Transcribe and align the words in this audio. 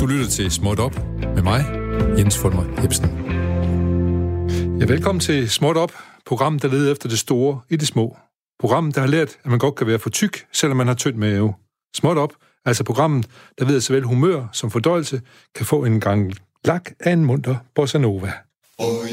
Du 0.00 0.06
lytter 0.06 0.28
til 0.30 0.50
Småt 0.50 0.78
Op 0.78 0.94
med 1.34 1.42
mig, 1.42 1.64
Jens 2.18 2.38
Fulmer 2.38 2.64
Jebsen. 2.82 3.04
Ja, 4.80 4.84
velkommen 4.84 5.20
til 5.20 5.50
Småt 5.50 5.76
Op, 5.76 5.92
programmet, 6.26 6.62
der 6.62 6.68
leder 6.68 6.92
efter 6.92 7.08
det 7.08 7.18
store 7.18 7.60
i 7.68 7.76
det 7.76 7.88
små. 7.88 8.16
Programmet, 8.60 8.94
der 8.94 9.00
har 9.00 9.08
lært, 9.08 9.28
at 9.44 9.50
man 9.50 9.58
godt 9.58 9.74
kan 9.74 9.86
være 9.86 9.98
for 9.98 10.10
tyk, 10.10 10.46
selvom 10.52 10.76
man 10.76 10.86
har 10.86 10.94
tynd 10.94 11.16
mave. 11.16 11.54
Småt 11.96 12.18
Op, 12.18 12.32
altså 12.64 12.84
programmet, 12.84 13.26
der 13.58 13.64
ved 13.64 13.76
at 13.76 13.82
såvel 13.82 14.02
humør 14.02 14.46
som 14.52 14.70
fordøjelse, 14.70 15.20
kan 15.54 15.66
få 15.66 15.84
en 15.84 16.00
gang 16.00 16.32
lak 16.64 16.90
af 17.00 17.12
en 17.12 17.24
munter 17.24 17.56
bossa 17.74 17.98
nova. 17.98 18.32
Oh, 18.78 19.06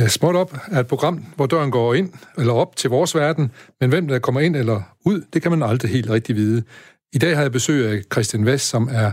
Ja, 0.00 0.08
Småt 0.08 0.36
Op 0.36 0.56
er 0.70 0.80
et 0.80 0.86
program, 0.86 1.24
hvor 1.36 1.46
døren 1.46 1.70
går 1.70 1.94
ind 1.94 2.12
eller 2.38 2.52
op 2.52 2.76
til 2.76 2.90
vores 2.90 3.14
verden, 3.14 3.50
men 3.80 3.90
hvem 3.90 4.08
der 4.08 4.18
kommer 4.18 4.40
ind 4.40 4.56
eller 4.56 4.82
ud, 5.04 5.22
det 5.32 5.42
kan 5.42 5.50
man 5.50 5.62
aldrig 5.62 5.90
helt 5.90 6.10
rigtig 6.10 6.36
vide. 6.36 6.62
I 7.12 7.18
dag 7.18 7.34
har 7.34 7.42
jeg 7.42 7.52
besøg 7.52 7.92
af 7.92 8.02
Christian 8.12 8.46
Vest, 8.46 8.68
som 8.68 8.88
er 8.92 9.12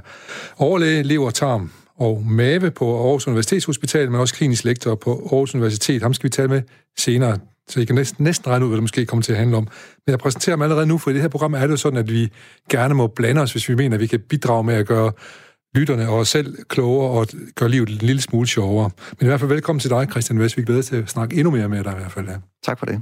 overlæge, 0.58 1.04
lever, 1.04 1.30
tarm 1.30 1.72
og 1.98 2.24
mave 2.26 2.72
på 2.72 3.04
Aarhus 3.04 3.28
Universitetshospital, 3.28 4.12
men 4.12 4.20
også 4.22 4.34
klinisk 4.34 4.64
lektor 4.64 4.96
på 4.96 5.12
Aarhus 5.12 5.56
Universitet. 5.56 6.02
Ham 6.02 6.14
skal 6.14 6.24
vi 6.24 6.30
tale 6.30 6.48
med 6.48 6.62
senere, 6.98 7.38
så 7.68 7.80
I 7.80 7.86
kan 7.86 7.96
næsten, 7.96 8.24
næsten 8.24 8.52
regne 8.52 8.66
ud, 8.66 8.70
hvad 8.70 8.78
det 8.78 8.84
måske 8.84 9.06
kommer 9.06 9.24
til 9.24 9.32
at 9.32 9.38
handle 9.38 9.58
om. 9.58 9.64
Men 10.06 10.12
jeg 10.12 10.20
præsenterer 10.20 10.54
ham 10.54 10.62
allerede 10.62 10.86
nu, 10.86 10.98
for 10.98 11.10
i 11.10 11.14
det 11.14 11.22
her 11.22 11.30
program 11.30 11.54
er 11.54 11.62
det 11.62 11.70
jo 11.70 11.78
sådan, 11.78 12.00
at 12.00 12.10
vi 12.10 12.32
gerne 12.70 12.94
må 12.94 13.08
blande 13.08 13.42
os, 13.42 13.52
hvis 13.52 13.70
vi 13.70 13.76
mener, 13.76 13.96
at 13.96 14.02
vi 14.02 14.08
kan 14.08 14.20
bidrage 14.20 14.64
med 14.64 14.76
at 14.76 14.88
gøre 14.88 15.12
lytterne 15.80 16.10
og 16.10 16.16
os 16.18 16.30
selv 16.30 16.64
klogere 16.64 17.12
og 17.20 17.28
gøre 17.56 17.70
livet 17.70 17.90
en 17.90 17.96
lille 17.96 18.22
smule 18.22 18.48
sjovere. 18.48 18.90
Men 19.20 19.26
i 19.26 19.30
hvert 19.30 19.40
fald 19.40 19.50
velkommen 19.50 19.80
til 19.80 19.90
dig, 19.90 20.08
Christian 20.12 20.40
Vest. 20.40 20.58
Vi 20.58 20.64
glæder 20.64 20.82
til 20.82 20.96
at 20.96 21.10
snakke 21.10 21.36
endnu 21.36 21.52
mere 21.52 21.70
med 21.70 21.84
dig 21.84 21.94
i 21.94 21.96
hvert 21.96 22.12
fald. 22.12 22.28
Ja. 22.28 22.36
Tak 22.64 22.80
for 22.80 22.86
det. 22.86 23.02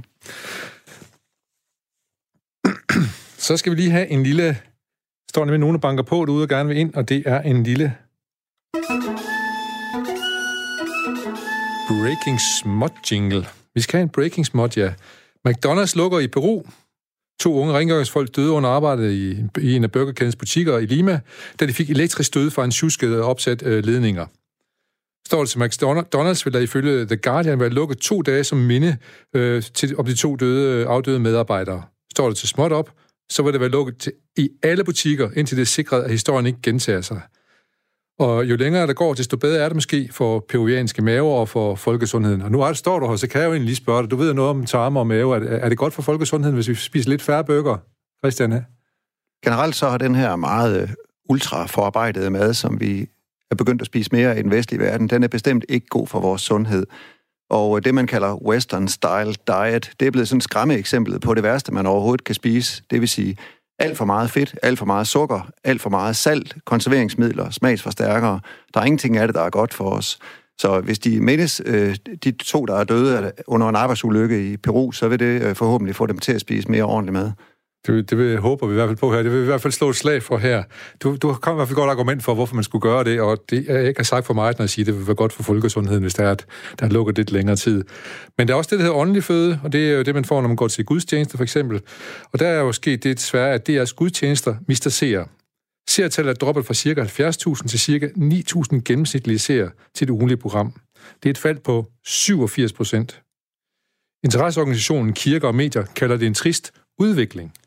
Så 3.38 3.56
skal 3.56 3.72
vi 3.72 3.76
lige 3.76 3.90
have 3.90 4.08
en 4.08 4.22
lille... 4.22 4.58
Står 5.30 5.44
nemlig 5.44 5.60
nogen, 5.60 5.74
der 5.74 5.80
banker 5.80 6.02
på 6.02 6.24
derude 6.24 6.42
og 6.42 6.48
gerne 6.48 6.68
vil 6.68 6.78
ind, 6.78 6.94
og 6.94 7.08
det 7.08 7.22
er 7.26 7.40
en 7.40 7.62
lille... 7.62 7.94
Breaking 11.88 12.38
Smut 12.62 12.92
jingle. 13.10 13.46
Vi 13.74 13.80
skal 13.80 13.98
have 13.98 14.02
en 14.02 14.08
Breaking 14.08 14.46
Smut, 14.46 14.76
ja. 14.76 14.92
McDonald's 15.48 15.96
lukker 15.96 16.18
i 16.18 16.28
Peru. 16.28 16.62
To 17.40 17.54
unge 17.54 17.74
rengøringsfolk 17.74 18.36
døde 18.36 18.50
under 18.50 18.70
arbejdet 18.70 19.12
i, 19.12 19.36
i 19.60 19.76
en 19.76 19.84
af 19.84 19.92
Burger 19.92 20.34
butikker 20.38 20.78
i 20.78 20.86
Lima, 20.86 21.20
da 21.60 21.66
de 21.66 21.72
fik 21.72 21.90
elektrisk 21.90 22.26
stød 22.26 22.50
fra 22.50 22.64
en 22.64 22.70
tjusket 22.70 23.20
opsat 23.20 23.62
øh, 23.66 23.84
ledninger. 23.84 24.26
Står 25.26 25.40
det 25.40 25.48
til 25.50 25.58
McDonald's, 25.58 26.42
vil 26.44 26.52
der 26.52 26.58
ifølge 26.60 27.06
The 27.06 27.16
Guardian 27.16 27.60
være 27.60 27.68
lukket 27.68 27.98
to 27.98 28.22
dage 28.22 28.44
som 28.44 28.58
minde 28.58 28.96
øh, 29.34 29.62
til, 29.62 29.96
om 29.98 30.04
de 30.04 30.14
to 30.14 30.36
døde, 30.36 30.82
øh, 30.82 30.86
afdøde 30.88 31.18
medarbejdere. 31.18 31.82
Står 32.12 32.28
det 32.28 32.36
til 32.36 32.48
småt 32.48 32.72
op, 32.72 32.90
så 33.30 33.42
vil 33.42 33.52
det 33.52 33.60
være 33.60 33.70
lukket 33.70 33.98
til, 33.98 34.12
i 34.36 34.48
alle 34.62 34.84
butikker, 34.84 35.30
indtil 35.36 35.56
det 35.56 35.62
er 35.62 35.66
sikret, 35.66 36.02
at 36.02 36.10
historien 36.10 36.46
ikke 36.46 36.58
gentager 36.62 37.00
sig. 37.00 37.20
Og 38.18 38.44
jo 38.44 38.56
længere 38.56 38.86
der 38.86 38.92
går, 38.92 39.14
desto 39.14 39.36
bedre 39.36 39.58
er 39.58 39.68
det 39.68 39.76
måske 39.76 40.08
for 40.12 40.44
peruvianske 40.48 41.02
maver 41.02 41.34
og 41.34 41.48
for 41.48 41.74
folkesundheden. 41.74 42.42
Og 42.42 42.50
nu 42.50 42.62
er 42.62 42.66
det, 42.66 42.76
står 42.76 42.98
du 42.98 43.08
her, 43.08 43.16
så 43.16 43.28
kan 43.28 43.40
jeg 43.40 43.46
jo 43.46 43.52
egentlig 43.52 43.66
lige 43.66 43.76
spørge 43.76 44.02
dig. 44.02 44.10
Du 44.10 44.16
ved 44.16 44.34
noget 44.34 44.50
om 44.50 44.66
tarme 44.66 44.98
og 44.98 45.06
mave. 45.06 45.34
Er 45.34 45.38
det, 45.38 45.64
er 45.64 45.68
det 45.68 45.78
godt 45.78 45.94
for 45.94 46.02
folkesundheden, 46.02 46.54
hvis 46.54 46.68
vi 46.68 46.74
spiser 46.74 47.10
lidt 47.10 47.22
færre 47.22 47.44
bøger, 47.44 47.76
Christian? 48.18 48.50
Generelt 49.44 49.76
så 49.76 49.88
har 49.88 49.98
den 49.98 50.14
her 50.14 50.36
meget 50.36 50.82
øh, 50.82 50.88
ultra 51.28 51.66
forarbejdede 51.66 52.30
mad, 52.30 52.54
som 52.54 52.80
vi 52.80 53.08
er 53.50 53.54
begyndt 53.54 53.82
at 53.82 53.86
spise 53.86 54.10
mere 54.12 54.38
i 54.38 54.42
den 54.42 54.50
vestlige 54.50 54.80
verden, 54.80 55.08
den 55.08 55.22
er 55.22 55.28
bestemt 55.28 55.64
ikke 55.68 55.86
god 55.86 56.06
for 56.06 56.20
vores 56.20 56.42
sundhed. 56.42 56.86
Og 57.50 57.76
øh, 57.76 57.84
det, 57.84 57.94
man 57.94 58.06
kalder 58.06 58.46
Western 58.46 58.88
Style 58.88 59.34
Diet, 59.46 59.92
det 60.00 60.06
er 60.06 60.10
blevet 60.10 60.28
sådan 60.28 60.38
et 60.38 60.44
skræmme 60.44 60.74
eksempel 60.74 61.20
på 61.20 61.34
det 61.34 61.42
værste, 61.42 61.74
man 61.74 61.86
overhovedet 61.86 62.24
kan 62.24 62.34
spise. 62.34 62.82
Det 62.90 63.00
vil 63.00 63.08
sige 63.08 63.36
alt 63.78 63.96
for 63.96 64.04
meget 64.04 64.30
fedt, 64.30 64.58
alt 64.62 64.78
for 64.78 64.86
meget 64.86 65.06
sukker, 65.06 65.50
alt 65.64 65.80
for 65.80 65.90
meget 65.90 66.16
salt, 66.16 66.56
konserveringsmidler, 66.64 67.50
smagsforstærkere. 67.50 68.40
Der 68.74 68.80
er 68.80 68.84
ingenting 68.84 69.16
af 69.16 69.28
det, 69.28 69.34
der 69.34 69.42
er 69.42 69.50
godt 69.50 69.74
for 69.74 69.90
os. 69.90 70.18
Så 70.58 70.80
hvis 70.80 70.98
de 70.98 71.20
mindes 71.20 71.62
øh, 71.66 71.96
de 72.24 72.30
to, 72.30 72.64
der 72.64 72.74
er 72.74 72.84
døde 72.84 73.32
under 73.46 73.68
en 73.68 73.76
arbejdsulykke 73.76 74.52
i 74.52 74.56
Peru, 74.56 74.92
så 74.92 75.08
vil 75.08 75.18
det 75.18 75.42
øh, 75.42 75.54
forhåbentlig 75.54 75.96
få 75.96 76.06
dem 76.06 76.18
til 76.18 76.32
at 76.32 76.40
spise 76.40 76.70
mere 76.70 76.84
ordentligt 76.84 77.12
mad. 77.12 77.32
Det, 77.86 78.10
det 78.10 78.18
vil, 78.18 78.38
håber 78.38 78.66
vi 78.66 78.72
i 78.72 78.74
hvert 78.74 78.88
fald 78.88 78.96
på 78.96 79.12
her. 79.12 79.22
Det 79.22 79.32
vil 79.32 79.38
vi 79.38 79.44
i 79.44 79.46
hvert 79.46 79.60
fald 79.60 79.72
slå 79.72 79.90
et 79.90 79.96
slag 79.96 80.22
for 80.22 80.38
her. 80.38 80.62
Du, 81.02 81.16
du 81.22 81.28
har 81.28 81.52
i 81.52 81.54
hvert 81.54 81.68
fald 81.68 81.76
godt 81.76 81.90
argument 81.90 82.22
for, 82.22 82.34
hvorfor 82.34 82.54
man 82.54 82.64
skulle 82.64 82.82
gøre 82.82 83.04
det, 83.04 83.20
og 83.20 83.44
det 83.50 83.70
er 83.70 83.78
ikke 83.80 84.04
sagt 84.04 84.26
for 84.26 84.34
mig, 84.34 84.54
når 84.58 84.62
jeg 84.62 84.70
siger, 84.70 84.84
at 84.84 84.86
det 84.86 84.98
vil 84.98 85.06
være 85.06 85.16
godt 85.16 85.32
for 85.32 85.42
folkesundheden, 85.42 86.02
hvis 86.02 86.14
der 86.14 86.24
er, 86.24 86.30
at 86.30 86.46
der 86.80 86.86
er 86.86 86.90
lukket 86.90 87.16
lidt 87.16 87.32
længere 87.32 87.56
tid. 87.56 87.84
Men 88.38 88.48
der 88.48 88.54
er 88.54 88.58
også 88.58 88.68
det, 88.70 88.78
der 88.78 88.84
hedder 88.84 88.98
åndelig 88.98 89.24
føde, 89.24 89.60
og 89.64 89.72
det 89.72 89.90
er 89.90 89.96
jo 89.96 90.02
det, 90.02 90.14
man 90.14 90.24
får, 90.24 90.40
når 90.40 90.48
man 90.48 90.56
går 90.56 90.68
til 90.68 90.84
gudstjenester 90.84 91.36
for 91.36 91.42
eksempel. 91.42 91.80
Og 92.32 92.38
der 92.38 92.48
er 92.48 92.60
jo 92.60 92.72
sket 92.72 93.04
det 93.04 93.16
desværre, 93.16 93.52
at 93.52 93.68
DR's 93.68 93.94
gudstjenester 93.94 94.56
mister 94.68 94.90
seer. 94.90 95.24
Seertallet 95.88 96.30
er 96.30 96.34
droppet 96.34 96.66
fra 96.66 96.74
ca. 96.74 97.02
70.000 97.02 97.68
til 97.68 97.80
ca. 97.80 98.06
9.000 98.74 98.80
gennemsnitlige 98.84 99.38
seere 99.38 99.70
til 99.94 100.06
det 100.06 100.12
ugenlige 100.12 100.36
program. 100.36 100.72
Det 101.22 101.28
er 101.28 101.30
et 101.30 101.38
fald 101.38 101.58
på 101.58 101.86
87 102.04 102.72
procent. 102.72 103.22
Interesseorganisationen 104.24 105.12
Kirker 105.12 105.48
og 105.48 105.54
Medier 105.54 105.84
kalder 105.84 106.16
det 106.16 106.26
en 106.26 106.34
trist 106.34 106.72
udvikling– 106.98 107.52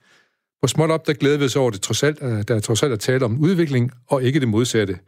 på 0.61 0.67
småt 0.67 0.91
op, 0.91 1.07
der 1.07 1.13
glæder 1.13 1.37
vi 1.37 1.45
os 1.45 1.55
over, 1.55 1.71
det 1.71 1.81
trods 1.81 2.03
alt, 2.03 2.19
der 2.47 2.59
trods 2.59 2.83
alt 2.83 2.93
at 2.93 2.99
tale 2.99 3.25
om 3.25 3.39
udvikling, 3.39 3.91
og 4.07 4.23
ikke 4.23 4.39
det 4.39 4.47
modsatte. 4.47 4.99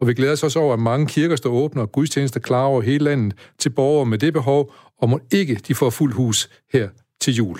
Og 0.00 0.06
vi 0.06 0.14
glæder 0.14 0.32
os 0.32 0.42
også 0.42 0.58
over, 0.58 0.74
at 0.74 0.80
mange 0.80 1.06
kirker 1.06 1.36
står 1.36 1.50
åbne 1.50 1.82
og 1.82 1.92
gudstjenester 1.92 2.40
klar 2.40 2.64
over 2.64 2.82
hele 2.82 3.04
landet 3.04 3.38
til 3.58 3.70
borgere 3.70 4.06
med 4.06 4.18
det 4.18 4.32
behov, 4.32 4.74
og 4.98 5.08
må 5.08 5.20
ikke 5.32 5.54
de 5.54 5.74
får 5.74 5.90
fuld 5.90 6.12
hus 6.12 6.50
her 6.72 6.88
til 7.20 7.34
jul. 7.34 7.58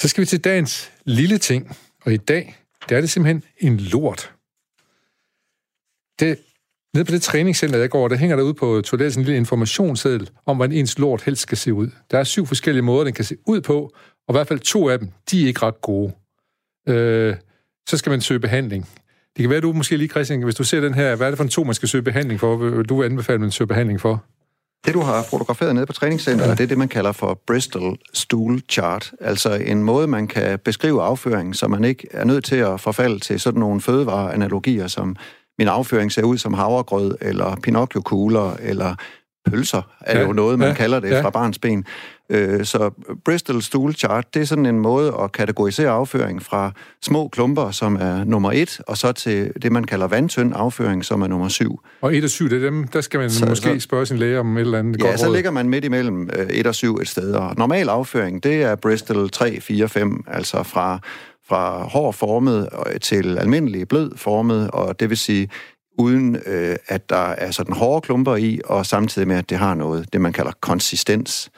Så 0.00 0.08
skal 0.08 0.20
vi 0.20 0.26
til 0.26 0.44
dagens 0.44 0.92
lille 1.04 1.38
ting, 1.38 1.76
og 2.04 2.12
i 2.12 2.16
dag, 2.16 2.56
der 2.88 2.96
er 2.96 3.00
det 3.00 3.10
simpelthen 3.10 3.42
en 3.58 3.76
lort. 3.76 4.32
Det, 6.20 6.38
nede 6.94 7.04
på 7.04 7.12
det 7.12 7.22
træningscenter, 7.22 7.78
jeg 7.78 7.90
går, 7.90 8.08
der 8.08 8.16
hænger 8.16 8.36
der 8.36 8.42
ud 8.42 8.54
på 8.54 8.80
toilettet 8.80 9.16
en 9.16 9.24
lille 9.24 9.36
informationsseddel 9.36 10.30
om, 10.46 10.56
hvordan 10.56 10.76
ens 10.76 10.98
lort 10.98 11.22
helst 11.22 11.42
skal 11.42 11.58
se 11.58 11.74
ud. 11.74 11.90
Der 12.10 12.18
er 12.18 12.24
syv 12.24 12.46
forskellige 12.46 12.82
måder, 12.82 13.04
den 13.04 13.14
kan 13.14 13.24
se 13.24 13.36
ud 13.46 13.60
på, 13.60 13.96
og 14.28 14.32
i 14.32 14.36
hvert 14.36 14.48
fald 14.48 14.58
to 14.58 14.88
af 14.88 14.98
dem, 14.98 15.08
de 15.30 15.42
er 15.42 15.46
ikke 15.46 15.62
ret 15.62 15.80
gode. 15.80 16.12
Øh, 16.88 17.36
så 17.88 17.96
skal 17.96 18.10
man 18.10 18.20
søge 18.20 18.40
behandling. 18.40 18.88
Det 19.36 19.42
kan 19.42 19.50
være, 19.50 19.56
at 19.56 19.62
du 19.62 19.72
måske 19.72 19.96
lige, 19.96 20.08
Christian, 20.08 20.42
hvis 20.42 20.54
du 20.54 20.64
ser 20.64 20.80
den 20.80 20.94
her, 20.94 21.16
hvad 21.16 21.26
er 21.26 21.30
det 21.30 21.36
for 21.36 21.44
en 21.44 21.50
to, 21.50 21.64
man 21.64 21.74
skal 21.74 21.88
søge 21.88 22.02
behandling 22.02 22.40
for? 22.40 22.56
Vil 22.56 22.84
du 22.84 23.02
anbefale, 23.02 23.38
man 23.38 23.50
søger 23.50 23.66
behandling 23.66 24.00
for? 24.00 24.24
Det, 24.86 24.94
du 24.94 25.00
har 25.00 25.22
fotograferet 25.22 25.74
nede 25.74 25.86
på 25.86 25.92
træningscenteret, 25.92 26.48
ja. 26.48 26.54
det 26.54 26.60
er 26.60 26.66
det, 26.66 26.78
man 26.78 26.88
kalder 26.88 27.12
for 27.12 27.40
Bristol 27.46 27.98
Stool 28.12 28.60
Chart. 28.70 29.12
Altså 29.20 29.54
en 29.54 29.82
måde, 29.82 30.06
man 30.06 30.28
kan 30.28 30.58
beskrive 30.58 31.02
afføringen, 31.02 31.54
så 31.54 31.68
man 31.68 31.84
ikke 31.84 32.08
er 32.10 32.24
nødt 32.24 32.44
til 32.44 32.56
at 32.56 32.80
forfalde 32.80 33.18
til 33.18 33.40
sådan 33.40 33.60
nogle 33.60 33.80
fødevareanalogier, 33.80 34.86
som 34.86 35.16
min 35.58 35.68
afføring 35.68 36.12
ser 36.12 36.22
ud 36.22 36.38
som 36.38 36.54
havregrød, 36.54 37.14
eller 37.20 37.56
Pinocchio-kugler, 37.62 38.56
eller 38.60 38.94
pølser, 39.50 39.82
er 40.00 40.18
ja, 40.18 40.26
jo 40.26 40.32
noget, 40.32 40.58
man 40.58 40.68
ja, 40.68 40.74
kalder 40.74 41.00
det 41.00 41.10
ja. 41.10 41.22
fra 41.22 41.30
barns 41.30 41.58
ben. 41.58 41.84
Øh, 42.30 42.64
så 42.64 42.90
Bristol 43.24 43.62
Stool 43.62 43.94
Chart, 43.94 44.34
det 44.34 44.42
er 44.42 44.46
sådan 44.46 44.66
en 44.66 44.78
måde 44.78 45.14
at 45.22 45.32
kategorisere 45.32 45.90
afføring 45.90 46.42
fra 46.42 46.72
små 47.02 47.28
klumper, 47.28 47.70
som 47.70 47.96
er 48.00 48.24
nummer 48.24 48.52
et, 48.52 48.80
og 48.86 48.98
så 48.98 49.12
til 49.12 49.52
det, 49.62 49.72
man 49.72 49.84
kalder 49.84 50.06
vandtynd 50.06 50.52
afføring, 50.56 51.04
som 51.04 51.22
er 51.22 51.26
nummer 51.26 51.48
syv. 51.48 51.80
Og 52.00 52.16
et 52.16 52.24
og 52.24 52.30
syv, 52.30 52.50
det 52.50 52.64
er 52.64 52.70
dem, 52.70 52.88
der 52.88 53.00
skal 53.00 53.20
man 53.20 53.30
så, 53.30 53.46
måske 53.46 53.74
så, 53.74 53.80
spørge 53.80 54.06
sin 54.06 54.18
læge 54.18 54.40
om 54.40 54.56
et 54.56 54.60
eller 54.60 54.78
andet 54.78 55.00
Ja, 55.00 55.06
godt 55.06 55.20
så 55.20 55.26
råd. 55.26 55.34
ligger 55.34 55.50
man 55.50 55.68
midt 55.68 55.84
imellem 55.84 56.30
øh, 56.38 56.46
et 56.46 56.66
og 56.66 56.74
syv 56.74 56.94
et 56.94 57.08
sted. 57.08 57.34
Og 57.34 57.54
normal 57.56 57.88
afføring, 57.88 58.42
det 58.42 58.62
er 58.62 58.74
Bristol 58.74 59.30
3, 59.30 59.60
4, 59.60 59.88
5, 59.88 60.24
altså 60.26 60.62
fra 60.62 60.98
fra 61.48 61.82
hård 61.82 62.14
formet 62.14 62.68
til 63.00 63.38
almindelig 63.38 63.88
blød 63.88 64.12
formet, 64.16 64.70
og 64.70 65.00
det 65.00 65.10
vil 65.10 65.18
sige 65.18 65.48
uden 66.02 66.36
øh, 66.46 66.76
at 66.88 67.10
der 67.10 67.16
er 67.16 67.50
sådan 67.50 67.74
hårde 67.74 68.00
klumper 68.00 68.36
i, 68.36 68.60
og 68.64 68.86
samtidig 68.86 69.28
med, 69.28 69.36
at 69.36 69.50
det 69.50 69.58
har 69.58 69.74
noget, 69.74 70.12
det 70.12 70.20
man 70.20 70.32
kalder 70.32 70.52
konsistens. 70.60 71.50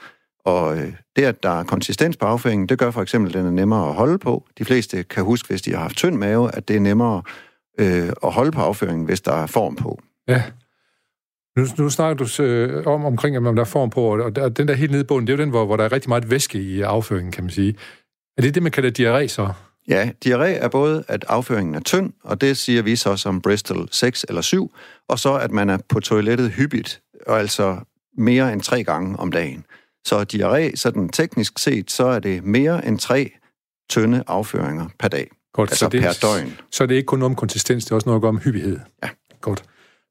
Og 0.45 0.77
øh, 0.77 0.93
det, 1.15 1.23
at 1.23 1.43
der 1.43 1.59
er 1.59 1.63
konsistens 1.63 2.17
på 2.17 2.25
afføringen, 2.25 2.69
det 2.69 2.79
gør 2.79 2.91
for 2.91 3.01
eksempel, 3.01 3.29
at 3.29 3.33
den 3.33 3.45
er 3.45 3.51
nemmere 3.51 3.87
at 3.87 3.93
holde 3.93 4.17
på. 4.17 4.45
De 4.57 4.65
fleste 4.65 5.03
kan 5.03 5.23
huske, 5.23 5.49
hvis 5.49 5.61
de 5.61 5.71
har 5.71 5.79
haft 5.79 5.97
tynd 5.97 6.15
mave, 6.15 6.55
at 6.55 6.67
det 6.67 6.75
er 6.75 6.79
nemmere 6.79 7.21
øh, 7.79 8.09
at 8.23 8.31
holde 8.31 8.51
på 8.51 8.61
afføringen, 8.61 9.05
hvis 9.05 9.21
der 9.21 9.33
er 9.33 9.45
form 9.47 9.75
på. 9.75 9.99
Ja. 10.27 10.43
Nu, 11.57 11.65
nu 11.77 11.89
snakker 11.89 12.25
du 12.25 12.43
øh, 12.43 12.87
om 12.87 13.05
omkring, 13.05 13.37
om 13.37 13.55
der 13.55 13.61
er 13.61 13.65
form 13.65 13.89
på, 13.89 14.01
og 14.01 14.35
der, 14.35 14.49
den 14.49 14.67
der 14.67 14.73
helt 14.73 14.91
nede 14.91 15.03
bunden, 15.03 15.27
det 15.27 15.33
er 15.33 15.37
jo 15.37 15.43
den, 15.43 15.49
hvor, 15.49 15.65
hvor 15.65 15.77
der 15.77 15.83
er 15.83 15.91
rigtig 15.91 16.09
meget 16.09 16.31
væske 16.31 16.59
i 16.59 16.81
afføringen, 16.81 17.31
kan 17.31 17.43
man 17.43 17.51
sige. 17.51 17.75
Er 18.37 18.41
det 18.41 18.55
det, 18.55 18.63
man 18.63 18.71
kalder 18.71 18.89
diarré 18.89 19.27
så? 19.27 19.49
Ja, 19.87 20.09
diarré 20.25 20.47
er 20.47 20.67
både, 20.67 21.03
at 21.07 21.25
afføringen 21.27 21.75
er 21.75 21.79
tynd, 21.79 22.13
og 22.23 22.41
det 22.41 22.57
siger 22.57 22.81
vi 22.81 22.95
så 22.95 23.17
som 23.17 23.41
Bristol 23.41 23.87
6 23.91 24.25
eller 24.29 24.41
7, 24.41 24.75
og 25.09 25.19
så 25.19 25.33
at 25.33 25.51
man 25.51 25.69
er 25.69 25.77
på 25.89 25.99
toilettet 25.99 26.51
hyppigt, 26.51 27.01
og 27.27 27.39
altså 27.39 27.77
mere 28.17 28.53
end 28.53 28.61
tre 28.61 28.83
gange 28.83 29.19
om 29.19 29.31
dagen. 29.31 29.65
Så 30.05 30.25
diarré, 30.33 30.75
sådan 30.75 31.09
teknisk 31.09 31.59
set, 31.59 31.91
så 31.91 32.05
er 32.05 32.19
det 32.19 32.43
mere 32.43 32.87
end 32.87 32.99
tre 32.99 33.31
tynde 33.89 34.23
afføringer 34.27 34.87
per 34.99 35.07
dag. 35.07 35.31
Godt, 35.53 35.69
altså 35.69 35.85
så 35.85 35.89
det, 35.89 36.01
per 36.01 36.17
døgn. 36.21 36.57
Så 36.71 36.83
er 36.83 36.87
det 36.87 36.95
ikke 36.95 37.05
kun 37.05 37.21
om 37.21 37.35
konsistens, 37.35 37.85
det 37.85 37.91
er 37.91 37.95
også 37.95 38.09
noget 38.09 38.23
om 38.23 38.37
hyppighed. 38.37 38.79
Ja. 39.03 39.09
Godt. 39.41 39.63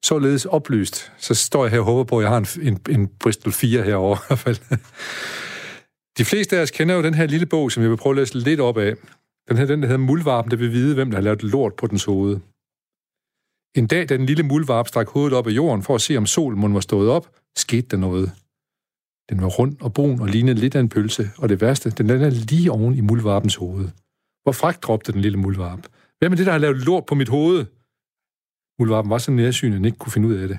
Således 0.05 0.45
oplyst, 0.45 1.13
så 1.19 1.35
står 1.35 1.65
jeg 1.65 1.71
her 1.71 1.79
og 1.79 1.85
håber 1.85 2.05
på, 2.05 2.19
at 2.19 2.23
jeg 2.23 2.31
har 2.31 2.39
en, 2.39 2.47
en, 2.63 2.81
en 2.91 3.09
Bristol 3.21 3.53
4 3.53 3.83
herovre 3.83 4.19
i 4.23 4.27
hvert 4.27 4.39
fald. 4.39 4.57
De 6.19 6.25
fleste 6.25 6.57
af 6.59 6.63
os 6.63 6.71
kender 6.71 6.95
jo 6.95 7.03
den 7.03 7.15
her 7.15 7.27
lille 7.27 7.47
bog, 7.47 7.73
som 7.73 7.83
jeg 7.83 7.91
vil 7.91 7.97
prøve 7.97 8.13
at 8.13 8.17
læse 8.17 8.39
lidt 8.39 8.61
op 8.61 8.79
af. 8.79 8.95
Den 9.49 9.57
her, 9.57 9.67
den 9.67 9.83
der 9.83 9.89
hedder 9.89 10.07
Muldvarpen, 10.07 10.51
der 10.51 10.57
vil 10.57 10.73
vide, 10.73 10.95
hvem 10.95 11.11
der 11.11 11.17
har 11.17 11.23
lavet 11.23 11.43
lort 11.43 11.75
på 11.75 11.87
dens 11.87 12.05
hoved. 12.05 12.41
En 13.79 13.87
dag, 13.87 14.09
da 14.09 14.17
den 14.17 14.27
lille 14.27 14.43
muldvarp 14.43 14.89
stak 14.89 15.09
hovedet 15.09 15.39
op 15.39 15.47
af 15.47 15.51
jorden 15.51 15.83
for 15.83 15.95
at 15.95 16.01
se, 16.01 16.17
om 16.17 16.27
solen 16.27 16.75
var 16.75 16.81
stået 16.81 17.11
op, 17.11 17.27
skete 17.57 17.89
der 17.89 17.97
noget. 17.97 18.33
Den 19.31 19.43
var 19.43 19.49
rund 19.49 19.77
og 19.81 19.95
brun 19.95 20.21
og 20.21 20.29
lignede 20.29 20.61
lidt 20.61 20.75
af 20.75 20.81
en 20.81 20.89
pølse, 20.89 21.31
og 21.39 21.49
det 21.49 21.61
værste, 21.61 21.91
den 21.91 22.07
landede 22.07 22.31
lige 22.31 22.73
oven 22.73 22.95
i 22.95 23.01
muldvarpens 23.01 23.57
hoved. 23.57 23.89
Hvor 24.43 24.53
fragt 24.53 24.89
råbte 24.89 25.13
den 25.13 25.21
lille 25.21 25.39
muldvarp. 25.39 25.87
Hvem 26.19 26.33
er 26.33 26.37
det, 26.37 26.47
der 26.47 26.53
har 26.53 26.59
lavet 26.59 26.77
lort 26.77 27.07
på 27.07 27.15
mit 27.15 27.29
hoved? 27.29 27.67
Muldvarpen 28.79 29.11
var 29.11 29.19
så 29.19 29.31
nærsynet, 29.31 29.73
at 29.73 29.79
han 29.79 29.85
ikke 29.85 29.99
kunne 29.99 30.13
finde 30.13 30.29
ud 30.29 30.35
af 30.35 30.49
det. 30.49 30.59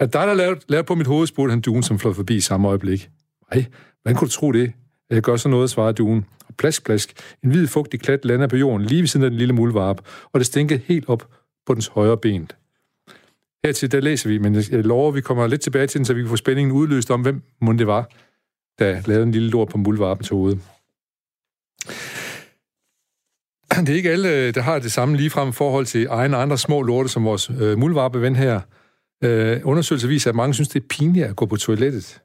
Er 0.00 0.06
dig, 0.06 0.26
der 0.26 0.34
lavet, 0.34 0.64
lavet 0.68 0.86
på 0.86 0.94
mit 0.94 1.06
hoved, 1.06 1.26
spurgte 1.26 1.50
han 1.50 1.60
duen, 1.60 1.82
som 1.82 1.98
fløj 1.98 2.12
forbi 2.12 2.36
i 2.36 2.40
samme 2.40 2.68
øjeblik. 2.68 3.10
Nej, 3.50 3.64
hvordan 4.02 4.16
kunne 4.16 4.28
du 4.28 4.32
tro 4.32 4.52
det? 4.52 4.72
Jeg 5.10 5.22
gør 5.22 5.36
så 5.36 5.48
noget, 5.48 5.70
svarede 5.70 5.92
duen. 5.92 6.26
Plask, 6.60 6.84
plask. 6.84 7.12
En 7.44 7.50
hvid 7.50 7.66
fugtig 7.66 8.00
klat 8.00 8.24
lander 8.24 8.46
på 8.46 8.56
jorden 8.56 8.86
lige 8.86 9.02
ved 9.02 9.08
siden 9.08 9.24
af 9.24 9.30
den 9.30 9.38
lille 9.38 9.54
muldvarp, 9.54 10.00
og 10.32 10.40
det 10.40 10.46
stinker 10.46 10.78
helt 10.84 11.08
op 11.08 11.28
på 11.66 11.74
dens 11.74 11.86
højre 11.86 12.16
ben. 12.16 12.50
Hertil, 13.64 13.92
der 13.92 14.00
læser 14.00 14.28
vi, 14.28 14.38
men 14.38 14.54
jeg 14.54 14.84
lover, 14.84 15.08
at 15.08 15.14
vi 15.14 15.20
kommer 15.20 15.46
lidt 15.46 15.60
tilbage 15.60 15.86
til 15.86 15.98
den, 15.98 16.04
så 16.04 16.14
vi 16.14 16.20
kan 16.20 16.28
få 16.28 16.36
spændingen 16.36 16.72
udløst 16.72 17.10
om, 17.10 17.22
hvem 17.22 17.42
mund 17.60 17.78
det 17.78 17.86
var, 17.86 18.10
der 18.78 19.02
lavede 19.06 19.22
en 19.22 19.32
lille 19.32 19.50
lort 19.50 19.68
på 19.68 19.78
muldvarpens 19.78 20.28
hoved. 20.28 20.56
Det 23.70 23.88
er 23.88 23.94
ikke 23.94 24.10
alle, 24.10 24.52
der 24.52 24.60
har 24.60 24.78
det 24.78 24.92
samme 24.92 25.16
ligefrem 25.16 25.52
forhold 25.52 25.86
til 25.86 26.06
egen 26.10 26.34
og 26.34 26.42
andre 26.42 26.58
små 26.58 26.82
lorte, 26.82 27.08
som 27.08 27.24
vores 27.24 27.50
øh, 27.60 27.78
muldvarpeven 27.78 28.36
her. 28.36 28.60
Øh, 29.24 29.60
undersøgelser 29.64 30.08
viser, 30.08 30.30
at 30.30 30.36
mange 30.36 30.54
synes, 30.54 30.68
det 30.68 30.82
er 30.82 30.86
pinligt 30.90 31.26
at 31.26 31.36
gå 31.36 31.46
på 31.46 31.56
toilettet. 31.56 32.20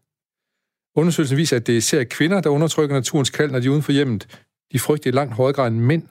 Undersøgelsen 0.95 1.37
viser, 1.37 1.55
at 1.55 1.67
det 1.67 1.73
er 1.73 1.77
især 1.77 2.03
kvinder, 2.03 2.41
der 2.41 2.49
undertrykker 2.49 2.95
naturens 2.95 3.29
kald, 3.29 3.51
når 3.51 3.59
de 3.59 3.67
er 3.67 3.71
uden 3.71 3.83
for 3.83 3.91
hjemmet. 3.91 4.39
De 4.71 4.79
frygter 4.79 5.09
i 5.09 5.11
langt 5.11 5.33
højere 5.33 5.53
grad 5.53 5.67
end 5.67 5.79
mænd, 5.79 6.03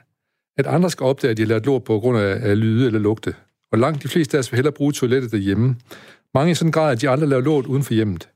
at 0.59 0.67
andre 0.67 0.91
skal 0.91 1.05
opdage, 1.05 1.31
at 1.31 1.37
de 1.37 1.43
har 1.43 1.49
lært 1.49 1.67
lort 1.67 1.85
på 1.85 2.01
grund 2.01 2.19
af, 2.19 2.51
af 2.51 2.61
lyde 2.61 2.87
eller 2.87 3.01
lugte. 3.01 3.35
Og 3.73 3.79
langt 3.79 4.03
de 4.03 4.09
fleste 4.09 4.37
af 4.37 4.39
os 4.39 4.53
vil 4.53 4.57
hellere 4.57 4.73
bruge 4.73 4.93
toilettet 4.93 5.33
derhjemme. 5.33 5.77
Mange 6.35 6.51
i 6.51 6.55
sådan 6.55 6.73
grad, 6.73 6.93
at 6.93 7.01
de 7.01 7.11
aldrig 7.11 7.29
laver 7.29 7.43
lort 7.43 7.67
uden 7.67 7.83
for 7.83 7.95
hjemmet. 7.95 8.29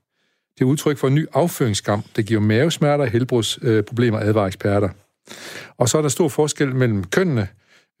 Det 0.53 0.61
er 0.61 0.65
udtryk 0.65 0.97
for 0.97 1.07
en 1.07 1.15
ny 1.15 1.25
afføringsskam, 1.33 2.03
der 2.15 2.21
giver 2.21 2.39
mavesmerter 2.39 3.03
og 3.03 3.09
helbrudsproblemer, 3.09 4.19
øh, 4.19 4.27
advarer 4.27 4.47
eksperter. 4.47 4.89
Og 5.77 5.89
så 5.89 5.97
er 5.97 6.01
der 6.01 6.09
stor 6.09 6.27
forskel 6.27 6.75
mellem 6.75 7.03
kønnene. 7.03 7.47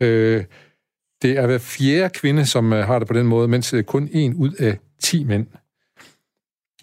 Øh, 0.01 0.43
det 1.21 1.37
er 1.37 1.45
hver 1.45 1.57
fjerde 1.57 2.09
kvinde, 2.09 2.45
som 2.45 2.73
øh, 2.73 2.87
har 2.87 2.99
det 2.99 3.07
på 3.07 3.13
den 3.13 3.25
måde, 3.25 3.47
mens 3.47 3.73
øh, 3.73 3.83
kun 3.83 4.09
en 4.11 4.35
ud 4.35 4.51
af 4.51 4.77
10 5.03 5.23
mænd. 5.23 5.47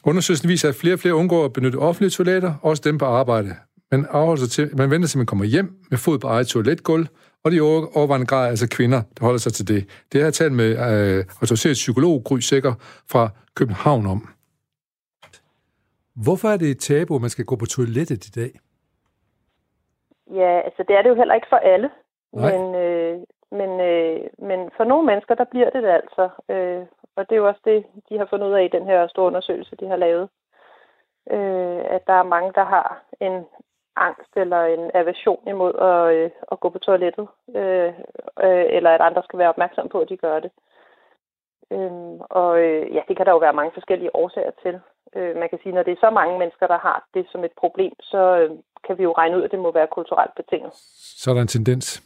Undersøgelsen 0.08 0.48
viser, 0.48 0.68
at 0.68 0.74
flere 0.74 0.94
og 0.94 0.98
flere 0.98 1.14
undgår 1.14 1.44
at 1.44 1.52
benytte 1.52 1.76
offentlige 1.76 2.10
toiletter, 2.10 2.52
også 2.62 2.82
dem 2.86 2.98
på 2.98 3.04
arbejde. 3.04 3.48
Man, 3.92 4.06
afholder 4.10 4.42
sig 4.42 4.50
til, 4.50 4.76
man 4.78 4.90
venter 4.90 5.08
til, 5.08 5.18
man 5.18 5.26
kommer 5.26 5.44
hjem 5.44 5.68
med 5.90 5.98
fod 5.98 6.18
på 6.18 6.26
eget 6.28 6.46
toiletgulv, 6.46 7.06
og 7.44 7.52
de 7.52 7.60
overvejende 7.60 8.26
grad 8.26 8.48
altså 8.48 8.68
kvinder, 8.76 9.02
der 9.18 9.24
holder 9.24 9.38
sig 9.38 9.52
til 9.52 9.68
det. 9.68 9.82
Det 10.12 10.20
har 10.20 10.26
jeg 10.26 10.34
talt 10.34 10.52
med 10.52 10.70
øh, 10.70 11.24
autoriseret 11.40 11.74
psykolog 11.74 12.22
Gry 12.24 12.38
Sikker 12.38 12.74
fra 13.12 13.28
København 13.54 14.06
om. 14.06 14.28
Hvorfor 16.24 16.48
er 16.48 16.56
det 16.56 16.70
et 16.70 16.78
tabu, 16.78 17.14
at 17.14 17.20
man 17.20 17.30
skal 17.30 17.44
gå 17.44 17.56
på 17.56 17.66
toilettet 17.66 18.26
i 18.26 18.30
dag? 18.40 18.50
Ja, 20.40 20.60
altså 20.66 20.84
det 20.88 20.96
er 20.96 21.02
det 21.02 21.08
jo 21.08 21.14
heller 21.14 21.34
ikke 21.34 21.46
for 21.50 21.56
alle. 21.56 21.88
Nej. 22.32 22.52
Men, 22.52 22.74
øh, 22.74 23.14
men, 23.58 23.70
øh, 23.90 24.20
men 24.48 24.60
for 24.76 24.84
nogle 24.84 25.06
mennesker, 25.06 25.34
der 25.34 25.44
bliver 25.52 25.70
det 25.70 25.82
det 25.82 25.92
altså. 26.00 26.24
Øh, 26.54 26.82
og 27.16 27.28
det 27.28 27.34
er 27.34 27.40
jo 27.42 27.48
også 27.48 27.60
det, 27.64 27.86
de 28.08 28.18
har 28.18 28.26
fundet 28.30 28.46
ud 28.46 28.52
af 28.52 28.64
i 28.64 28.76
den 28.76 28.86
her 28.86 29.08
store 29.08 29.26
undersøgelse, 29.26 29.76
de 29.76 29.86
har 29.86 29.96
lavet. 29.96 30.28
Øh, 31.30 31.82
at 31.96 32.06
der 32.06 32.12
er 32.12 32.32
mange, 32.34 32.52
der 32.52 32.64
har 32.64 33.02
en 33.20 33.44
angst 33.96 34.32
eller 34.36 34.64
en 34.64 34.90
aversion 34.94 35.48
imod 35.48 35.74
at, 35.74 36.14
øh, 36.16 36.30
at 36.52 36.60
gå 36.60 36.68
på 36.68 36.78
toilettet. 36.78 37.28
Øh, 37.56 37.92
øh, 38.46 38.66
eller 38.76 38.90
at 38.90 39.00
andre 39.00 39.22
skal 39.22 39.38
være 39.38 39.48
opmærksom 39.48 39.88
på, 39.88 40.00
at 40.00 40.08
de 40.08 40.16
gør 40.16 40.40
det. 40.40 40.50
Øh, 41.70 42.20
og 42.40 42.60
øh, 42.60 42.94
ja, 42.94 43.02
det 43.08 43.16
kan 43.16 43.26
der 43.26 43.32
jo 43.32 43.38
være 43.38 43.58
mange 43.60 43.72
forskellige 43.74 44.16
årsager 44.16 44.50
til. 44.62 44.80
Øh, 45.16 45.36
man 45.36 45.48
kan 45.48 45.58
sige, 45.62 45.74
når 45.74 45.82
det 45.82 45.92
er 45.92 46.06
så 46.06 46.10
mange 46.10 46.38
mennesker, 46.38 46.66
der 46.66 46.78
har 46.78 47.06
det 47.14 47.26
som 47.32 47.44
et 47.44 47.52
problem, 47.60 47.92
så 48.00 48.22
øh, 48.40 48.50
kan 48.86 48.98
vi 48.98 49.02
jo 49.02 49.12
regne 49.12 49.36
ud, 49.36 49.42
at 49.42 49.50
det 49.50 49.58
må 49.58 49.72
være 49.72 49.94
kulturelt 49.96 50.34
betinget. 50.34 50.72
Så 51.20 51.30
er 51.30 51.34
der 51.34 51.42
en 51.42 51.48
tendens? 51.56 52.02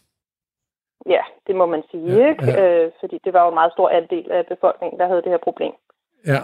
Ja, 1.06 1.23
det 1.47 1.56
må 1.56 1.67
man 1.67 1.82
sige, 1.91 2.17
ja, 2.17 2.29
ikke? 2.29 2.44
Ja. 2.44 2.85
Øh, 2.85 2.93
fordi 3.00 3.20
det 3.25 3.32
var 3.32 3.43
jo 3.43 3.49
en 3.49 3.55
meget 3.55 3.73
stor 3.73 3.88
andel 3.88 4.31
af 4.31 4.47
befolkningen, 4.47 4.99
der 5.00 5.06
havde 5.06 5.23
det 5.23 5.31
her 5.31 5.38
problem. 5.49 5.73
Ja, 6.26 6.41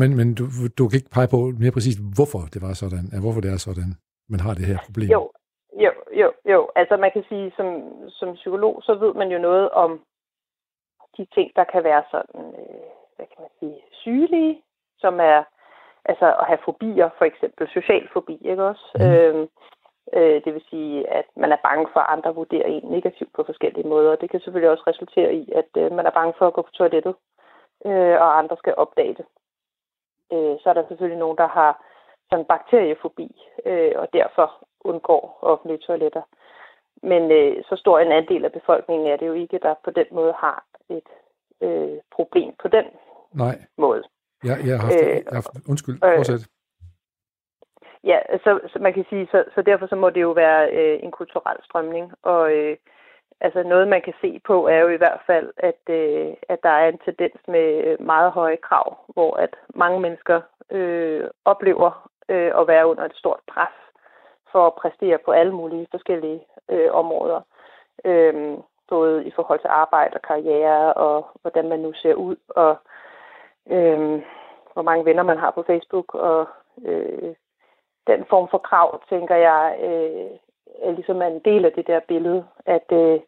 men, 0.00 0.16
men 0.16 0.34
du, 0.34 0.44
du 0.78 0.88
kan 0.88 0.96
ikke 0.98 1.14
pege 1.16 1.28
på 1.34 1.36
mere 1.62 1.76
præcist, 1.76 1.98
hvorfor 2.16 2.42
det 2.52 2.60
var 2.66 2.72
sådan, 2.82 3.04
ja, 3.12 3.18
hvorfor 3.24 3.40
det 3.40 3.50
er 3.52 3.56
sådan, 3.68 3.90
man 4.28 4.40
har 4.40 4.54
det 4.54 4.66
her 4.66 4.78
problem. 4.86 5.10
Jo, 5.16 5.22
jo, 5.84 5.92
jo, 6.20 6.28
jo. 6.52 6.60
Altså 6.76 6.96
man 6.96 7.10
kan 7.12 7.24
sige, 7.28 7.52
som, 7.56 7.66
som 8.08 8.34
psykolog, 8.34 8.82
så 8.86 8.94
ved 8.94 9.14
man 9.14 9.28
jo 9.34 9.38
noget 9.38 9.70
om 9.70 9.90
de 11.16 11.26
ting, 11.34 11.50
der 11.56 11.64
kan 11.72 11.84
være 11.84 12.02
sådan, 12.10 12.44
øh, 12.62 12.86
hvad 13.16 13.26
kan 13.32 13.40
man 13.44 13.52
sige, 13.60 13.76
sygelige, 14.02 14.62
som 14.98 15.20
er 15.20 15.44
altså 16.04 16.26
at 16.40 16.46
have 16.46 16.58
fobier, 16.64 17.08
for 17.18 17.24
eksempel 17.24 17.68
social 17.68 18.08
fobi, 18.12 18.36
ikke 18.50 18.64
også? 18.64 18.84
Mm. 18.94 19.04
Øh, 19.04 19.48
Øh, 20.16 20.44
det 20.44 20.54
vil 20.54 20.64
sige, 20.70 21.10
at 21.10 21.24
man 21.36 21.52
er 21.52 21.56
bange 21.62 21.86
for, 21.92 22.00
at 22.00 22.12
andre 22.16 22.34
vurderer 22.34 22.66
en 22.66 22.90
negativt 22.90 23.32
på 23.34 23.42
forskellige 23.46 23.88
måder. 23.88 24.16
Det 24.16 24.30
kan 24.30 24.40
selvfølgelig 24.40 24.70
også 24.70 24.84
resultere 24.86 25.34
i, 25.34 25.52
at 25.60 25.70
øh, 25.76 25.92
man 25.92 26.06
er 26.06 26.10
bange 26.10 26.34
for 26.38 26.46
at 26.46 26.52
gå 26.52 26.62
på 26.62 26.70
toilettet, 26.70 27.14
øh, 27.86 28.16
og 28.24 28.38
andre 28.38 28.56
skal 28.56 28.74
opdage 28.76 29.14
det. 29.18 29.26
Øh, 30.32 30.54
så 30.60 30.66
er 30.70 30.72
der 30.74 30.88
selvfølgelig 30.88 31.18
nogen, 31.18 31.38
der 31.38 31.48
har 31.48 31.84
sådan 32.30 32.44
bakteriefobi, 32.44 33.28
øh, 33.66 33.92
og 33.96 34.08
derfor 34.12 34.66
undgår 34.80 35.38
offentlige 35.42 35.84
toiletter. 35.86 36.22
Men 37.02 37.22
øh, 37.30 37.64
så 37.68 37.76
stor 37.76 37.98
en 37.98 38.12
andel 38.12 38.44
af 38.44 38.52
befolkningen 38.52 39.06
er 39.08 39.16
det 39.16 39.26
jo 39.26 39.32
ikke, 39.32 39.58
der 39.58 39.74
på 39.84 39.90
den 39.90 40.06
måde 40.12 40.34
har 40.38 40.64
et 40.90 41.08
øh, 41.60 41.98
problem 42.16 42.54
på 42.62 42.68
den 42.68 42.84
Nej. 43.32 43.56
måde. 43.78 44.02
Ja, 44.44 44.54
jeg 44.66 44.80
har 44.80 44.86
haft, 44.86 45.02
øh, 45.02 45.08
jeg 45.08 45.22
har 45.28 45.34
haft, 45.34 45.68
undskyld, 45.68 45.98
fortsæt. 46.16 46.48
Ja, 48.04 48.18
så, 48.44 48.60
så 48.72 48.78
man 48.78 48.92
kan 48.92 49.04
sige, 49.08 49.28
så, 49.30 49.44
så 49.54 49.62
derfor 49.62 49.86
så 49.86 49.96
må 49.96 50.10
det 50.10 50.20
jo 50.20 50.30
være 50.30 50.70
øh, 50.72 50.98
en 51.02 51.10
kulturel 51.10 51.56
strømning, 51.64 52.12
og 52.22 52.52
øh, 52.52 52.76
altså 53.40 53.62
noget 53.62 53.88
man 53.88 54.02
kan 54.02 54.14
se 54.20 54.40
på 54.44 54.68
er 54.68 54.78
jo 54.78 54.88
i 54.88 54.96
hvert 54.96 55.20
fald, 55.26 55.52
at, 55.56 55.80
øh, 55.88 56.34
at 56.48 56.58
der 56.62 56.68
er 56.68 56.88
en 56.88 56.98
tendens 56.98 57.40
med 57.48 57.84
øh, 57.84 58.06
meget 58.06 58.32
høje 58.32 58.56
krav, 58.56 58.98
hvor 59.08 59.36
at 59.36 59.56
mange 59.74 60.00
mennesker 60.00 60.40
øh, 60.70 61.24
oplever 61.44 62.10
øh, 62.28 62.52
at 62.60 62.68
være 62.68 62.86
under 62.86 63.04
et 63.04 63.16
stort 63.16 63.40
pres 63.46 63.76
for 64.52 64.66
at 64.66 64.74
præstere 64.74 65.18
på 65.24 65.30
alle 65.30 65.52
mulige 65.52 65.86
forskellige 65.90 66.40
øh, 66.70 66.92
områder. 66.92 67.40
Øh, 68.04 68.58
både 68.88 69.24
i 69.24 69.32
forhold 69.36 69.60
til 69.60 69.76
arbejde 69.82 70.14
og 70.14 70.22
karriere, 70.22 70.94
og 70.94 71.26
hvordan 71.42 71.68
man 71.68 71.80
nu 71.80 71.92
ser 71.92 72.14
ud, 72.14 72.36
og 72.48 72.76
øh, 73.70 74.22
hvor 74.72 74.82
mange 74.82 75.04
venner 75.04 75.22
man 75.22 75.38
har 75.38 75.50
på 75.50 75.62
Facebook, 75.70 76.14
og 76.14 76.48
øh, 76.84 77.34
den 78.06 78.24
form 78.30 78.48
for 78.50 78.58
krav, 78.58 79.02
tænker 79.08 79.36
jeg, 79.36 79.76
øh, 79.88 80.30
er 80.86 80.92
ligesom 80.92 81.22
en 81.22 81.40
del 81.44 81.64
af 81.64 81.72
det 81.72 81.86
der 81.86 82.00
billede, 82.08 82.44
at, 82.66 82.86
øh, 82.92 83.20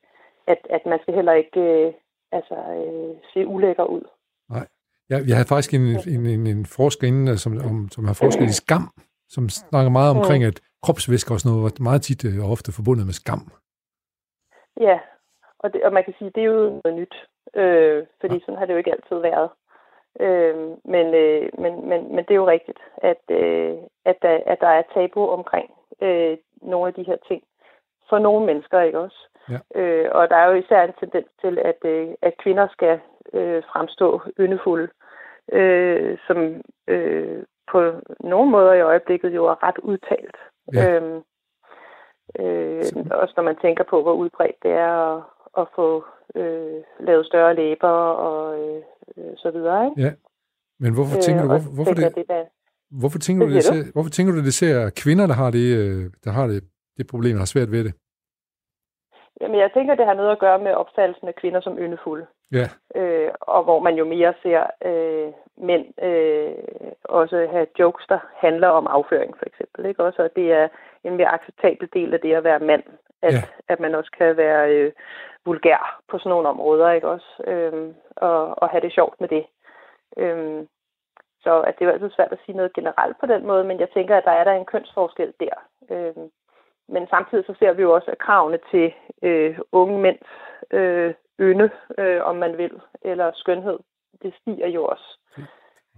at, 0.46 0.58
at 0.70 0.86
man 0.86 0.98
skal 1.02 1.14
heller 1.14 1.32
ikke 1.32 1.60
øh, 1.60 1.92
altså, 2.32 2.54
øh, 2.54 3.16
se 3.32 3.46
ulækker 3.46 3.84
ud. 3.84 4.04
Nej. 4.50 4.66
Jeg, 5.10 5.18
jeg 5.28 5.36
havde 5.36 5.48
faktisk 5.48 5.74
en, 5.74 5.86
en, 6.14 6.26
en, 6.26 6.46
en 6.46 6.66
forsker 6.66 7.06
inden, 7.08 7.38
som, 7.38 7.52
om, 7.68 7.88
som 7.90 8.04
har 8.04 8.14
forsket 8.22 8.44
i 8.44 8.60
skam, 8.62 8.84
som 9.28 9.48
snakker 9.48 9.90
meget 9.90 10.16
omkring, 10.16 10.44
mm. 10.44 10.48
at 10.48 10.60
kropsvæsker 10.82 11.34
og 11.34 11.40
sådan 11.40 11.50
noget 11.50 11.64
var 11.64 11.84
meget 11.90 12.02
tit 12.02 12.24
øh, 12.28 12.44
og 12.44 12.50
ofte 12.54 12.72
forbundet 12.78 13.06
med 13.06 13.16
skam. 13.22 13.42
Ja, 14.80 14.98
og, 15.58 15.72
det, 15.72 15.78
og 15.86 15.92
man 15.92 16.04
kan 16.04 16.14
sige, 16.18 16.28
at 16.28 16.34
det 16.34 16.42
er 16.42 16.50
jo 16.54 16.80
noget 16.84 16.98
nyt, 17.00 17.16
øh, 17.60 18.06
fordi 18.20 18.36
ja. 18.36 18.40
sådan 18.40 18.58
har 18.58 18.66
det 18.66 18.72
jo 18.72 18.78
ikke 18.82 18.94
altid 18.96 19.18
været. 19.30 19.50
Øh, 20.20 20.56
men, 20.84 21.14
øh, 21.14 21.48
men, 21.58 21.88
men, 21.88 22.14
men 22.14 22.24
det 22.24 22.30
er 22.30 22.42
jo 22.42 22.46
rigtigt, 22.46 22.78
at, 22.96 23.22
øh, 23.30 23.76
at, 24.04 24.16
der, 24.22 24.40
at 24.46 24.60
der 24.60 24.68
er 24.68 24.82
tabu 24.94 25.28
omkring 25.28 25.70
øh, 26.02 26.36
nogle 26.62 26.86
af 26.88 26.94
de 26.94 27.02
her 27.02 27.16
ting. 27.28 27.42
For 28.08 28.18
nogle 28.18 28.46
mennesker, 28.46 28.80
ikke 28.80 28.98
også? 28.98 29.28
Ja. 29.50 29.80
Øh, 29.80 30.10
og 30.12 30.30
der 30.30 30.36
er 30.36 30.46
jo 30.46 30.54
især 30.54 30.82
en 30.82 30.92
tendens 31.00 31.28
til, 31.40 31.58
at, 31.58 31.78
øh, 31.84 32.08
at 32.22 32.36
kvinder 32.36 32.68
skal 32.72 33.00
øh, 33.32 33.62
fremstå 33.72 34.20
yndefulde, 34.40 34.88
øh, 35.52 36.18
som 36.26 36.62
øh, 36.88 37.42
på 37.72 37.92
nogle 38.20 38.50
måder 38.50 38.72
i 38.72 38.80
øjeblikket 38.80 39.34
jo 39.34 39.46
er 39.46 39.62
ret 39.62 39.78
udtalt. 39.78 40.36
Ja. 40.74 40.90
Øh, 40.90 41.22
Øh, 42.40 42.84
også 43.10 43.34
når 43.36 43.42
man 43.42 43.56
tænker 43.56 43.84
på, 43.84 44.02
hvor 44.02 44.12
udbredt 44.12 44.62
det 44.62 44.70
er 44.70 45.16
at, 45.16 45.22
at 45.58 45.66
få 45.74 46.04
øh, 46.34 46.82
lavet 47.00 47.26
større 47.26 47.54
læber 47.54 47.96
og 48.28 48.58
øh, 48.58 48.82
så 49.36 49.50
videre. 49.50 49.86
Ikke? 49.86 50.02
Ja, 50.02 50.12
men 50.80 50.94
hvorfor 50.94 51.16
tænker 51.20 51.44
øh, 51.44 51.48
du, 51.48 51.52
hvorfor, 51.52 51.70
hvorfor 51.74 51.94
det, 51.94 52.14
det 52.14 52.28
der, 52.28 52.44
hvorfor 53.00 53.18
tænker 53.18 53.46
du, 53.46 53.52
det, 53.54 53.64
det, 53.72 53.92
hvorfor 53.92 54.10
tænker 54.10 54.32
du, 54.32 54.40
det 54.48 54.54
ser 54.54 54.90
kvinder, 55.02 55.26
der 55.26 55.34
har 55.34 55.50
det, 55.50 55.66
øh, 55.80 56.10
der 56.24 56.30
har 56.30 56.46
det, 56.46 56.64
det 56.98 57.06
problem, 57.06 57.36
har 57.36 57.44
svært 57.44 57.70
ved 57.70 57.84
det? 57.84 57.94
Jamen, 59.40 59.58
jeg 59.58 59.70
tænker, 59.74 59.94
det 59.94 60.06
har 60.06 60.14
noget 60.14 60.32
at 60.32 60.38
gøre 60.38 60.58
med 60.58 60.72
opfattelsen 60.74 61.28
af 61.28 61.34
kvinder 61.34 61.60
som 61.60 61.78
yndefulde. 61.78 62.26
Ja. 62.52 62.66
Øh, 63.00 63.30
og 63.40 63.64
hvor 63.64 63.80
man 63.80 63.94
jo 63.94 64.04
mere 64.04 64.34
ser 64.42 64.62
øh, 64.90 65.32
mænd 65.56 66.02
øh, 66.02 66.54
også 67.04 67.48
have 67.50 67.66
jokes, 67.78 68.06
der 68.08 68.18
handler 68.36 68.68
om 68.68 68.86
afføring, 68.86 69.38
for 69.38 69.46
eksempel. 69.46 69.86
Ikke? 69.86 70.04
Også, 70.04 70.22
og 70.22 70.30
det 70.36 70.52
er 70.52 70.68
en 71.04 71.16
mere 71.16 71.34
acceptabel 71.34 71.88
del 71.92 72.14
af 72.14 72.20
det 72.20 72.34
at 72.34 72.44
være 72.44 72.58
mand, 72.58 72.82
at, 73.22 73.32
ja. 73.32 73.42
at 73.68 73.80
man 73.80 73.94
også 73.94 74.10
kan 74.18 74.36
være 74.36 74.70
øh, 74.74 74.92
vulgær 75.44 76.02
på 76.08 76.18
sådan 76.18 76.30
nogle 76.30 76.48
områder, 76.48 76.90
ikke 76.90 77.08
også? 77.08 77.42
Øh, 77.46 77.94
og, 78.16 78.62
og 78.62 78.68
have 78.68 78.80
det 78.80 78.92
sjovt 78.92 79.20
med 79.20 79.28
det. 79.28 79.46
Øh, 80.16 80.66
så 81.40 81.60
at 81.60 81.74
det 81.74 81.84
er 81.84 81.88
jo 81.88 81.92
altid 81.92 82.10
svært 82.10 82.32
at 82.32 82.38
sige 82.44 82.56
noget 82.56 82.72
generelt 82.72 83.16
på 83.20 83.26
den 83.26 83.46
måde, 83.46 83.64
men 83.64 83.80
jeg 83.80 83.90
tænker, 83.90 84.16
at 84.16 84.24
der 84.24 84.30
er 84.30 84.44
der 84.44 84.52
en 84.52 84.66
kønsforskel 84.72 85.32
der. 85.40 85.54
Øh, 85.90 86.24
men 86.88 87.06
samtidig 87.08 87.44
så 87.46 87.54
ser 87.58 87.72
vi 87.72 87.82
jo 87.82 87.94
også, 87.94 88.10
at 88.10 88.18
kravene 88.18 88.58
til 88.70 88.92
øh, 89.22 89.58
unge 89.72 89.98
mænds 89.98 90.28
øh, 90.70 91.14
ynde, 91.40 91.70
øh, 91.98 92.22
om 92.22 92.36
man 92.36 92.58
vil, 92.58 92.80
eller 93.02 93.30
skønhed, 93.34 93.78
det 94.22 94.34
stiger 94.40 94.68
jo 94.68 94.84
også. 94.84 95.08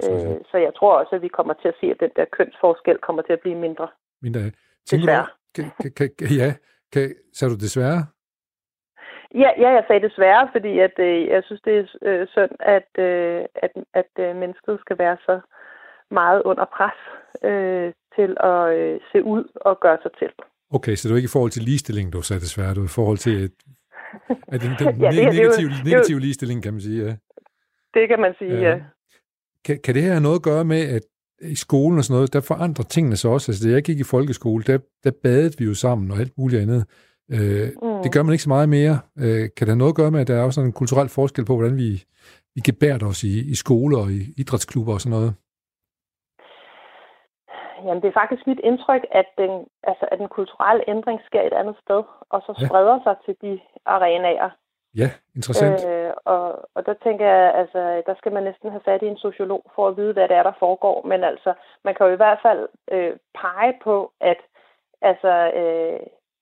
Øh, 0.05 0.37
så 0.51 0.57
jeg 0.67 0.73
tror 0.79 0.99
også, 1.01 1.15
at 1.17 1.23
vi 1.23 1.29
kommer 1.29 1.55
til 1.55 1.69
at 1.69 1.75
se, 1.81 1.87
at 1.87 2.01
den 2.01 2.11
der 2.17 2.25
kønsforskel 2.37 2.99
kommer 2.99 3.23
til 3.23 3.33
at 3.33 3.41
blive 3.41 3.59
mindre. 3.67 3.89
Mindre. 4.23 4.41
Tænker 4.87 5.07
desværre. 5.07 5.27
Du, 5.57 5.63
kan, 5.83 5.93
kan, 5.97 6.11
kan, 6.19 6.29
ja, 6.37 6.55
kan, 6.93 7.15
sagde 7.33 7.55
du 7.55 7.59
desværre? 7.59 8.07
Ja, 9.35 9.51
ja, 9.63 9.69
jeg 9.77 9.85
sagde 9.87 10.09
desværre, 10.09 10.49
fordi 10.53 10.79
at, 10.79 10.99
øh, 10.99 11.27
jeg 11.27 11.43
synes, 11.45 11.63
det 11.65 11.75
er 11.79 11.85
øh, 12.03 12.27
synd, 12.29 12.55
at, 12.61 12.91
øh, 12.99 13.45
at, 13.55 13.73
at 13.95 14.13
øh, 14.19 14.37
mennesket 14.37 14.81
skal 14.81 14.99
være 14.99 15.17
så 15.27 15.41
meget 16.11 16.43
under 16.43 16.65
pres 16.77 17.01
øh, 17.51 17.93
til 18.17 18.37
at 18.41 18.77
øh, 18.79 19.01
se 19.13 19.23
ud 19.23 19.45
og 19.55 19.81
gøre 19.81 19.99
sig 20.03 20.11
til. 20.19 20.31
Okay, 20.71 20.95
så 20.95 21.09
det 21.09 21.13
er 21.13 21.17
ikke 21.17 21.33
i 21.33 21.37
forhold 21.37 21.51
til 21.51 21.63
ligestilling, 21.63 22.13
du 22.13 22.23
sagde 22.23 22.41
desværre, 22.41 22.75
du 22.75 22.81
er 22.81 22.93
i 22.93 22.99
forhold 22.99 23.19
til 23.19 23.51
at 24.53 24.61
den, 24.63 24.71
den 24.81 25.01
ja, 25.05 25.11
det, 25.11 25.35
negative, 25.35 25.71
det, 25.71 25.85
negative 25.85 26.21
ligestilling, 26.21 26.63
kan 26.63 26.73
man 26.73 26.81
sige. 26.81 27.05
Ja. 27.05 27.15
Det 27.97 28.09
kan 28.09 28.21
man 28.21 28.35
sige, 28.39 28.55
ja. 28.55 28.69
ja. 28.69 28.77
Kan, 29.65 29.77
kan 29.85 29.95
det 29.95 30.03
her 30.03 30.17
have 30.17 30.27
noget 30.29 30.41
at 30.41 30.49
gøre 30.51 30.65
med, 30.65 30.83
at 30.97 31.03
i 31.55 31.55
skolen 31.55 31.99
og 31.99 32.05
sådan 32.05 32.17
noget, 32.17 32.33
der 32.33 32.49
forandrer 32.51 32.85
tingene 32.85 33.17
sig 33.17 33.31
også. 33.31 33.47
Altså, 33.51 33.69
da 33.69 33.75
jeg 33.75 33.83
gik 33.83 33.99
i 34.01 34.11
folkeskole, 34.15 34.63
der, 34.71 34.79
der 35.05 35.13
badede 35.23 35.55
vi 35.59 35.65
jo 35.65 35.75
sammen 35.75 36.11
og 36.11 36.19
alt 36.23 36.35
muligt 36.39 36.63
andet. 36.63 36.83
Øh, 37.37 37.69
mm. 37.83 38.03
Det 38.05 38.13
gør 38.15 38.23
man 38.23 38.33
ikke 38.33 38.49
så 38.49 38.55
meget 38.57 38.69
mere. 38.79 38.95
Øh, 39.25 39.45
kan 39.55 39.63
det 39.65 39.73
have 39.75 39.83
noget 39.83 39.95
at 39.95 40.01
gøre 40.01 40.11
med, 40.11 40.21
at 40.21 40.29
der 40.29 40.37
er 40.37 40.45
også 40.49 40.61
en 40.61 40.79
kulturel 40.81 41.09
forskel 41.09 41.45
på, 41.45 41.55
hvordan 41.57 41.77
vi, 41.85 41.91
vi 42.55 42.61
gebærer 42.69 43.07
os 43.11 43.23
i, 43.33 43.35
i 43.53 43.55
skoler 43.55 43.99
og 44.05 44.09
i 44.19 44.21
idrætsklubber 44.41 44.93
og 44.97 45.01
sådan 45.01 45.17
noget? 45.19 45.33
Jamen, 47.85 48.03
det 48.03 48.09
er 48.09 48.21
faktisk 48.23 48.45
mit 48.47 48.61
indtryk, 48.69 49.03
at 49.21 49.29
den, 49.43 49.53
altså, 49.91 50.05
at 50.13 50.19
den 50.19 50.29
kulturelle 50.39 50.85
ændring 50.95 51.19
sker 51.29 51.43
et 51.43 51.57
andet 51.61 51.77
sted, 51.85 52.01
og 52.35 52.41
så 52.47 52.53
spreder 52.67 52.97
ja. 52.99 53.03
sig 53.07 53.17
til 53.25 53.35
de 53.43 53.53
arenaer. 53.95 54.51
Ja, 54.97 55.09
interessant. 55.37 55.87
Øh, 55.91 56.13
og, 56.35 56.45
og 56.75 56.87
der 56.87 56.95
tænker 57.05 57.27
jeg, 57.27 57.55
altså, 57.55 58.03
der 58.07 58.15
skal 58.19 58.33
man 58.33 58.45
næsten 58.45 58.71
have 58.71 58.87
fat 58.89 59.03
i 59.03 59.07
en 59.07 59.17
sociolog 59.27 59.63
for 59.75 59.89
at 59.89 59.97
vide, 59.97 60.13
hvad 60.13 60.29
det 60.29 60.37
er, 60.37 60.43
der 60.43 60.61
foregår. 60.65 61.07
Men 61.11 61.25
altså, 61.25 61.55
man 61.85 61.95
kan 61.95 62.07
jo 62.07 62.13
i 62.13 62.23
hvert 62.23 62.41
fald 62.47 62.63
øh, 62.95 63.13
pege 63.43 63.73
på, 63.85 64.13
at, 64.21 64.41
altså, 65.11 65.33
øh, 65.61 66.01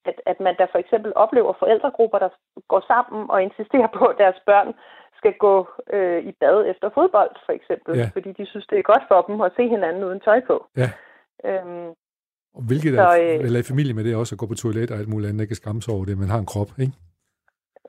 at, 0.08 0.16
at 0.26 0.38
man 0.40 0.54
der 0.58 0.66
for 0.73 0.78
eksempel 0.78 1.12
oplever 1.25 1.52
forældregrupper, 1.58 2.18
der 2.18 2.30
går 2.73 2.82
sammen 2.92 3.30
og 3.30 3.42
insisterer 3.42 3.90
på, 3.99 4.04
at 4.12 4.18
deres 4.18 4.40
børn 4.46 4.68
skal 5.20 5.34
gå 5.46 5.54
øh, 5.92 6.20
i 6.30 6.32
bad 6.40 6.66
efter 6.73 6.90
fodbold, 6.94 7.34
for 7.46 7.52
eksempel. 7.58 7.92
Ja. 7.99 8.11
Fordi 8.12 8.30
de 8.38 8.46
synes, 8.46 8.66
det 8.70 8.78
er 8.78 8.90
godt 8.92 9.04
for 9.08 9.23
dem 9.28 9.40
at 9.40 9.52
se 9.56 9.68
hinanden 9.68 10.04
uden 10.04 10.20
tøj 10.20 10.40
på. 10.50 10.56
Ja. 10.76 10.90
Øhm, 11.49 11.88
og 12.56 12.62
hvilket 12.68 12.94
så, 12.94 13.02
er, 13.02 13.34
øh, 13.34 13.46
eller 13.46 13.61
i 13.61 13.70
familie 13.73 13.94
med 13.94 14.04
det 14.04 14.16
også 14.16 14.34
at 14.34 14.38
gå 14.38 14.46
på 14.46 14.54
toilet 14.54 14.90
og 14.90 14.99
alt 14.99 15.08
muligt 15.08 15.28
andet, 15.28 15.42
ikke 15.42 15.54
skamme 15.54 15.82
sig 15.82 15.94
over 15.94 16.04
det, 16.04 16.18
man 16.18 16.28
har 16.28 16.38
en 16.38 16.46
krop, 16.46 16.70
ikke? 16.78 16.92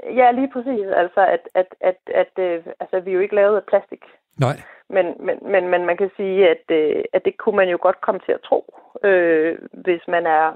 Ja, 0.03 0.31
lige 0.31 0.49
præcis. 0.53 0.87
Altså, 0.87 1.21
at, 1.35 1.49
at, 1.53 1.75
at, 1.79 1.97
at 2.07 2.33
øh, 2.39 2.65
altså, 2.79 2.99
vi 2.99 3.09
er 3.11 3.15
jo 3.15 3.19
ikke 3.19 3.35
lavet 3.35 3.55
af 3.55 3.63
plastik. 3.63 4.03
Nej. 4.39 4.57
Men, 4.89 5.05
men, 5.19 5.37
men, 5.41 5.67
men 5.67 5.85
man 5.85 5.97
kan 5.97 6.11
sige, 6.17 6.49
at, 6.49 6.63
øh, 6.69 7.03
at 7.13 7.25
det 7.25 7.37
kunne 7.37 7.55
man 7.55 7.69
jo 7.69 7.77
godt 7.81 8.01
komme 8.01 8.21
til 8.25 8.31
at 8.31 8.41
tro, 8.41 8.75
øh, 9.03 9.57
hvis 9.71 10.01
man 10.07 10.25
er 10.25 10.53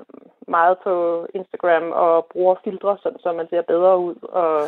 meget 0.48 0.77
på 0.84 1.25
Instagram 1.34 1.91
og 1.91 2.25
bruger 2.25 2.55
filtre, 2.63 2.98
sådan, 3.03 3.19
så 3.19 3.34
man 3.34 3.48
ser 3.50 3.62
bedre 3.62 3.98
ud 3.98 4.15
og, 4.22 4.62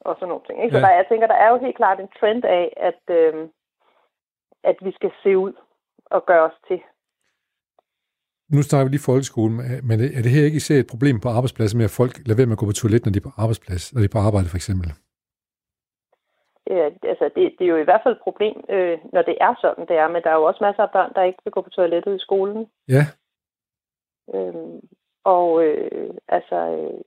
og 0.00 0.14
sådan 0.14 0.28
nogle 0.28 0.44
ting. 0.46 0.64
Ikke? 0.64 0.76
Ja. 0.76 0.80
Så 0.80 0.86
der, 0.86 0.94
jeg 0.94 1.06
tænker, 1.08 1.26
der 1.26 1.34
er 1.34 1.50
jo 1.50 1.58
helt 1.58 1.76
klart 1.76 2.00
en 2.00 2.08
trend 2.20 2.44
af, 2.44 2.72
at, 2.76 3.16
øh, 3.16 3.48
at 4.64 4.76
vi 4.80 4.92
skal 4.92 5.10
se 5.22 5.38
ud 5.38 5.52
og 6.06 6.26
gøre 6.26 6.44
os 6.44 6.58
til 6.68 6.80
nu 8.52 8.62
snakker 8.62 8.86
vi 8.86 8.90
lige 8.90 9.08
folkeskolen, 9.10 9.56
men 9.88 9.96
er 10.18 10.22
det 10.24 10.34
her 10.36 10.44
ikke 10.44 10.62
især 10.62 10.76
et 10.80 10.92
problem 10.92 11.20
på 11.20 11.28
arbejdspladsen 11.28 11.78
med, 11.78 11.84
at 11.90 11.98
folk 12.00 12.12
lader 12.26 12.38
være 12.40 12.50
med 12.50 12.58
at 12.58 12.62
gå 12.62 12.66
på 12.66 12.78
toilet, 12.80 13.04
når 13.04 13.12
de 13.12 13.20
er 13.22 13.28
på 13.28 13.34
arbejdsplads, 13.42 13.82
når 13.92 14.00
de 14.00 14.08
er 14.08 14.16
på 14.16 14.22
arbejde 14.28 14.48
for 14.52 14.58
eksempel? 14.60 14.88
Ja, 16.70 16.84
altså 17.12 17.30
det, 17.36 17.44
det 17.58 17.64
er 17.64 17.72
jo 17.74 17.76
i 17.76 17.88
hvert 17.88 18.00
fald 18.04 18.14
et 18.14 18.26
problem, 18.28 18.56
øh, 18.68 18.98
når 19.12 19.22
det 19.22 19.36
er 19.40 19.54
sådan, 19.60 19.86
det 19.88 19.96
er, 19.96 20.08
men 20.08 20.22
der 20.22 20.30
er 20.30 20.38
jo 20.40 20.44
også 20.44 20.64
masser 20.66 20.82
af 20.82 20.90
børn, 20.90 21.12
der 21.16 21.22
ikke 21.22 21.42
vil 21.44 21.52
gå 21.52 21.60
på 21.60 21.70
toilettet 21.70 22.16
i 22.16 22.24
skolen. 22.26 22.66
Ja. 22.88 23.04
Øhm, 24.34 24.80
og 25.24 25.64
øh, 25.64 26.10
altså, 26.28 26.58
øh, 26.78 27.00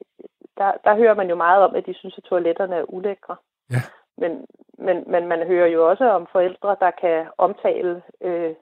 der, 0.57 0.71
der 0.83 0.95
hører 0.95 1.15
man 1.15 1.29
jo 1.29 1.35
meget 1.35 1.63
om, 1.63 1.75
at 1.75 1.85
de 1.85 1.93
synes, 1.93 2.17
at 2.17 2.23
toiletterne 2.23 2.75
er 2.75 2.93
ulækre. 2.93 3.35
Ja. 3.71 3.81
Men, 4.17 4.45
men, 4.77 5.03
men 5.11 5.27
man 5.27 5.47
hører 5.47 5.67
jo 5.67 5.89
også 5.89 6.05
om 6.09 6.27
forældre, 6.31 6.77
der 6.79 6.91
kan 7.01 7.27
omtale 7.37 8.01
øh, 8.21 8.53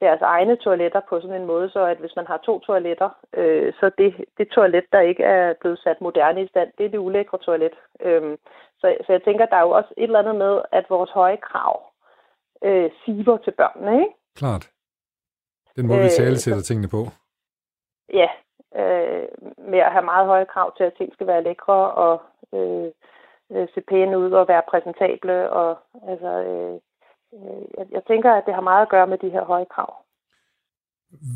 deres 0.00 0.20
egne 0.20 0.56
toiletter 0.56 1.00
på 1.08 1.20
sådan 1.20 1.40
en 1.40 1.46
måde, 1.46 1.70
så 1.70 1.84
at 1.84 1.98
hvis 1.98 2.16
man 2.16 2.26
har 2.26 2.36
to 2.36 2.58
toiletter, 2.60 3.10
øh, 3.32 3.72
så 3.80 3.90
det, 3.98 4.24
det 4.38 4.48
toilet, 4.48 4.84
der 4.92 5.00
ikke 5.00 5.24
er 5.24 5.54
blevet 5.60 5.78
sat 5.78 6.00
moderne 6.00 6.42
i 6.42 6.48
stand, 6.48 6.72
det 6.78 6.86
er 6.86 6.90
det 6.90 6.98
ulækre 6.98 7.38
toilet. 7.38 7.72
Øhm, 8.00 8.38
så, 8.80 8.96
så 9.06 9.12
jeg 9.12 9.22
tænker, 9.22 9.46
der 9.46 9.56
er 9.56 9.60
jo 9.60 9.70
også 9.70 9.94
et 9.96 10.02
eller 10.02 10.18
andet 10.18 10.36
med, 10.36 10.62
at 10.72 10.84
vores 10.90 11.10
høje 11.10 11.36
krav 11.36 11.82
øh, 12.64 12.90
siver 13.04 13.36
til 13.36 13.50
børnene, 13.50 14.00
ikke? 14.00 14.14
Klart. 14.36 14.70
Den 15.76 15.86
måde, 15.86 16.02
vi 16.02 16.08
tale 16.08 16.38
sætter 16.38 16.58
øh, 16.58 16.64
tingene 16.64 16.88
på. 16.88 17.00
Ja, 18.12 18.28
øh, 18.80 19.28
med 19.58 19.78
at 19.78 19.92
have 19.92 20.04
meget 20.04 20.26
høje 20.26 20.44
krav 20.44 20.76
til, 20.76 20.84
at 20.84 20.94
ting 20.94 21.12
skal 21.12 21.26
være 21.26 21.42
lækre 21.42 21.92
og 21.92 22.22
øh, 22.54 22.90
øh, 23.52 23.68
se 23.74 23.80
pæne 23.80 24.18
ud 24.18 24.32
og 24.32 24.48
være 24.48 24.62
præsentable 24.70 25.50
og 25.50 25.78
altså... 26.08 26.28
Øh, 26.28 26.80
jeg, 27.78 27.86
jeg 27.90 28.02
tænker, 28.06 28.32
at 28.32 28.46
det 28.46 28.54
har 28.54 28.60
meget 28.60 28.82
at 28.82 28.88
gøre 28.88 29.06
med 29.06 29.18
de 29.18 29.30
her 29.30 29.44
høje 29.44 29.66
krav. 29.74 29.94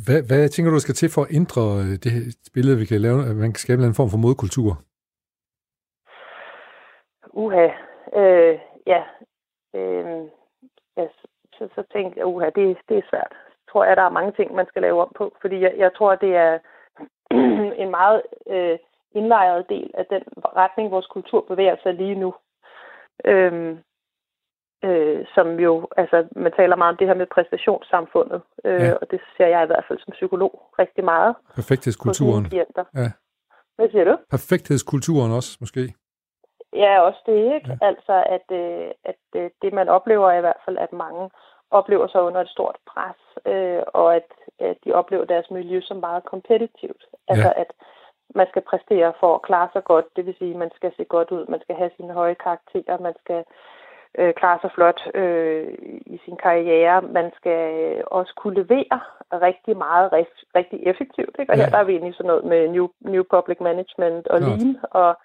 Hvad, 0.07 0.23
hvad 0.29 0.49
tænker 0.49 0.73
du, 0.73 0.79
skal 0.79 0.95
til 0.95 1.11
for 1.15 1.23
at 1.23 1.35
ændre 1.35 1.63
øh, 1.85 1.95
det 2.05 2.13
billede, 2.55 2.79
vi 2.79 2.85
kan 2.85 3.01
lave, 3.01 3.21
at 3.31 3.37
man 3.37 3.53
kan 3.53 3.65
skabe 3.65 3.83
en 3.83 3.99
form 4.01 4.11
for 4.11 4.19
modkultur? 4.19 4.73
Uha. 7.33 7.69
Øh, 8.21 8.59
ja. 8.87 9.03
Øh, 9.75 10.23
ja. 10.97 11.07
Så, 11.57 11.69
så 11.75 11.83
tænker 11.93 12.13
jeg, 12.17 12.27
uha, 12.27 12.47
det, 12.47 12.79
det 12.89 12.97
er 12.99 13.09
svært. 13.11 13.33
Jeg 13.33 13.67
tror 13.73 13.85
jeg, 13.85 13.97
der 13.97 14.03
er 14.03 14.19
mange 14.19 14.33
ting, 14.33 14.55
man 14.55 14.67
skal 14.67 14.83
lave 14.83 15.03
om 15.03 15.13
på, 15.17 15.37
fordi 15.41 15.61
jeg, 15.61 15.75
jeg 15.77 15.91
tror, 15.97 16.15
det 16.15 16.37
er 16.37 16.59
en 17.83 17.91
meget 17.91 18.23
øh, 18.51 18.79
indlejret 19.15 19.69
del 19.69 19.91
af 19.95 20.07
den 20.07 20.23
retning, 20.37 20.91
vores 20.91 21.07
kultur 21.07 21.41
bevæger 21.41 21.77
sig 21.83 21.95
lige 21.95 22.15
nu. 22.15 22.35
Øh, 23.25 23.79
øh, 24.85 25.27
som 25.35 25.61
jo, 25.61 25.89
altså 25.97 26.29
man 26.37 26.53
taler 26.53 26.77
meget 26.77 26.93
om 26.93 26.97
det 26.97 27.07
her 27.07 27.15
med 27.15 27.27
præstationssamfundet, 27.27 28.43
øh, 28.65 28.81
ja. 28.81 28.95
og 29.01 29.11
det 29.11 29.21
ser 29.37 29.47
jeg 29.47 29.63
i 29.63 29.67
hvert 29.67 29.85
fald 29.89 29.99
som 29.99 30.13
psykolog 30.13 30.53
rigtig 30.79 31.05
meget. 31.05 31.35
Perfekthedskulturen. 31.55 32.47
Ja. 32.53 32.65
Hvad 33.77 33.89
siger 33.91 34.05
du? 34.05 34.17
Perfekthedskulturen 34.31 35.33
også, 35.33 35.57
måske. 35.61 35.95
Ja, 36.73 37.01
også 37.01 37.21
det, 37.27 37.55
ikke? 37.55 37.69
Ja. 37.69 37.87
Altså, 37.89 38.25
at, 38.37 38.47
øh, 38.61 38.91
at 39.05 39.23
øh, 39.37 39.51
det 39.63 39.73
man 39.73 39.89
oplever 39.89 40.31
er 40.31 40.39
i 40.39 40.47
hvert 40.47 40.63
fald, 40.65 40.79
at 40.79 40.93
mange 40.93 41.31
oplever 41.71 42.07
sig 42.09 42.23
under 42.23 42.41
et 42.41 42.49
stort 42.49 42.77
pres, 42.87 43.21
øh, 43.53 43.83
og 43.87 44.17
at, 44.17 44.29
at 44.59 44.77
de 44.85 44.93
oplever 44.93 45.25
deres 45.25 45.51
miljø 45.51 45.81
som 45.81 45.97
meget 45.97 46.25
kompetitivt. 46.25 47.05
Altså, 47.29 47.53
ja. 47.57 47.61
at 47.61 47.71
man 48.35 48.47
skal 48.51 48.63
præstere 48.63 49.13
for 49.21 49.35
at 49.35 49.43
klare 49.43 49.69
sig 49.73 49.85
godt, 49.85 50.17
det 50.17 50.27
vil 50.27 50.35
sige, 50.39 50.51
at 50.51 50.57
man 50.57 50.71
skal 50.77 50.93
se 50.97 51.05
godt 51.05 51.31
ud, 51.31 51.47
man 51.47 51.61
skal 51.61 51.77
have 51.77 51.91
sine 51.97 52.13
høje 52.13 52.35
karakterer, 52.35 52.99
man 52.99 53.15
skal 53.25 53.39
øh, 53.39 53.45
klare 54.37 54.59
sig 54.61 54.71
flot 54.75 55.01
øh, 55.15 55.69
i 56.07 56.21
sin 56.25 56.37
karriere. 56.37 57.03
Man 57.03 57.33
skal 57.37 57.63
også 58.07 58.33
kunne 58.37 58.63
levere 58.63 59.01
rigtig 59.33 59.77
meget, 59.77 60.13
rigt, 60.13 60.45
rigtig 60.55 60.87
effektivt. 60.87 61.37
Ikke? 61.39 61.53
Og 61.53 61.57
ja. 61.57 61.65
her 61.65 61.71
der 61.71 61.79
er 61.79 61.85
vi 61.85 61.95
inde 61.95 62.09
i 62.09 62.13
sådan 62.13 62.27
noget 62.27 62.45
med 62.45 62.69
New, 62.69 62.89
new 63.01 63.23
Public 63.31 63.61
Management 63.61 64.29
og 64.29 64.39
Klart. 64.41 64.59
Lean, 64.59 64.77
og 64.91 65.21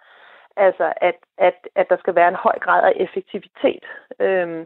altså 0.56 0.94
at, 1.02 1.16
at, 1.38 1.68
at 1.76 1.90
der 1.90 1.98
skal 1.98 2.16
være 2.16 2.28
en 2.28 2.44
høj 2.46 2.60
grad 2.60 2.84
af 2.84 2.94
effektivitet, 2.96 3.86
øh, 4.20 4.66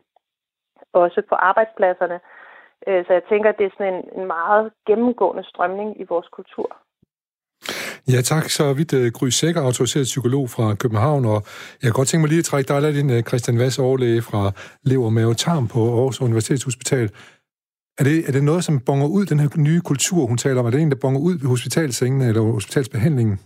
også 0.94 1.22
på 1.30 1.36
arbejdspladserne. 1.36 2.20
Øh, 2.88 3.06
så 3.06 3.14
jeg 3.14 3.24
tænker, 3.24 3.50
at 3.50 3.58
det 3.58 3.66
er 3.66 3.76
sådan 3.78 3.94
en, 3.94 4.20
en 4.20 4.26
meget 4.26 4.72
gennemgående 4.88 5.44
strømning 5.44 6.02
i 6.02 6.04
vores 6.04 6.28
kultur. 6.28 6.78
Ja, 8.08 8.22
tak. 8.22 8.50
Så 8.50 8.74
vidt 8.74 8.94
uh, 8.94 9.08
Gry 9.08 9.30
Sækker, 9.30 9.62
autoriseret 9.62 10.04
psykolog 10.04 10.50
fra 10.50 10.76
København, 10.76 11.26
og 11.26 11.34
jeg 11.82 11.88
kan 11.88 11.92
godt 11.92 12.08
tænke 12.08 12.22
mig 12.22 12.30
lige 12.30 12.40
at 12.40 12.46
trække 12.46 12.68
dig 12.68 12.82
lidt 12.82 12.98
ind, 12.98 13.12
uh, 13.12 13.22
Christian 13.22 13.60
Vass, 13.60 13.80
overlæge 13.80 14.22
fra 14.22 14.52
Lever 14.84 15.10
Mave 15.10 15.34
Tarm 15.34 15.68
på 15.68 15.98
Aarhus 15.98 16.22
Universitetshospital. 16.22 17.10
Er 17.98 18.04
det, 18.04 18.28
er 18.28 18.32
det 18.32 18.44
noget, 18.44 18.64
som 18.64 18.80
bonger 18.80 19.08
ud, 19.08 19.26
den 19.26 19.40
her 19.40 19.50
nye 19.56 19.82
kultur, 19.82 20.26
hun 20.26 20.38
taler 20.38 20.60
om? 20.60 20.66
Er 20.66 20.70
det 20.70 20.82
en, 20.82 20.90
der 20.90 20.96
bonger 20.96 21.20
ud 21.20 21.38
ved 21.38 21.48
hospitalsengene 21.48 22.28
eller 22.28 22.42
hospitalsbehandlingen? 22.42 23.40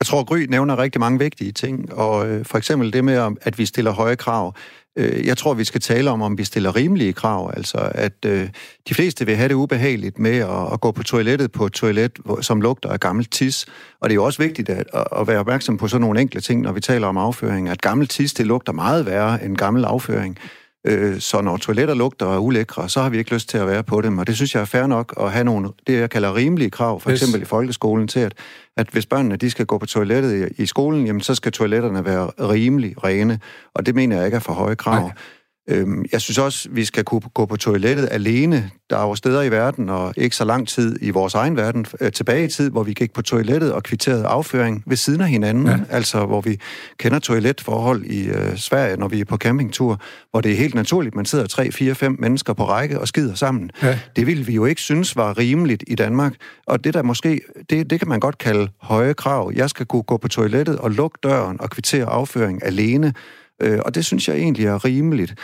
Jeg 0.00 0.06
tror, 0.06 0.24
Gry 0.24 0.38
nævner 0.38 0.78
rigtig 0.78 1.00
mange 1.00 1.18
vigtige 1.18 1.52
ting, 1.52 1.94
og 1.94 2.28
øh, 2.28 2.44
for 2.44 2.58
eksempel 2.58 2.92
det 2.92 3.04
med, 3.04 3.36
at 3.42 3.58
vi 3.58 3.66
stiller 3.66 3.90
høje 3.90 4.16
krav. 4.16 4.54
Øh, 4.96 5.26
jeg 5.26 5.36
tror, 5.36 5.54
vi 5.54 5.64
skal 5.64 5.80
tale 5.80 6.10
om, 6.10 6.22
om 6.22 6.38
vi 6.38 6.44
stiller 6.44 6.76
rimelige 6.76 7.12
krav. 7.12 7.52
Altså, 7.56 7.92
at 7.94 8.24
øh, 8.26 8.48
de 8.88 8.94
fleste 8.94 9.26
vil 9.26 9.36
have 9.36 9.48
det 9.48 9.54
ubehageligt 9.54 10.18
med 10.18 10.36
at, 10.36 10.72
at 10.72 10.80
gå 10.80 10.90
på 10.90 11.02
toilettet 11.02 11.52
på 11.52 11.66
et 11.66 11.72
toilet, 11.72 12.18
som 12.40 12.60
lugter 12.60 12.88
af 12.88 13.00
gammelt 13.00 13.32
tis. 13.32 13.66
Og 14.00 14.08
det 14.08 14.12
er 14.12 14.14
jo 14.14 14.24
også 14.24 14.42
vigtigt 14.42 14.68
at, 14.68 14.84
at 15.20 15.26
være 15.26 15.38
opmærksom 15.38 15.76
på 15.76 15.88
sådan 15.88 16.00
nogle 16.00 16.20
enkle 16.20 16.40
ting, 16.40 16.62
når 16.62 16.72
vi 16.72 16.80
taler 16.80 17.06
om 17.06 17.16
afføring. 17.16 17.68
At 17.68 17.80
gammelt 17.80 18.10
tis, 18.10 18.34
det 18.34 18.46
lugter 18.46 18.72
meget 18.72 19.06
værre 19.06 19.44
end 19.44 19.56
gammel 19.56 19.84
afføring. 19.84 20.38
Øh, 20.86 21.20
så 21.20 21.40
når 21.40 21.56
toiletter 21.56 21.94
lugter 21.94 22.26
og 22.26 22.34
er 22.34 22.38
ulækre, 22.38 22.88
så 22.88 23.00
har 23.00 23.08
vi 23.10 23.18
ikke 23.18 23.34
lyst 23.34 23.48
til 23.48 23.58
at 23.58 23.66
være 23.66 23.82
på 23.82 24.00
dem. 24.00 24.18
Og 24.18 24.26
det 24.26 24.36
synes 24.36 24.54
jeg 24.54 24.60
er 24.60 24.64
fair 24.64 24.86
nok 24.86 25.14
at 25.20 25.32
have 25.32 25.44
nogle, 25.44 25.68
det 25.86 26.00
jeg 26.00 26.10
kalder 26.10 26.34
rimelige 26.34 26.70
krav, 26.70 27.00
for 27.00 27.10
yes. 27.10 27.22
eksempel 27.22 27.42
i 27.42 27.44
folkeskolen, 27.44 28.08
til 28.08 28.20
at, 28.20 28.34
at 28.76 28.88
hvis 28.88 29.06
børnene 29.06 29.36
de 29.36 29.50
skal 29.50 29.66
gå 29.66 29.78
på 29.78 29.86
toilettet 29.86 30.52
i, 30.58 30.62
i 30.62 30.66
skolen, 30.66 31.06
jamen 31.06 31.20
så 31.20 31.34
skal 31.34 31.52
toiletterne 31.52 32.04
være 32.04 32.26
rimelig 32.26 33.04
rene. 33.04 33.40
Og 33.74 33.86
det 33.86 33.94
mener 33.94 34.16
jeg 34.16 34.24
ikke 34.24 34.36
er 34.36 34.40
for 34.40 34.52
høje 34.52 34.74
krav. 34.74 35.00
Nej. 35.00 35.12
Øhm, 35.68 36.04
jeg 36.12 36.20
synes 36.20 36.38
også, 36.38 36.68
vi 36.72 36.84
skal 36.84 37.04
kunne 37.04 37.20
gå 37.20 37.46
på 37.46 37.56
toilettet 37.56 38.08
alene. 38.10 38.70
Der 38.90 38.98
er 38.98 39.02
jo 39.02 39.14
steder 39.14 39.42
i 39.42 39.50
verden, 39.50 39.88
og 39.88 40.14
ikke 40.16 40.36
så 40.36 40.44
lang 40.44 40.68
tid 40.68 40.96
i 41.00 41.10
vores 41.10 41.34
egen 41.34 41.56
verden, 41.56 41.86
øh, 42.00 42.12
tilbage 42.12 42.44
i 42.44 42.48
tid, 42.48 42.70
hvor 42.70 42.82
vi 42.82 42.92
gik 42.92 43.12
på 43.12 43.22
toilettet 43.22 43.72
og 43.72 43.82
kvitterede 43.82 44.26
afføring 44.26 44.82
ved 44.86 44.96
siden 44.96 45.20
af 45.20 45.28
hinanden. 45.28 45.66
Ja. 45.66 45.76
Altså, 45.90 46.26
hvor 46.26 46.40
vi 46.40 46.60
kender 46.98 47.18
toiletforhold 47.18 48.04
i 48.04 48.28
øh, 48.28 48.56
Sverige, 48.56 48.96
når 48.96 49.08
vi 49.08 49.20
er 49.20 49.24
på 49.24 49.36
campingtur, 49.36 50.00
hvor 50.30 50.40
det 50.40 50.52
er 50.52 50.56
helt 50.56 50.74
naturligt, 50.74 51.14
man 51.14 51.24
sidder 51.24 51.46
tre, 51.46 51.72
fire, 51.72 51.94
fem 51.94 52.16
mennesker 52.18 52.52
på 52.52 52.64
række 52.64 53.00
og 53.00 53.08
skider 53.08 53.34
sammen. 53.34 53.70
Ja. 53.82 53.98
Det 54.16 54.26
ville 54.26 54.46
vi 54.46 54.54
jo 54.54 54.64
ikke 54.64 54.80
synes 54.80 55.16
var 55.16 55.38
rimeligt 55.38 55.84
i 55.86 55.94
Danmark. 55.94 56.34
Og 56.66 56.84
det 56.84 56.94
der 56.94 57.02
måske, 57.02 57.40
det, 57.70 57.90
det 57.90 57.98
kan 57.98 58.08
man 58.08 58.20
godt 58.20 58.38
kalde 58.38 58.68
høje 58.80 59.14
krav. 59.14 59.52
Jeg 59.54 59.70
skal 59.70 59.86
kunne 59.86 60.02
gå 60.02 60.16
på 60.16 60.28
toilettet 60.28 60.78
og 60.78 60.90
lukke 60.90 61.18
døren 61.22 61.60
og 61.60 61.70
kvittere 61.70 62.06
afføring 62.06 62.64
alene 62.64 63.14
Øh, 63.60 63.78
og 63.84 63.94
det 63.94 64.04
synes 64.04 64.28
jeg 64.28 64.36
egentlig 64.36 64.66
er 64.66 64.84
rimeligt. 64.84 65.34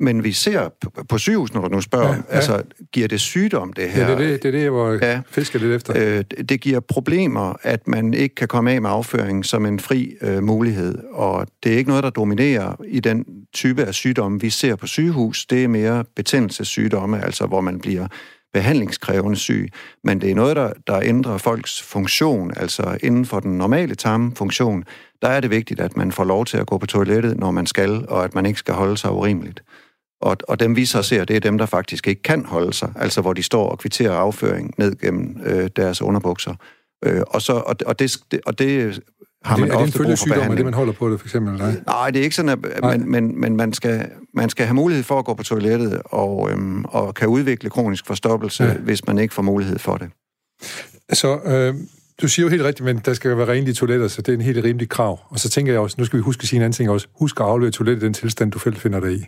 Men 0.00 0.24
vi 0.24 0.32
ser 0.32 0.68
på 1.08 1.18
sygehus, 1.18 1.54
når 1.54 1.60
du 1.60 1.68
nu 1.68 1.80
spørger, 1.80 2.08
ja, 2.08 2.14
ja. 2.14 2.34
altså, 2.34 2.62
giver 2.92 3.08
det 3.08 3.20
sygdom, 3.20 3.72
det 3.72 3.90
her? 3.90 4.02
Ja, 4.02 4.10
det 4.10 4.14
er 4.14 4.18
det, 4.18 4.42
det, 4.42 4.48
er 4.48 4.52
det 4.52 4.62
jeg 4.62 4.74
var 4.74 4.98
ja, 5.02 5.20
fisker 5.30 5.58
lidt 5.58 5.72
efter. 5.72 5.94
Øh, 5.96 6.24
det 6.48 6.60
giver 6.60 6.80
problemer, 6.80 7.54
at 7.62 7.88
man 7.88 8.14
ikke 8.14 8.34
kan 8.34 8.48
komme 8.48 8.72
af 8.72 8.82
med 8.82 8.90
afføring 8.90 9.44
som 9.44 9.66
en 9.66 9.80
fri 9.80 10.14
øh, 10.20 10.42
mulighed, 10.42 10.98
og 11.12 11.46
det 11.64 11.72
er 11.72 11.76
ikke 11.76 11.90
noget, 11.90 12.04
der 12.04 12.10
dominerer 12.10 12.76
i 12.88 13.00
den 13.00 13.24
type 13.54 13.84
af 13.84 13.94
sygdomme, 13.94 14.40
vi 14.40 14.50
ser 14.50 14.76
på 14.76 14.86
sygehus. 14.86 15.46
Det 15.46 15.64
er 15.64 15.68
mere 15.68 16.04
betændelsessygdomme, 16.16 17.24
altså 17.24 17.46
hvor 17.46 17.60
man 17.60 17.78
bliver 17.78 18.06
behandlingskrævende 18.52 19.36
syg, 19.36 19.68
men 20.04 20.20
det 20.20 20.30
er 20.30 20.34
noget, 20.34 20.56
der, 20.56 20.72
der 20.86 21.00
ændrer 21.00 21.38
folks 21.38 21.82
funktion, 21.82 22.52
altså 22.56 22.98
inden 23.02 23.24
for 23.24 23.40
den 23.40 23.58
normale 23.58 23.94
tarmfunktion, 23.94 24.84
der 25.22 25.28
er 25.28 25.40
det 25.40 25.50
vigtigt, 25.50 25.80
at 25.80 25.96
man 25.96 26.12
får 26.12 26.24
lov 26.24 26.44
til 26.44 26.56
at 26.56 26.66
gå 26.66 26.78
på 26.78 26.86
toilettet, 26.86 27.38
når 27.38 27.50
man 27.50 27.66
skal, 27.66 28.04
og 28.08 28.24
at 28.24 28.34
man 28.34 28.46
ikke 28.46 28.58
skal 28.58 28.74
holde 28.74 28.96
sig 28.96 29.10
urimeligt. 29.10 29.62
Og, 30.20 30.36
og 30.48 30.60
dem 30.60 30.76
vi 30.76 30.84
så 30.84 31.02
ser, 31.02 31.24
det 31.24 31.36
er 31.36 31.40
dem, 31.40 31.58
der 31.58 31.66
faktisk 31.66 32.08
ikke 32.08 32.22
kan 32.22 32.44
holde 32.44 32.72
sig, 32.72 32.92
altså 32.96 33.20
hvor 33.20 33.32
de 33.32 33.42
står 33.42 33.68
og 33.68 33.78
kvitterer 33.78 34.12
afføring 34.12 34.74
ned 34.78 34.98
gennem 34.98 35.40
øh, 35.44 35.70
deres 35.76 36.02
underbukser. 36.02 36.54
Øh, 37.04 37.22
og, 37.26 37.42
så, 37.42 37.52
og, 37.52 37.76
og, 37.86 37.98
det, 37.98 38.18
og 38.46 38.58
det 38.58 39.02
har 39.44 39.56
man 39.56 39.70
er 39.70 39.72
det, 39.72 39.82
ofte 39.82 39.98
brug 39.98 40.18
for 40.18 40.26
behandling. 40.26 40.52
Er 40.52 40.56
det, 40.56 40.64
man 40.64 40.74
holder 40.74 40.92
på 40.92 41.10
det, 41.10 41.20
for 41.20 41.26
eksempel? 41.26 41.54
Nej, 41.54 41.74
nej 41.86 42.10
det 42.10 42.18
er 42.18 42.22
ikke 42.22 42.36
sådan, 42.36 42.48
at, 42.48 42.58
men, 42.82 43.10
men, 43.10 43.40
men 43.40 43.56
man, 43.56 43.72
skal, 43.72 44.10
man 44.34 44.50
skal 44.50 44.66
have 44.66 44.74
mulighed 44.74 45.04
for 45.04 45.18
at 45.18 45.24
gå 45.24 45.34
på 45.34 45.42
toilettet 45.42 46.02
og, 46.04 46.50
øhm, 46.50 46.84
og 46.84 47.14
kan 47.14 47.28
udvikle 47.28 47.70
kronisk 47.70 48.06
forstoppelse, 48.06 48.64
ja. 48.64 48.74
hvis 48.74 49.06
man 49.06 49.18
ikke 49.18 49.34
får 49.34 49.42
mulighed 49.42 49.78
for 49.78 49.96
det. 49.96 50.10
Så 51.12 51.38
øh, 51.44 51.74
du 52.22 52.28
siger 52.28 52.46
jo 52.46 52.50
helt 52.50 52.62
rigtigt, 52.62 52.84
men 52.84 52.98
der 52.98 53.14
skal 53.14 53.38
være 53.38 53.48
renlige 53.48 53.74
toiletter, 53.74 54.08
så 54.08 54.22
det 54.22 54.28
er 54.28 54.36
en 54.36 54.40
helt 54.44 54.64
rimelig 54.64 54.88
krav. 54.88 55.20
Og 55.28 55.38
så 55.38 55.48
tænker 55.48 55.72
jeg 55.72 55.80
også, 55.80 55.96
nu 55.98 56.04
skal 56.04 56.16
vi 56.16 56.22
huske 56.22 56.42
at 56.42 56.48
sige 56.48 56.56
en 56.56 56.62
anden 56.62 56.76
ting 56.76 56.90
også. 56.90 57.06
Husk 57.12 57.40
at 57.40 57.46
aflevere 57.46 57.72
toilettet 57.72 58.02
i 58.02 58.06
den 58.06 58.14
tilstand, 58.14 58.52
du 58.52 58.58
selv 58.58 58.76
finder 58.76 59.00
dig 59.00 59.12
i. 59.12 59.24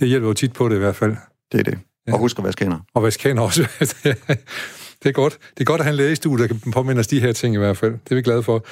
Det 0.00 0.08
hjælper 0.08 0.28
jo 0.28 0.34
tit 0.34 0.52
på 0.52 0.68
det 0.68 0.76
i 0.76 0.78
hvert 0.78 0.96
fald. 0.96 1.16
Det 1.52 1.60
er 1.60 1.64
det. 1.64 1.78
Ja. 2.06 2.12
Og 2.12 2.18
husk 2.18 2.38
at 2.38 2.44
vaske 2.44 2.64
hænder. 2.64 2.78
Og 2.94 3.02
vaske 3.02 3.22
hænder 3.22 3.42
også. 3.42 3.62
det 5.02 5.08
er 5.08 5.12
godt. 5.12 5.38
Det 5.54 5.60
er 5.60 5.64
godt 5.64 5.80
at 5.80 5.84
have 5.84 5.92
en 5.92 5.96
lægestudie, 5.96 6.38
der 6.38 6.46
kan 6.46 6.72
påminde 6.72 7.00
os 7.00 7.06
de 7.06 7.20
her 7.20 7.32
ting 7.32 7.54
i 7.54 7.58
hvert 7.58 7.76
fald. 7.76 7.92
Det 7.92 8.10
er 8.10 8.14
vi 8.14 8.22
glade 8.22 8.42
for. 8.42 8.64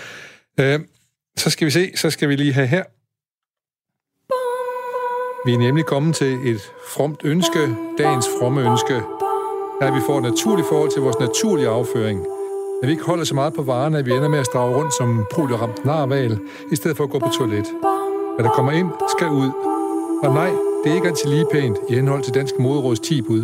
Øh, 0.61 0.81
så 1.37 1.51
skal 1.51 1.65
vi 1.65 1.71
se, 1.71 1.93
så 1.97 2.11
skal 2.11 2.29
vi 2.29 2.37
lige 2.37 2.53
have 2.53 2.67
her. 2.67 2.85
Vi 5.47 5.55
er 5.55 5.59
nemlig 5.59 5.85
kommet 5.85 6.17
til 6.17 6.33
et 6.33 6.61
fromt 6.95 7.21
ønske, 7.25 7.77
dagens 7.99 8.27
fromme 8.41 8.71
ønske, 8.71 8.95
at 9.81 9.95
vi 9.95 10.01
får 10.07 10.17
et 10.17 10.23
naturligt 10.23 10.69
forhold 10.69 10.91
til 10.91 11.03
vores 11.03 11.19
naturlige 11.19 11.69
afføring. 11.69 12.38
At 12.83 12.89
vi 12.89 12.93
ikke 12.93 13.05
holder 13.05 13.25
så 13.25 13.35
meget 13.35 13.55
på 13.55 13.63
varerne, 13.63 13.99
at 13.99 14.07
vi 14.07 14.13
ender 14.13 14.29
med 14.29 14.39
at 14.39 14.47
strage 14.47 14.77
rundt 14.77 14.95
som 14.95 15.27
ramt 15.33 15.85
narval, 15.85 16.39
i 16.73 16.77
stedet 16.77 16.97
for 16.97 17.05
at 17.05 17.11
gå 17.11 17.19
på 17.19 17.29
toilet. 17.39 17.67
Hvad 18.35 18.45
der 18.45 18.51
kommer 18.51 18.73
ind, 18.73 18.91
skal 19.19 19.29
ud. 19.29 19.51
Og 20.23 20.35
nej, 20.35 20.51
det 20.85 20.91
er 20.91 20.95
ikke 20.95 21.09
altid 21.09 21.31
lige 21.31 21.47
pænt 21.53 21.79
i 21.89 21.95
henhold 21.95 22.23
til 22.23 22.35
Dansk 22.35 22.59
Moderåds 22.59 23.01
10 23.01 23.23
bud. 23.23 23.43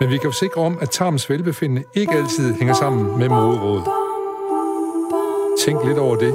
Men 0.00 0.10
vi 0.10 0.18
kan 0.18 0.32
sikre 0.32 0.60
om, 0.60 0.78
at 0.80 0.90
tarmens 0.90 1.30
velbefindende 1.30 1.84
ikke 1.94 2.12
altid 2.12 2.54
hænger 2.54 2.74
sammen 2.74 3.18
med 3.18 3.28
moderåd. 3.28 3.82
Tænk 5.64 5.84
lidt 5.84 5.98
over 5.98 6.16
det 6.16 6.34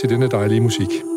til 0.00 0.08
denne 0.08 0.28
dejlige 0.28 0.60
musik. 0.60 1.09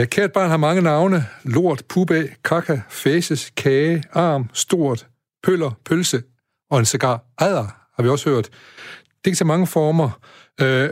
Ja, 0.00 0.04
kært 0.04 0.32
barn 0.32 0.50
har 0.50 0.56
mange 0.56 0.82
navne. 0.82 1.26
Lort, 1.44 1.82
pube, 1.88 2.28
kaka, 2.44 2.80
faces, 2.88 3.52
kage, 3.56 4.02
arm, 4.12 4.50
stort, 4.52 5.06
pøller, 5.42 5.70
pølse 5.84 6.22
og 6.70 6.78
en 6.78 6.84
cigar. 6.84 7.24
Adder, 7.38 7.66
har 7.96 8.02
vi 8.02 8.08
også 8.08 8.30
hørt. 8.30 8.44
Det 8.44 9.24
kan 9.24 9.34
tage 9.34 9.46
mange 9.46 9.66
former. 9.66 10.20
Øh, 10.60 10.88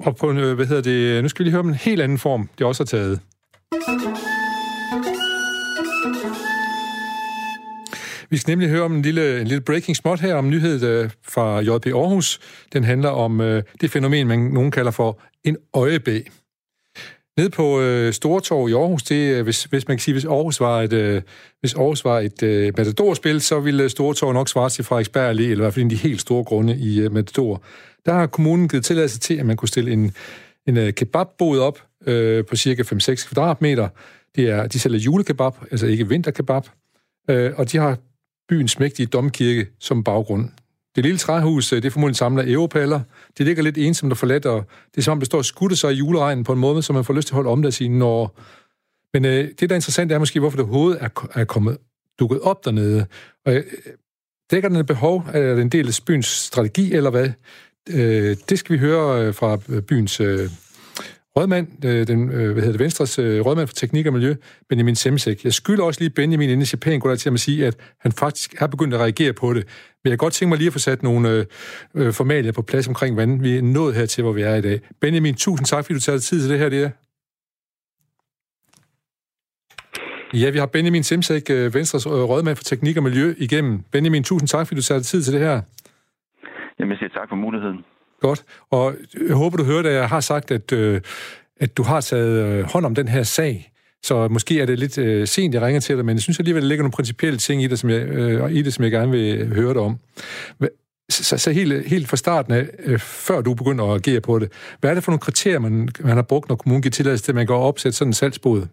og 0.00 0.16
på 0.16 0.30
en, 0.30 0.38
øh, 0.38 0.54
hvad 0.54 0.66
hedder 0.66 0.82
det, 0.82 1.22
nu 1.22 1.28
skal 1.28 1.38
vi 1.38 1.44
lige 1.44 1.52
høre 1.52 1.60
om 1.60 1.68
en 1.68 1.74
helt 1.74 2.02
anden 2.02 2.18
form, 2.18 2.48
det 2.58 2.66
også 2.66 2.82
har 2.82 2.86
taget. 2.86 3.20
Vi 8.30 8.36
skal 8.36 8.52
nemlig 8.52 8.68
høre 8.68 8.82
om 8.82 8.94
en 8.96 9.02
lille, 9.02 9.40
en 9.40 9.46
lille 9.46 9.60
breaking 9.60 9.96
spot 9.96 10.20
her, 10.20 10.34
om 10.34 10.50
nyhed 10.50 10.84
øh, 10.84 11.10
fra 11.28 11.60
JP 11.60 11.86
Aarhus. 11.86 12.40
Den 12.72 12.84
handler 12.84 13.10
om 13.10 13.40
øh, 13.40 13.62
det 13.80 13.90
fænomen, 13.90 14.28
man 14.28 14.38
nogen 14.38 14.70
kalder 14.70 14.90
for 14.90 15.20
en 15.44 15.56
øjebæ. 15.74 16.20
Nede 17.38 17.50
på 17.50 17.80
øh, 17.80 18.12
Stortorv 18.12 18.68
i 18.68 18.72
Aarhus, 18.72 19.02
det, 19.02 19.34
øh, 19.34 19.42
hvis, 19.42 19.64
hvis 19.64 19.88
man 19.88 19.96
kan 19.96 20.02
sige, 20.02 20.14
hvis 20.14 20.24
Aarhus 20.24 20.60
var 20.60 20.82
et, 20.82 20.92
øh, 20.92 21.22
hvis 21.60 21.74
Aarhus 21.74 22.04
var 22.04 22.20
et 22.20 22.42
øh, 22.42 22.72
matadorspil, 22.76 23.40
så 23.40 23.60
ville 23.60 23.84
øh, 23.84 23.90
Stortorv 23.90 24.32
nok 24.32 24.48
svare 24.48 24.70
til 24.70 24.84
Frederiksberg 24.84 25.30
Allé, 25.30 25.42
eller 25.42 25.52
i 25.52 25.54
hvert 25.54 25.74
fald 25.74 25.84
en 25.84 25.90
af 25.90 25.96
de 25.96 26.02
helt 26.02 26.20
store 26.20 26.44
grunde 26.44 26.76
i 26.76 27.00
øh, 27.00 27.12
Matador. 27.12 27.62
Der 28.06 28.12
har 28.12 28.26
kommunen 28.26 28.68
givet 28.68 28.84
tilladelse 28.84 29.18
til, 29.18 29.34
at 29.34 29.46
man 29.46 29.56
kunne 29.56 29.68
stille 29.68 29.92
en, 29.92 30.12
en 30.66 30.76
øh, 30.76 30.92
kebabbod 30.92 31.58
op 31.58 31.82
øh, 32.06 32.44
på 32.44 32.56
cirka 32.56 32.82
5-6 32.82 33.28
kvadratmeter. 33.28 33.88
Det 34.36 34.50
er, 34.50 34.66
de 34.66 34.78
sælger 34.78 34.98
julekebab, 34.98 35.52
altså 35.70 35.86
ikke 35.86 36.08
vinterkebab, 36.08 36.62
øh, 37.30 37.52
og 37.56 37.72
de 37.72 37.78
har 37.78 37.98
byens 38.48 38.78
mægtige 38.78 39.06
domkirke 39.06 39.66
som 39.80 40.04
baggrund. 40.04 40.48
Det 40.96 41.04
lille 41.04 41.18
træhus, 41.18 41.72
øh, 41.72 41.82
det 41.82 41.88
er 41.88 41.90
formodentlig 41.90 42.16
samlet 42.16 42.42
af 42.42 42.48
europaller. 42.48 43.00
Det 43.38 43.46
ligger 43.46 43.62
lidt 43.62 43.78
ensomt 43.78 44.12
og 44.12 44.18
forladt, 44.18 44.46
og 44.46 44.64
det 44.90 44.98
er 44.98 45.02
som 45.02 45.12
om, 45.12 45.18
det 45.18 45.26
står 45.26 45.38
og 45.38 45.44
skutter 45.44 45.76
sig 45.76 45.92
i 45.92 45.96
juleregnen 45.96 46.44
på 46.44 46.52
en 46.52 46.58
måde, 46.58 46.82
så 46.82 46.92
man 46.92 47.04
får 47.04 47.14
lyst 47.14 47.26
til 47.26 47.34
at 47.34 47.36
holde 47.36 47.50
om 47.50 47.62
der 47.62 47.70
sine 47.70 47.98
når... 47.98 48.38
Men 49.14 49.24
øh, 49.24 49.48
det, 49.48 49.60
der 49.60 49.68
er 49.68 49.74
interessant, 49.74 50.12
er 50.12 50.18
måske, 50.18 50.40
hvorfor 50.40 50.56
det 50.56 50.66
hoved 50.66 50.96
er, 51.00 51.08
er 51.34 51.44
kommet 51.44 51.78
dukket 52.20 52.40
op 52.40 52.64
dernede. 52.64 53.06
Og 53.46 53.54
øh, 53.54 53.64
dækker 54.50 54.68
den 54.68 54.78
et 54.78 54.86
behov? 54.86 55.24
Er 55.32 55.54
det 55.54 55.62
en 55.62 55.68
del 55.68 55.88
af 55.88 55.94
byens 56.06 56.26
strategi, 56.26 56.92
eller 56.92 57.10
hvad? 57.10 57.30
Øh, 57.90 58.36
det 58.48 58.58
skal 58.58 58.72
vi 58.72 58.78
høre 58.78 59.26
øh, 59.26 59.34
fra 59.34 59.58
øh, 59.68 59.82
byens 59.82 60.20
øh, 60.20 60.50
rådmand, 61.36 61.84
øh, 61.84 62.06
den, 62.06 62.28
øh, 62.28 62.52
hvad 62.52 62.62
hedder 62.62 62.72
det, 62.72 62.80
Venstres 62.80 63.18
øh, 63.18 63.46
rådmand 63.46 63.68
for 63.68 63.74
teknik 63.74 64.06
og 64.06 64.12
miljø, 64.12 64.34
Benjamin 64.68 64.94
Semsek. 64.94 65.44
Jeg 65.44 65.52
skylder 65.52 65.84
også 65.84 66.00
lige 66.00 66.10
Benjamin, 66.10 66.50
inden 66.50 66.66
jeg 66.72 66.80
pænt 66.80 67.02
går 67.02 67.14
til 67.14 67.30
at 67.30 67.40
sige, 67.40 67.66
at 67.66 67.94
han 67.98 68.12
faktisk 68.12 68.62
er 68.62 68.66
begyndt 68.66 68.94
at 68.94 69.00
reagere 69.00 69.32
på 69.32 69.54
det. 69.54 69.64
Men 70.04 70.10
jeg 70.10 70.18
kan 70.18 70.24
godt 70.24 70.32
tænke 70.32 70.48
mig 70.48 70.58
lige 70.58 70.66
at 70.66 70.72
få 70.72 70.78
sat 70.78 71.02
nogle 71.02 71.30
øh, 71.30 71.44
øh 71.94 72.12
formalier 72.12 72.52
på 72.52 72.62
plads 72.62 72.88
omkring, 72.88 73.14
hvordan 73.14 73.42
vi 73.42 73.56
er 73.56 73.62
nået 73.62 73.94
her 73.94 74.06
til, 74.06 74.22
hvor 74.22 74.32
vi 74.32 74.42
er 74.42 74.54
i 74.54 74.60
dag. 74.60 74.80
Benjamin, 75.00 75.34
tusind 75.34 75.66
tak, 75.66 75.84
fordi 75.84 75.94
du 75.94 76.00
tager 76.00 76.18
tid 76.18 76.40
til 76.40 76.50
det 76.50 76.58
her, 76.58 76.68
det 76.68 76.82
er. 76.84 76.90
Ja, 80.34 80.50
vi 80.50 80.58
har 80.58 80.66
Benjamin 80.66 81.02
Simsek, 81.02 81.50
øh, 81.50 81.74
Venstres 81.74 82.06
øh, 82.06 82.12
rådmand 82.12 82.56
for 82.56 82.64
teknik 82.64 82.96
og 82.96 83.02
miljø, 83.02 83.34
igennem. 83.38 83.82
Benjamin, 83.92 84.24
tusind 84.24 84.48
tak, 84.48 84.66
fordi 84.66 84.76
du 84.80 84.82
tager 84.82 85.00
tid 85.00 85.22
til 85.22 85.32
det 85.32 85.40
her. 85.40 85.60
Jamen, 86.78 86.90
jeg 86.90 86.98
siger 86.98 87.08
tak 87.08 87.28
for 87.28 87.36
muligheden. 87.36 87.78
Godt. 88.22 88.44
Og 88.70 88.94
øh, 89.14 89.28
jeg 89.28 89.36
håber, 89.36 89.56
du 89.56 89.64
hørte, 89.64 89.88
at 89.88 89.94
jeg 89.94 90.08
har 90.08 90.20
sagt, 90.20 90.50
at, 90.50 90.72
øh, 90.72 91.00
at 91.60 91.76
du 91.76 91.82
har 91.82 92.00
taget 92.00 92.44
øh, 92.44 92.64
hånd 92.64 92.86
om 92.86 92.94
den 92.94 93.08
her 93.08 93.22
sag. 93.22 93.72
Så 94.02 94.28
måske 94.28 94.60
er 94.60 94.66
det 94.66 94.78
lidt 94.78 94.98
øh, 94.98 95.28
sent, 95.28 95.54
jeg 95.54 95.62
ringer 95.62 95.80
til 95.80 95.96
dig, 95.96 96.04
men 96.04 96.16
jeg 96.16 96.22
synes 96.22 96.38
alligevel, 96.38 96.62
der 96.62 96.68
ligger 96.68 96.82
nogle 96.82 96.92
principielle 96.92 97.38
ting 97.38 97.62
i 97.62 97.66
det, 97.66 97.78
som 97.78 97.90
jeg, 97.90 98.00
øh, 98.00 98.52
i 98.52 98.62
det, 98.62 98.74
som 98.74 98.84
jeg 98.84 98.90
gerne 98.90 99.10
vil 99.10 99.38
øh, 99.38 99.52
høre 99.52 99.74
dig 99.74 99.80
om. 99.80 99.98
Så, 101.10 101.38
så 101.38 101.50
helt, 101.50 101.88
helt 101.88 102.08
fra 102.08 102.16
starten 102.16 102.52
af, 102.52 102.68
øh, 102.84 102.98
før 102.98 103.40
du 103.40 103.54
begynder 103.54 103.84
at 103.84 103.94
agere 103.94 104.20
på 104.20 104.38
det, 104.38 104.52
hvad 104.80 104.90
er 104.90 104.94
det 104.94 105.04
for 105.04 105.12
nogle 105.12 105.20
kriterier, 105.20 105.58
man, 105.58 105.88
man 106.00 106.16
har 106.16 106.22
brugt, 106.22 106.48
når 106.48 106.56
kommunen 106.56 106.82
giver 106.82 106.90
tilladelse 106.90 107.24
til, 107.24 107.32
at 107.32 107.36
man 107.36 107.46
går 107.46 107.58
opsætte 107.58 107.98
sådan 107.98 108.08
en 108.08 108.14
salgsbod? 108.14 108.66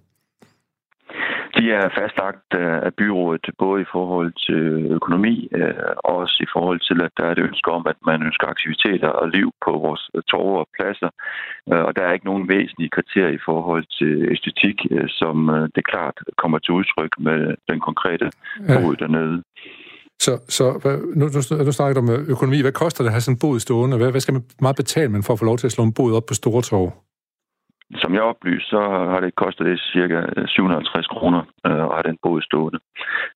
De 1.60 1.66
er 1.80 1.88
fastlagt 2.00 2.50
øh, 2.62 2.78
af 2.88 2.94
byrådet, 3.00 3.46
både 3.64 3.82
i 3.82 3.92
forhold 3.96 4.32
til 4.48 4.64
økonomi, 4.98 5.36
øh, 5.60 5.92
og 6.08 6.16
også 6.22 6.38
i 6.48 6.50
forhold 6.56 6.80
til, 6.88 6.98
at 7.06 7.12
der 7.18 7.26
er 7.26 7.32
et 7.34 7.46
ønske 7.50 7.70
om, 7.78 7.84
at 7.92 8.00
man 8.10 8.20
ønsker 8.28 8.48
aktiviteter 8.48 9.10
og 9.22 9.28
liv 9.38 9.48
på 9.66 9.72
vores 9.86 10.04
torve 10.32 10.60
og 10.64 10.68
pladser. 10.76 11.10
Øh, 11.72 11.84
og 11.88 11.92
der 11.96 12.04
er 12.04 12.14
ikke 12.14 12.30
nogen 12.32 12.50
væsentlige 12.56 12.96
kriterier 12.96 13.34
i 13.36 13.46
forhold 13.50 13.86
til 13.98 14.14
æstetik, 14.34 14.78
som 15.20 15.36
det 15.76 15.84
klart 15.92 16.18
kommer 16.42 16.60
til 16.60 16.72
udtryk 16.80 17.14
med 17.28 17.40
den 17.70 17.80
konkrete 17.88 18.28
bod 18.76 18.96
dernede. 19.04 19.44
Så, 20.26 20.32
så 20.58 20.66
nu, 21.20 21.26
nu, 21.36 21.40
nu 21.66 21.72
snakker 21.72 21.94
du 21.94 22.02
om 22.06 22.10
økonomi. 22.34 22.62
Hvad 22.62 22.72
koster 22.72 23.04
det 23.04 23.10
at 23.10 23.14
have 23.14 23.22
sådan 23.22 23.36
en 23.36 23.44
bod 23.46 23.60
stående? 23.60 23.98
Hvad, 23.98 24.12
hvad 24.12 24.22
skal 24.22 24.34
man 24.34 24.44
meget 24.62 24.76
betale 24.76 25.10
man 25.12 25.24
for 25.24 25.34
at 25.34 25.40
få 25.40 25.46
lov 25.46 25.58
til 25.58 25.68
at 25.68 25.72
slå 25.72 25.84
en 25.84 25.94
bod 25.94 26.14
op 26.14 26.26
på 26.28 26.34
Stortorv? 26.34 27.09
Som 27.96 28.14
jeg 28.14 28.22
oplyser, 28.22 28.68
så 28.70 28.80
har 29.12 29.20
det 29.20 29.36
kostet 29.36 29.66
det 29.66 29.80
cirka 29.80 30.20
øh, 30.38 30.48
750 30.48 31.08
kroner 31.08 31.42
øh, 31.66 31.84
at 31.86 31.96
have 31.98 32.08
den 32.12 32.18
båd 32.24 32.42
stående. 32.42 32.80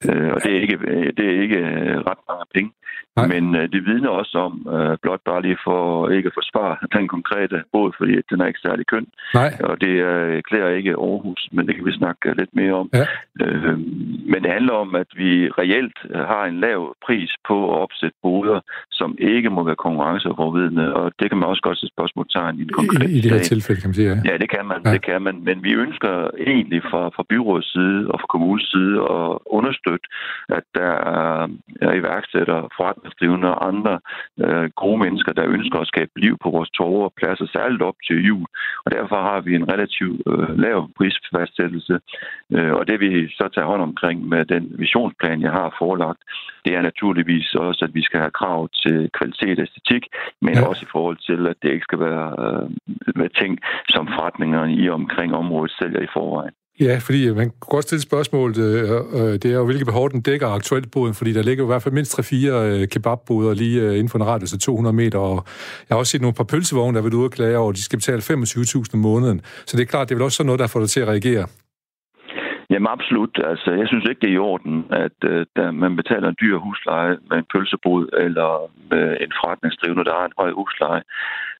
Øh, 0.09 0.33
og 0.33 0.39
det 0.43 0.51
er 0.55 0.61
ikke, 0.61 0.77
øh, 0.87 1.13
det 1.17 1.25
er 1.25 1.41
ikke 1.41 1.57
øh, 1.57 1.97
ret 2.09 2.21
mange 2.29 2.45
penge. 2.55 2.71
Nej. 3.15 3.27
Men 3.33 3.55
øh, 3.55 3.65
det 3.73 3.85
vidner 3.85 4.09
også 4.09 4.37
om, 4.47 4.53
øh, 4.75 4.97
blot 5.01 5.21
bare 5.25 5.41
lige 5.41 5.57
for 5.63 6.09
ikke 6.09 6.27
at 6.27 6.37
forsvare 6.39 6.75
den 6.97 7.07
konkrete 7.07 7.57
båd, 7.71 7.91
fordi 7.97 8.13
den 8.29 8.41
er 8.41 8.47
ikke 8.47 8.65
særlig 8.67 8.85
køn. 8.87 9.07
Nej. 9.33 9.51
Og 9.69 9.81
det 9.81 9.93
øh, 10.11 10.43
klæder 10.49 10.69
ikke 10.69 10.91
Aarhus, 11.07 11.41
men 11.51 11.67
det 11.67 11.75
kan 11.75 11.85
vi 11.85 11.93
snakke 12.01 12.33
lidt 12.41 12.55
mere 12.55 12.73
om. 12.73 12.89
Ja. 12.93 13.05
Øh, 13.43 13.77
men 14.31 14.39
det 14.43 14.51
handler 14.51 14.73
om, 14.73 14.95
at 14.95 15.09
vi 15.15 15.31
reelt 15.61 15.97
har 16.31 16.43
en 16.45 16.59
lav 16.59 16.95
pris 17.05 17.31
på 17.47 17.57
at 17.73 17.77
opsætte 17.85 18.17
boder, 18.21 18.59
som 18.91 19.15
ikke 19.19 19.49
må 19.49 19.63
være 19.63 19.75
konkurrenceovervidende, 19.75 20.93
og 20.93 21.11
det 21.19 21.29
kan 21.29 21.37
man 21.39 21.49
også 21.49 21.61
godt 21.61 21.77
sætte 21.79 21.93
spørgsmålstegn 21.95 22.59
i 22.59 22.61
en 22.61 22.69
konkret 22.79 23.09
I, 23.09 23.17
i 23.17 23.21
det 23.21 23.31
her 23.31 23.39
tilfælde, 23.39 23.81
kan 23.81 23.89
man 23.89 23.95
sige, 23.95 24.09
ja. 24.09 24.17
Ja, 24.29 24.37
det 24.37 24.49
kan 24.49 24.65
man, 24.65 24.79
ja. 24.85 24.91
det 24.93 25.01
kan 25.05 25.21
man. 25.21 25.35
Men 25.47 25.63
vi 25.63 25.71
ønsker 25.73 26.29
egentlig 26.47 26.81
fra, 26.91 27.01
fra 27.15 27.23
byrådets 27.29 27.71
side 27.71 28.01
og 28.11 28.17
fra 28.21 28.27
kommunens 28.33 28.67
side 28.73 28.95
at 29.17 29.29
understøtte, 29.57 30.07
at 30.57 30.65
der 30.79 30.93
er 31.83 31.93
iværksætter, 32.01 32.59
forretningsdrivende 33.03 33.47
og 33.53 33.67
andre 33.67 33.99
øh, 34.45 34.69
gode 34.75 34.97
mennesker, 35.03 35.31
der 35.33 35.53
ønsker 35.55 35.79
at 35.79 35.87
skabe 35.87 36.11
liv 36.15 36.37
på 36.43 36.49
vores 36.49 36.69
torve 36.69 37.03
og 37.03 37.13
pladser, 37.17 37.45
særligt 37.45 37.81
op 37.81 37.95
til 38.07 38.25
jul. 38.27 38.45
Og 38.85 38.91
derfor 38.91 39.15
har 39.15 39.41
vi 39.41 39.55
en 39.55 39.71
relativt 39.73 40.21
øh, 40.27 40.59
lav 40.59 40.89
prisfastsættelse. 40.97 41.99
Øh, 42.55 42.73
og 42.73 42.87
det 42.87 42.99
vi 42.99 43.27
så 43.39 43.45
tager 43.53 43.67
hånd 43.71 43.81
omkring 43.81 44.27
med 44.27 44.45
den 44.45 44.63
visionsplan, 44.83 45.41
jeg 45.41 45.51
har 45.51 45.75
forelagt, 45.79 46.21
det 46.65 46.75
er 46.75 46.81
naturligvis 46.81 47.55
også, 47.55 47.85
at 47.85 47.93
vi 47.93 48.03
skal 48.03 48.19
have 48.19 48.37
krav 48.41 48.69
til 48.83 49.09
kvalitet 49.17 49.59
og 49.59 49.63
æstetik, 49.63 50.03
men 50.41 50.53
ja. 50.55 50.67
også 50.69 50.81
i 50.85 50.91
forhold 50.91 51.17
til, 51.29 51.47
at 51.47 51.57
det 51.61 51.69
ikke 51.71 51.87
skal 51.89 51.99
være 51.99 52.27
øh, 52.43 53.29
ting, 53.41 53.59
som 53.89 54.07
forretningerne 54.15 54.73
i 54.83 54.89
omkring 54.89 55.35
området 55.35 55.71
sælger 55.79 56.01
i 56.01 56.13
forvejen. 56.13 56.55
Ja, 56.87 56.95
fordi 57.07 57.27
øh, 57.29 57.35
man 57.35 57.45
kan 57.49 57.69
godt 57.75 57.85
stille 57.85 58.01
spørgsmålet, 58.01 58.57
øh, 58.57 58.83
øh, 59.19 59.33
det 59.41 59.45
er 59.45 59.57
jo, 59.59 59.65
hvilke 59.65 59.85
behov 59.85 60.11
den 60.11 60.21
dækker 60.21 60.47
aktuelt 60.47 60.91
boden, 60.91 61.13
fordi 61.13 61.33
der 61.33 61.43
ligger 61.43 61.63
i 61.63 61.67
hvert 61.67 61.83
fald 61.83 61.93
mindst 61.93 62.19
3-4 62.19 62.35
øh, 62.35 62.87
kebabboder 62.87 63.53
lige 63.53 63.81
øh, 63.81 63.93
inden 63.93 64.09
for 64.09 64.17
en 64.17 64.25
radius 64.25 64.53
af 64.53 64.59
200 64.59 64.95
meter, 64.95 65.19
og 65.19 65.37
jeg 65.85 65.95
har 65.95 65.99
også 65.99 66.11
set 66.11 66.21
nogle 66.21 66.39
par 66.39 66.49
pølsevogne, 66.51 66.97
der 66.97 67.03
vil 67.03 67.13
ude 67.13 67.25
og 67.25 67.31
klage 67.31 67.57
over, 67.57 67.69
at 67.69 67.75
de 67.75 67.83
skal 67.83 67.99
betale 67.99 68.21
25.000 68.21 68.93
om 68.93 68.99
måneden. 68.99 69.41
Så 69.67 69.77
det 69.77 69.83
er 69.83 69.87
klart, 69.93 70.09
det 70.09 70.13
er 70.13 70.17
vel 70.19 70.29
også 70.29 70.37
sådan 70.37 70.47
noget, 70.47 70.59
der 70.59 70.67
får 70.67 70.79
dig 70.79 70.89
til 70.89 71.01
at 71.01 71.07
reagere. 71.07 71.45
Jamen 72.73 72.93
absolut. 72.95 73.33
Altså, 73.51 73.69
jeg 73.81 73.87
synes 73.87 74.05
ikke, 74.09 74.21
det 74.21 74.29
er 74.29 74.39
i 74.39 74.45
orden, 74.51 74.75
at 75.05 75.17
øh, 75.31 75.45
der, 75.55 75.71
man 75.71 75.95
betaler 75.95 76.27
en 76.29 76.41
dyr 76.41 76.57
husleje 76.57 77.17
med 77.29 77.37
en 77.37 77.49
pølsebod 77.53 78.03
eller 78.25 78.49
med 78.91 79.05
en 79.23 79.31
forretningsdrivende, 79.39 80.05
der 80.09 80.15
har 80.19 80.25
en 80.25 80.39
høj 80.41 80.51
husleje 80.59 81.03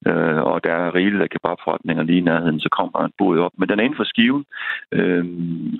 øh, 0.08 0.42
og 0.52 0.64
der 0.64 0.74
er 0.74 0.96
rigeligt 0.96 1.24
af 1.24 1.30
kebabforretninger 1.30 2.04
lige 2.04 2.18
i 2.18 2.28
nærheden, 2.30 2.60
så 2.60 2.70
kommer 2.70 3.00
en 3.00 3.14
bod 3.18 3.40
op. 3.40 3.52
Men 3.58 3.70
den 3.70 3.80
er 3.80 3.84
inden 3.84 4.02
for 4.02 4.12
skiven, 4.14 4.46
øh, 4.92 5.26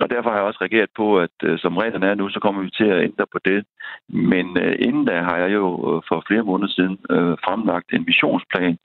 og 0.02 0.10
derfor 0.10 0.30
har 0.30 0.38
jeg 0.38 0.46
også 0.46 0.60
reageret 0.60 0.90
på, 0.96 1.06
at 1.18 1.36
øh, 1.42 1.58
som 1.58 1.76
reglerne 1.76 2.06
er 2.06 2.14
nu, 2.14 2.28
så 2.28 2.40
kommer 2.40 2.62
vi 2.62 2.70
til 2.70 2.88
at 2.94 3.02
ændre 3.08 3.26
på 3.32 3.38
det. 3.44 3.64
Men 4.08 4.46
øh, 4.58 4.74
inden 4.78 5.04
da 5.04 5.16
har 5.28 5.36
jeg 5.36 5.50
jo 5.52 5.66
øh, 5.88 6.02
for 6.08 6.24
flere 6.28 6.44
måneder 6.50 6.72
siden 6.76 6.96
øh, 7.10 7.34
fremlagt 7.46 7.88
en 7.92 8.06
visionsplan, 8.06 8.76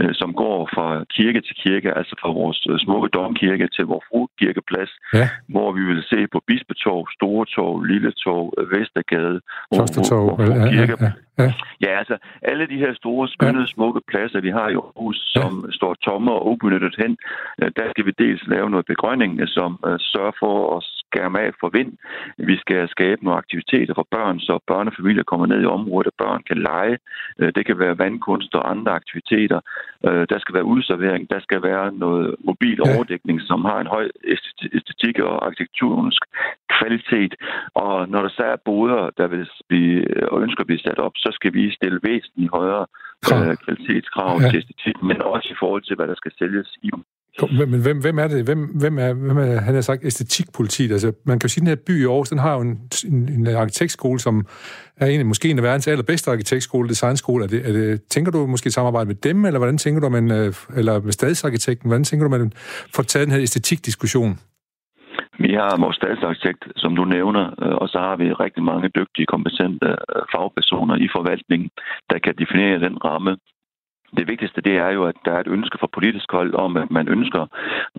øh, 0.00 0.14
som 0.20 0.34
går 0.34 0.58
fra 0.74 1.04
kirke 1.16 1.40
til 1.40 1.56
kirke, 1.64 1.96
altså 1.98 2.14
fra 2.22 2.30
vores 2.40 2.66
øh, 2.70 2.78
smukke 2.78 3.08
domkirke 3.08 3.68
til 3.76 3.84
vores 3.84 4.04
frukirkeplads, 4.10 4.92
ja. 5.14 5.28
hvor 5.48 5.72
vi 5.72 5.82
vil 5.90 6.02
se 6.12 6.26
på 6.32 6.38
Bispetorv, 6.46 7.06
Store 7.16 7.46
Torv, 7.54 7.82
Lille 7.82 8.12
Torv, 8.12 8.46
Vestergade, 8.72 9.40
Klostertorv, 9.74 10.40
ja, 10.40 10.54
ja, 10.80 10.86
ja. 11.06 11.12
Ja. 11.38 11.52
ja, 11.80 11.98
altså 11.98 12.16
alle 12.42 12.66
de 12.66 12.78
her 12.78 12.94
store, 12.94 13.28
skønne, 13.28 13.66
smukke 13.66 14.00
pladser, 14.08 14.40
vi 14.40 14.50
har 14.50 14.68
i 14.68 14.74
Aarhus, 14.74 15.16
som 15.16 15.64
ja. 15.66 15.72
står 15.72 15.94
tomme 15.94 16.32
og 16.32 16.46
ubenyttet 16.46 16.94
hen, 16.98 17.16
øh, 17.62 17.70
der 17.76 17.86
skal 17.90 18.06
vi 18.06 18.12
dels 18.18 18.42
lave 18.46 18.70
noget 18.70 18.86
begrønning, 18.86 19.48
som 19.48 19.70
uh, 19.86 19.96
sørger 19.98 20.32
for 20.38 20.76
at 20.76 20.82
skærme 21.14 21.40
af 21.40 21.50
for 21.60 21.68
vind. 21.78 21.92
Vi 22.38 22.56
skal 22.56 22.88
skabe 22.88 23.24
nogle 23.24 23.38
aktiviteter 23.38 23.94
for 23.94 24.06
børn, 24.10 24.40
så 24.40 24.54
børnefamilier 24.66 25.22
kommer 25.22 25.46
ned 25.46 25.60
i 25.62 25.72
området, 25.76 26.06
og 26.06 26.16
børn 26.24 26.42
kan 26.48 26.58
lege. 26.70 26.96
Uh, 27.40 27.50
det 27.56 27.66
kan 27.66 27.78
være 27.78 27.98
vandkunst 27.98 28.54
og 28.54 28.70
andre 28.70 28.92
aktiviteter. 28.92 29.60
Uh, 30.06 30.24
der 30.32 30.38
skal 30.38 30.54
være 30.54 30.70
udservering, 30.74 31.30
der 31.30 31.40
skal 31.40 31.62
være 31.62 31.86
noget 32.04 32.34
mobil 32.44 32.78
overdækning, 32.90 33.40
som 33.40 33.64
har 33.64 33.78
en 33.80 33.86
høj 33.86 34.06
æstetik 34.78 35.18
og 35.18 35.46
arkitekturisk 35.46 36.22
kvalitet. 36.78 37.34
Og 37.74 38.08
når 38.08 38.20
der 38.22 38.32
så 38.38 38.44
er 38.44 38.64
boder, 38.64 39.10
der 39.18 39.26
vil 39.26 39.48
blive, 39.68 40.04
og 40.32 40.42
ønsker 40.42 40.60
at 40.60 40.66
blive 40.66 40.84
sat 40.86 40.98
op, 40.98 41.12
så 41.16 41.28
skal 41.32 41.54
vi 41.54 41.74
stille 41.78 42.00
væsentligt 42.02 42.50
højere 42.50 42.86
øh, 43.32 43.56
kvalitetskrav 43.64 44.40
ja. 44.40 44.48
til 44.48 44.58
æstetik, 44.58 44.96
men 45.02 45.22
også 45.22 45.48
i 45.52 45.56
forhold 45.58 45.82
til, 45.82 45.96
hvad 45.96 46.08
der 46.08 46.14
skal 46.14 46.32
sælges 46.38 46.70
i 46.82 46.90
dem. 47.40 47.68
Men 47.68 47.82
hvem, 47.82 48.00
hvem 48.00 48.18
er 48.18 48.28
det? 48.28 48.44
Hvem, 48.44 48.60
hvem, 48.80 48.98
er, 48.98 49.12
hvem 49.12 49.38
er, 49.38 49.60
han 49.60 49.74
har 49.74 49.80
sagt, 49.80 50.04
æstetikpolitiet? 50.04 50.92
Altså, 50.92 51.12
man 51.26 51.38
kan 51.38 51.46
jo 51.46 51.48
sige, 51.48 51.62
at 51.62 51.66
den 51.66 51.68
her 51.68 51.84
by 51.86 52.02
i 52.02 52.04
Aarhus, 52.04 52.28
den 52.28 52.38
har 52.38 52.54
jo 52.54 52.60
en, 52.60 52.78
en, 53.10 53.28
en 53.28 53.46
arkitektskole, 53.46 54.20
som 54.20 54.46
er 54.96 55.06
en, 55.06 55.26
måske 55.26 55.50
en 55.50 55.58
af 55.58 55.64
verdens 55.64 55.88
allerbedste 55.88 56.30
arkitektskole, 56.30 56.88
designskole. 56.88 57.44
Er 57.44 57.48
det, 57.48 57.68
er 57.68 57.72
det, 57.72 58.02
tænker 58.02 58.32
du 58.32 58.46
måske 58.46 58.70
samarbejde 58.70 59.06
med 59.06 59.14
dem, 59.14 59.44
eller 59.44 59.58
hvordan 59.58 59.78
tænker 59.78 60.00
du, 60.00 60.08
man, 60.08 60.30
øh, 60.30 60.52
eller 60.76 61.00
med 61.00 61.12
stadsarkitekten, 61.12 61.88
hvordan 61.88 62.04
tænker 62.04 62.28
du, 62.28 62.30
man 62.30 62.52
får 62.94 63.02
taget 63.02 63.26
den 63.26 63.34
her 63.34 63.42
æstetikdiskussion? 63.42 64.38
Vi 65.38 65.52
har 65.60 65.80
vores 65.84 65.96
statsarkitekt, 65.96 66.62
som 66.76 66.96
du 66.96 67.04
nævner, 67.04 67.44
øh, 67.62 67.74
og 67.82 67.88
så 67.88 67.98
har 67.98 68.16
vi 68.16 68.32
rigtig 68.32 68.62
mange 68.62 68.88
dygtige, 68.88 69.26
kompetente 69.26 69.88
øh, 69.88 70.22
fagpersoner 70.32 70.96
i 70.96 71.08
forvaltningen, 71.16 71.70
der 72.10 72.18
kan 72.24 72.34
definere 72.42 72.84
den 72.86 72.96
ramme, 73.04 73.36
det 74.16 74.28
vigtigste 74.28 74.60
det 74.60 74.76
er 74.76 74.90
jo, 74.90 75.04
at 75.04 75.16
der 75.24 75.32
er 75.32 75.40
et 75.40 75.54
ønske 75.56 75.78
fra 75.80 75.86
politisk 75.86 76.32
hold 76.32 76.54
om, 76.54 76.76
at 76.76 76.90
man 76.90 77.08
ønsker, 77.08 77.46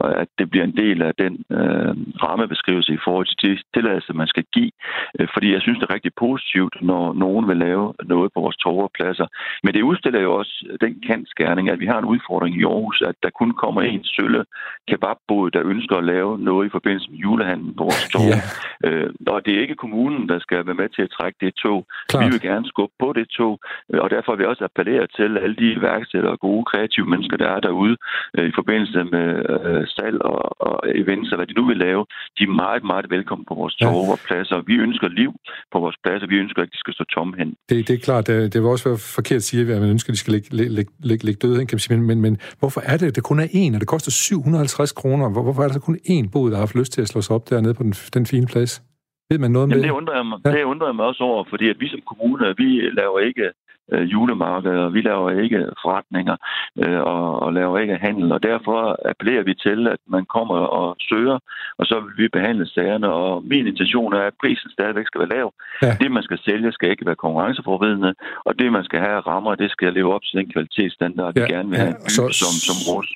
at 0.01 0.27
det 0.39 0.49
bliver 0.49 0.65
en 0.65 0.77
del 0.77 1.01
af 1.01 1.13
den 1.23 1.33
øh, 1.57 1.93
rammebeskrivelse 2.23 2.93
i 2.93 3.03
forhold 3.03 3.27
til 3.27 3.49
de 3.49 3.63
tilladelser, 3.73 4.13
man 4.13 4.27
skal 4.27 4.45
give. 4.53 4.71
Øh, 5.19 5.27
fordi 5.33 5.53
jeg 5.53 5.61
synes, 5.61 5.79
det 5.79 5.89
er 5.89 5.93
rigtig 5.93 6.13
positivt, 6.25 6.75
når 6.81 7.13
nogen 7.13 7.47
vil 7.47 7.57
lave 7.57 7.93
noget 8.03 8.33
på 8.33 8.39
vores 8.41 8.57
torvepladser. 8.57 9.27
Men 9.63 9.73
det 9.73 9.81
udstiller 9.81 10.21
jo 10.21 10.35
også 10.35 10.77
den 10.81 10.93
kendskærning, 11.07 11.69
at 11.69 11.79
vi 11.79 11.85
har 11.85 11.99
en 11.99 12.05
udfordring 12.05 12.53
i 12.61 12.63
Aarhus, 12.63 13.01
at 13.01 13.15
der 13.23 13.29
kun 13.29 13.51
kommer 13.51 13.81
en 13.81 14.03
sølle 14.03 14.45
kebabbod, 14.87 15.51
der 15.51 15.61
ønsker 15.65 15.95
at 15.95 16.03
lave 16.03 16.39
noget 16.39 16.65
i 16.65 16.69
forbindelse 16.69 17.11
med 17.11 17.19
julehandlen 17.19 17.73
på 17.75 17.83
vores 17.83 18.09
torv. 18.13 18.31
Ja. 18.31 18.41
Øh, 18.89 19.09
og 19.27 19.45
det 19.45 19.53
er 19.55 19.61
ikke 19.61 19.75
kommunen, 19.75 20.29
der 20.29 20.39
skal 20.39 20.65
være 20.65 20.81
med 20.81 20.89
til 20.89 21.01
at 21.01 21.09
trække 21.17 21.37
det 21.41 21.53
tog. 21.55 21.85
Klart. 22.09 22.25
Vi 22.25 22.29
vil 22.31 22.41
gerne 22.41 22.67
skubbe 22.67 22.95
på 22.99 23.13
det 23.13 23.27
tog, 23.27 23.59
og 23.89 24.09
derfor 24.09 24.31
vil 24.31 24.39
vi 24.39 24.45
også 24.45 24.63
appellere 24.63 25.07
til 25.07 25.37
alle 25.37 25.55
de 25.55 25.81
værk 25.81 26.04
iværksættere 26.05 26.31
og 26.31 26.39
gode 26.39 26.63
kreative 26.71 27.05
mennesker, 27.05 27.37
der 27.37 27.49
er 27.55 27.59
derude 27.59 27.95
øh, 28.37 28.45
i 28.51 28.53
forbindelse 28.59 28.99
med 29.15 29.27
øh, 29.53 29.83
salg 29.95 30.17
og, 30.21 30.61
og 30.67 30.75
events, 31.01 31.31
og 31.31 31.37
hvad 31.37 31.47
de 31.47 31.53
nu 31.59 31.67
vil 31.67 31.77
lave, 31.77 32.05
de 32.37 32.43
er 32.43 32.53
meget, 32.63 32.83
meget 32.83 33.05
velkommen 33.09 33.45
på 33.49 33.53
vores 33.61 33.75
torve 33.75 34.11
og 34.17 34.19
pladser. 34.27 34.57
Vi 34.71 34.75
ønsker 34.85 35.07
liv 35.07 35.31
på 35.73 35.77
vores 35.79 35.97
pladser. 36.03 36.27
Vi 36.27 36.37
ønsker, 36.43 36.61
at 36.61 36.69
de 36.73 36.77
skal 36.83 36.93
stå 36.93 37.03
tomme 37.03 37.33
hen. 37.37 37.49
Det, 37.69 37.87
det 37.87 37.93
er 37.93 38.03
klart. 38.07 38.27
Det, 38.27 38.53
det 38.53 38.61
vil 38.61 38.69
også 38.69 38.89
være 38.89 38.99
forkert 39.17 39.41
at 39.43 39.47
sige, 39.49 39.61
at 39.75 39.81
man 39.81 39.89
ønsker, 39.95 40.09
at 40.09 40.15
de 40.17 40.23
skal 40.23 40.33
ligge, 40.33 40.49
ligge, 40.55 40.91
ligge, 41.09 41.25
ligge 41.25 41.39
døde 41.43 41.57
hen, 41.57 41.67
kan 41.67 41.75
man 41.75 41.83
sige. 41.85 41.97
Men, 41.97 42.07
men, 42.07 42.21
men 42.25 42.33
hvorfor 42.59 42.81
er 42.91 42.97
det, 42.97 43.07
at 43.07 43.15
det 43.15 43.23
kun 43.23 43.39
er 43.45 43.49
én, 43.61 43.71
og 43.75 43.79
det 43.83 43.87
koster 43.87 44.11
750 44.11 44.91
kroner? 44.91 45.25
Hvorfor 45.45 45.61
er 45.63 45.67
der 45.67 45.73
så 45.73 45.85
kun 45.89 45.99
én 46.15 46.25
bod, 46.33 46.45
der 46.49 46.55
har 46.57 46.65
haft 46.67 46.75
lyst 46.81 46.91
til 46.93 47.01
at 47.01 47.07
slå 47.07 47.21
sig 47.21 47.35
op 47.35 47.49
dernede 47.49 47.73
på 47.73 47.83
den, 47.83 47.93
den 48.15 48.25
fine 48.25 48.47
plads? 48.53 48.81
Ved 49.29 49.39
man 49.43 49.51
noget 49.51 49.67
Jamen, 49.67 49.77
det? 49.77 49.83
Det 49.89 49.97
undrer, 49.99 50.15
jeg 50.15 50.25
mig, 50.25 50.39
ja. 50.45 50.51
det 50.51 50.63
undrer 50.63 50.87
jeg 50.87 50.95
mig 50.95 51.05
også 51.05 51.23
over, 51.23 51.43
fordi 51.49 51.65
at 51.69 51.77
vi 51.79 51.87
som 51.93 52.01
kommune, 52.09 52.53
vi 52.57 52.69
laver 52.99 53.19
ikke 53.19 53.45
øh, 53.93 54.03
julemarkeder, 54.13 54.89
vi 54.89 55.01
laver 55.01 55.29
ikke 55.43 55.59
forretninger 55.83 56.35
øh, 56.83 57.01
og, 57.13 57.39
og 57.39 57.53
laver 57.53 57.77
ikke 57.79 57.95
handel, 57.95 58.31
og 58.31 58.43
derfor 58.43 58.77
appellerer 59.09 59.43
vi 59.43 59.53
til, 59.65 59.87
at 59.87 60.01
man 60.15 60.25
kommer 60.35 60.55
og 60.55 60.95
søger, 61.09 61.37
og 61.79 61.85
så 61.85 61.95
vil 62.03 62.23
vi 62.23 62.27
behandle 62.37 62.67
sagerne, 62.67 63.07
og 63.11 63.43
min 63.51 63.67
intention 63.67 64.13
er, 64.13 64.23
at 64.29 64.33
prisen 64.41 64.69
stadigvæk 64.71 65.07
skal 65.07 65.21
være 65.21 65.33
lav. 65.37 65.47
Ja. 65.81 65.97
Det, 66.01 66.11
man 66.11 66.23
skal 66.23 66.39
sælge, 66.47 66.71
skal 66.71 66.89
ikke 66.91 67.05
være 67.05 67.15
konkurrenceforvidende, 67.25 68.13
og 68.45 68.59
det, 68.59 68.71
man 68.71 68.83
skal 68.83 68.99
have 68.99 69.19
rammer, 69.19 69.55
det 69.55 69.71
skal 69.71 69.93
leve 69.93 70.13
op 70.15 70.21
til 70.27 70.39
den 70.39 70.47
kvalitetsstandard, 70.53 71.33
ja. 71.35 71.41
vi 71.41 71.53
gerne 71.53 71.69
vil 71.69 71.77
have 71.77 71.95
ja. 72.03 72.09
så, 72.17 72.23
som, 72.41 72.53
som 72.67 72.77
vores. 72.89 73.09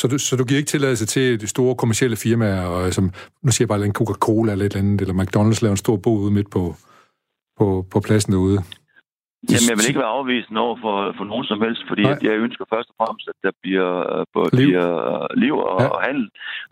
Så 0.00 0.08
du, 0.08 0.18
så 0.18 0.36
du 0.36 0.44
giver 0.44 0.58
ikke 0.58 0.74
tilladelse 0.74 1.06
til 1.06 1.40
de 1.40 1.46
store 1.46 1.74
kommersielle 1.74 2.16
firmaer, 2.16 2.66
og, 2.66 2.92
som, 2.92 3.04
nu 3.42 3.50
siger 3.50 3.64
jeg 3.64 3.68
bare 3.68 3.86
en 3.86 3.98
Coca-Cola 4.00 4.52
eller 4.52 4.64
et 4.64 4.72
eller 4.72 4.84
andet, 4.84 5.00
eller 5.00 5.14
McDonald's 5.22 5.60
laver 5.62 5.70
en 5.70 5.84
stor 5.86 5.96
bod 5.96 6.18
ude 6.24 6.32
midt 6.32 6.50
på, 6.50 6.74
på, 7.58 7.86
på 7.92 8.00
pladsen 8.00 8.32
derude? 8.32 8.58
Jamen, 9.48 9.68
jeg 9.70 9.76
vil 9.78 9.90
ikke 9.90 10.04
være 10.04 10.16
afvisende 10.18 10.60
over 10.66 10.76
for, 10.84 10.96
for 11.18 11.24
nogen 11.32 11.46
som 11.50 11.58
helst, 11.64 11.82
fordi 11.90 12.04
at 12.14 12.22
jeg 12.28 12.44
ønsker 12.46 12.64
først 12.74 12.88
og 12.92 12.96
fremmest, 13.00 13.26
at 13.32 13.38
der 13.46 13.52
bliver, 13.62 13.92
på, 14.34 14.40
liv. 14.52 14.66
bliver 14.66 14.90
liv 15.44 15.54
og, 15.70 15.80
ja. 15.80 15.88
og 15.94 16.00
handel, 16.06 16.26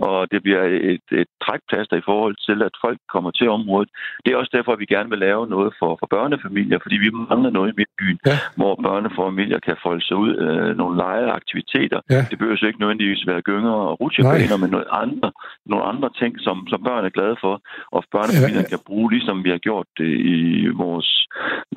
og 0.07 0.17
det 0.33 0.39
bliver 0.45 0.63
et, 0.93 1.07
et 1.23 1.31
trækplaster 1.45 1.97
i 1.97 2.07
forhold 2.11 2.37
til, 2.49 2.59
at 2.69 2.75
folk 2.85 2.99
kommer 3.15 3.31
til 3.31 3.49
området. 3.57 3.89
Det 4.25 4.31
er 4.31 4.37
også 4.37 4.53
derfor, 4.57 4.73
at 4.73 4.81
vi 4.83 4.89
gerne 4.95 5.11
vil 5.13 5.21
lave 5.29 5.43
noget 5.55 5.71
for, 5.81 5.91
for 6.01 6.09
børnefamilier, 6.17 6.79
fordi 6.85 6.97
vi 7.05 7.11
mangler 7.31 7.51
noget 7.59 7.69
i 7.73 7.77
midtbyen, 7.81 8.19
ja. 8.27 8.37
hvor 8.61 8.75
børnefamilier 8.89 9.61
kan 9.69 9.77
folde 9.87 10.03
sig 10.09 10.17
ud 10.25 10.33
øh, 10.45 10.77
nogle 10.81 10.97
lejeaktiviteter. 11.05 12.01
Ja. 12.11 12.21
Det 12.31 12.39
behøver 12.39 12.67
ikke 12.67 12.81
nødvendigvis 12.81 13.27
være 13.31 13.47
gynger 13.51 13.77
og 13.89 14.01
rutsjebaner, 14.01 14.57
men 14.63 14.71
noget 14.71 14.89
andre, 15.05 15.29
nogle 15.67 15.85
andre 15.93 16.09
ting, 16.21 16.33
som, 16.47 16.57
som 16.71 16.81
børn 16.89 17.05
er 17.05 17.15
glade 17.19 17.37
for, 17.45 17.55
og 17.97 18.01
børnefamilier 18.17 18.67
ja. 18.67 18.73
kan 18.73 18.81
bruge, 18.87 19.11
ligesom 19.15 19.45
vi 19.45 19.51
har 19.51 19.63
gjort 19.69 19.87
det 19.99 20.13
i 20.35 20.39
vores, 20.83 21.11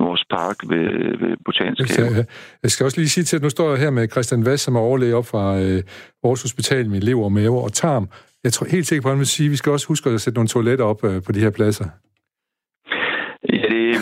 vores 0.04 0.22
park 0.36 0.58
ved 0.72 0.81
botanisk 1.44 1.96
have. 1.96 2.26
Jeg 2.62 2.70
skal 2.70 2.84
også 2.84 2.98
lige 2.98 3.08
sige 3.08 3.24
til, 3.24 3.36
at 3.36 3.42
nu 3.42 3.48
står 3.50 3.70
jeg 3.70 3.78
her 3.78 3.90
med 3.90 4.08
Christian 4.08 4.44
Vass, 4.44 4.62
som 4.62 4.76
er 4.76 4.80
overlæge 4.80 5.16
op 5.16 5.26
fra 5.26 5.60
øh, 5.60 5.82
Aarhus 6.24 6.42
Hospital 6.42 6.90
med 6.90 7.00
lever, 7.00 7.28
mave 7.28 7.62
og 7.62 7.72
tarm. 7.72 8.08
Jeg 8.44 8.52
tror 8.52 8.66
helt 8.66 8.86
sikkert 8.86 9.02
på, 9.02 9.08
at 9.08 9.12
han 9.12 9.18
vil 9.18 9.26
sige, 9.26 9.46
at 9.46 9.50
vi 9.50 9.56
skal 9.56 9.72
også 9.72 9.86
huske 9.86 10.10
at 10.10 10.20
sætte 10.20 10.36
nogle 10.36 10.48
toiletter 10.48 10.84
op 10.84 11.04
øh, 11.04 11.22
på 11.22 11.32
de 11.32 11.40
her 11.40 11.50
pladser. 11.50 11.84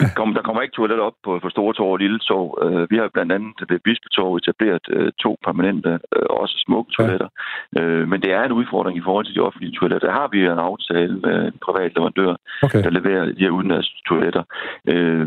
Det 0.00 0.14
kom, 0.18 0.34
der 0.34 0.42
kommer 0.42 0.62
ikke 0.62 0.76
toiletter 0.76 1.04
op 1.04 1.18
på, 1.24 1.38
på 1.42 1.48
Store 1.50 1.74
Torv 1.74 1.92
og 1.92 1.98
Lille 1.98 2.18
Torv. 2.18 2.48
Uh, 2.64 2.90
vi 2.90 2.96
har 2.96 3.08
blandt 3.16 3.32
andet 3.32 3.56
ved 3.70 3.78
Bispetorv 3.86 4.36
etableret 4.36 4.84
uh, 4.96 5.08
to 5.22 5.30
permanente, 5.46 5.92
uh, 6.16 6.28
også 6.42 6.54
smukke 6.64 6.90
toiletter. 6.96 7.28
Ja. 7.76 7.80
Uh, 7.80 8.08
men 8.10 8.22
det 8.22 8.32
er 8.32 8.42
en 8.44 8.52
udfordring 8.60 8.96
i 8.98 9.06
forhold 9.06 9.24
til 9.26 9.34
de 9.34 9.46
offentlige 9.48 9.76
toiletter. 9.78 10.08
Der 10.08 10.14
har 10.20 10.28
vi 10.32 10.38
en 10.44 10.64
aftale 10.70 11.14
med 11.24 11.36
en 11.46 11.58
privat 11.66 11.92
leverandør, 11.96 12.34
okay. 12.62 12.82
der 12.84 12.90
leverer 12.90 13.24
de 13.24 13.44
her 13.44 13.50
udenlands 13.58 13.88
toiletter. 14.08 14.44
Uh, 14.92 15.26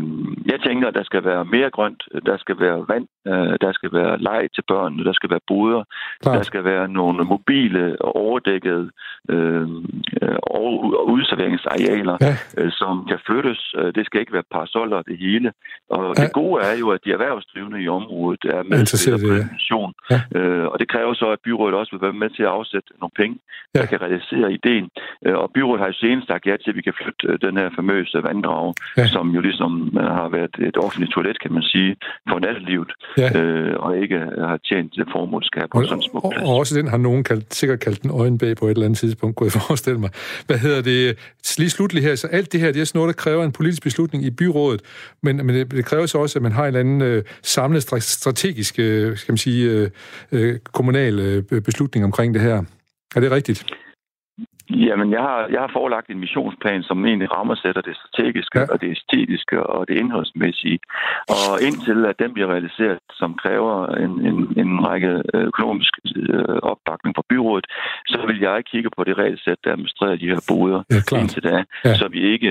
jeg 0.52 0.58
tænker, 0.66 0.88
at 0.88 0.94
der 0.94 1.04
skal 1.10 1.24
være 1.24 1.44
mere 1.44 1.70
grønt, 1.70 2.02
der 2.26 2.36
skal 2.36 2.56
være 2.60 2.78
vand, 2.92 3.06
uh, 3.30 3.54
der 3.64 3.72
skal 3.72 3.90
være 3.92 4.18
leg 4.28 4.42
til 4.54 4.64
børnene, 4.72 5.04
der 5.04 5.12
skal 5.12 5.30
være 5.30 5.44
boder, 5.50 5.82
Klart. 6.22 6.36
der 6.36 6.42
skal 6.42 6.64
være 6.64 6.88
nogle 6.88 7.24
mobile 7.24 7.96
og 8.00 8.16
overdækkede 8.16 8.90
uh, 9.32 9.68
udserveringsarealer, 11.14 12.16
ja. 12.20 12.34
uh, 12.62 12.70
som 12.80 12.94
kan 13.10 13.18
flyttes. 13.26 13.60
Uh, 13.78 13.90
det 13.96 14.06
skal 14.06 14.20
ikke 14.20 14.32
være 14.32 14.43
parasoller 14.54 14.96
og 14.96 15.06
det 15.10 15.18
hele. 15.18 15.52
Og 15.90 16.14
ja. 16.16 16.22
det 16.22 16.32
gode 16.32 16.62
er 16.62 16.74
jo, 16.82 16.86
at 16.90 17.00
de 17.04 17.10
erhvervsdrivende 17.12 17.82
i 17.82 17.88
området 17.88 18.44
er 18.44 18.62
med 18.62 18.86
til 18.86 19.10
at. 19.10 19.20
Ja. 20.10 20.38
Øh, 20.38 20.66
og 20.72 20.76
det 20.80 20.88
kræver 20.88 21.14
så, 21.14 21.26
at 21.36 21.40
byrådet 21.44 21.74
også 21.80 21.90
vil 21.94 22.02
være 22.06 22.12
med 22.22 22.30
til 22.36 22.42
at 22.42 22.52
afsætte 22.58 22.90
nogle 23.00 23.14
penge, 23.20 23.36
ja. 23.74 23.80
der 23.80 23.86
kan 23.86 24.00
realisere 24.00 24.52
ideen. 24.58 24.86
Øh, 25.26 25.36
og 25.42 25.50
byrådet 25.54 25.80
har 25.80 25.88
jo 25.92 25.96
senest 26.04 26.26
sagt 26.26 26.46
ja 26.46 26.56
til, 26.56 26.70
at 26.72 26.76
vi 26.76 26.82
kan 26.88 26.94
flytte 27.00 27.22
øh, 27.28 27.38
den 27.46 27.54
her 27.60 27.68
famøse 27.78 28.18
vanddrag, 28.28 28.74
ja. 28.96 29.06
som 29.06 29.26
jo 29.36 29.40
ligesom 29.40 29.72
øh, 30.00 30.10
har 30.20 30.28
været 30.28 30.54
et 30.68 30.76
offentligt 30.84 31.12
toilet, 31.12 31.40
kan 31.44 31.52
man 31.52 31.62
sige, 31.62 31.96
for 32.30 32.38
nattelivet, 32.38 32.92
ja. 33.18 33.28
øh, 33.38 33.74
og 33.84 33.90
ikke 34.02 34.18
har 34.50 34.58
tjent 34.68 34.90
det 34.98 35.06
formålskab 35.14 35.66
på 35.72 35.82
sådan 35.82 35.98
en 35.98 36.02
smuk 36.02 36.22
plads. 36.22 36.42
Og, 36.42 36.48
og 36.48 36.58
også 36.60 36.72
den 36.78 36.88
har 36.88 37.00
nogen 37.08 37.24
kaldt, 37.24 37.54
sikkert 37.54 37.80
kaldt 37.80 38.02
den 38.02 38.10
øjenbag 38.20 38.56
på 38.56 38.64
et 38.66 38.70
eller 38.70 38.84
andet 38.84 38.98
tidspunkt, 38.98 39.36
kunne 39.36 39.46
jeg 39.46 39.60
forestille 39.68 40.00
mig. 40.00 40.10
Hvad 40.46 40.58
hedder 40.58 40.82
det? 40.82 40.98
Lige 41.58 41.70
slutlig 41.70 42.02
her, 42.02 42.14
så 42.14 42.26
alt 42.26 42.52
det 42.52 42.60
her, 42.60 42.72
det 42.72 42.80
er 42.80 42.84
sådan 42.84 42.98
noget, 42.98 43.16
der 43.16 43.22
kræver 43.22 43.44
en 43.44 43.52
politisk 43.52 43.82
beslutning 43.82 44.23
i 44.26 44.30
byrådet, 44.30 44.82
men, 45.22 45.36
men 45.36 45.48
det, 45.48 45.70
det 45.70 45.84
kræver 45.84 46.06
så 46.06 46.18
også, 46.18 46.38
at 46.38 46.42
man 46.42 46.52
har 46.52 46.62
en 46.62 46.66
eller 46.66 46.80
anden 46.80 47.02
øh, 47.02 47.24
samlet 47.42 48.02
strategisk, 48.02 48.78
øh, 48.78 49.16
skal 49.16 49.32
man 49.32 49.38
sige, 49.38 49.70
øh, 49.70 49.90
øh, 50.32 50.58
kommunal 50.72 51.18
øh, 51.18 51.60
beslutning 51.60 52.04
omkring 52.04 52.34
det 52.34 52.42
her. 52.42 52.62
Er 53.16 53.20
det 53.20 53.30
rigtigt? 53.30 53.64
Jamen, 54.70 55.12
jeg 55.12 55.20
har, 55.20 55.46
jeg 55.50 55.60
har 55.60 55.70
forelagt 55.72 56.08
en 56.10 56.20
missionsplan, 56.20 56.82
som 56.82 57.06
egentlig 57.06 57.36
rammesætter 57.36 57.80
det 57.80 57.96
strategiske, 57.96 58.60
ja. 58.60 58.66
og 58.72 58.80
det 58.80 58.90
æstetiske, 58.90 59.66
og 59.66 59.88
det 59.88 59.94
indholdsmæssige. 59.98 60.78
Og 61.28 61.62
indtil 61.66 62.06
at 62.06 62.18
den 62.18 62.34
bliver 62.34 62.48
realiseret, 62.54 62.98
som 63.12 63.34
kræver 63.34 63.86
en, 64.04 64.12
en, 64.28 64.36
en 64.62 64.86
række 64.86 65.22
økonomisk 65.34 65.92
øh, 66.16 66.58
opbakning 66.70 67.16
fra 67.16 67.22
byrådet, 67.28 67.66
så 68.06 68.18
vil 68.26 68.38
jeg 68.40 68.64
kigge 68.72 68.90
på 68.96 69.04
det 69.04 69.18
regelsæt, 69.18 69.64
der 69.64 69.72
administrerer 69.72 70.16
de 70.16 70.30
her 70.32 70.42
boder 70.48 70.82
ja, 70.90 71.18
indtil 71.20 71.42
da, 71.42 71.64
ja. 71.84 71.94
så 71.94 72.08
vi 72.08 72.20
ikke 72.32 72.50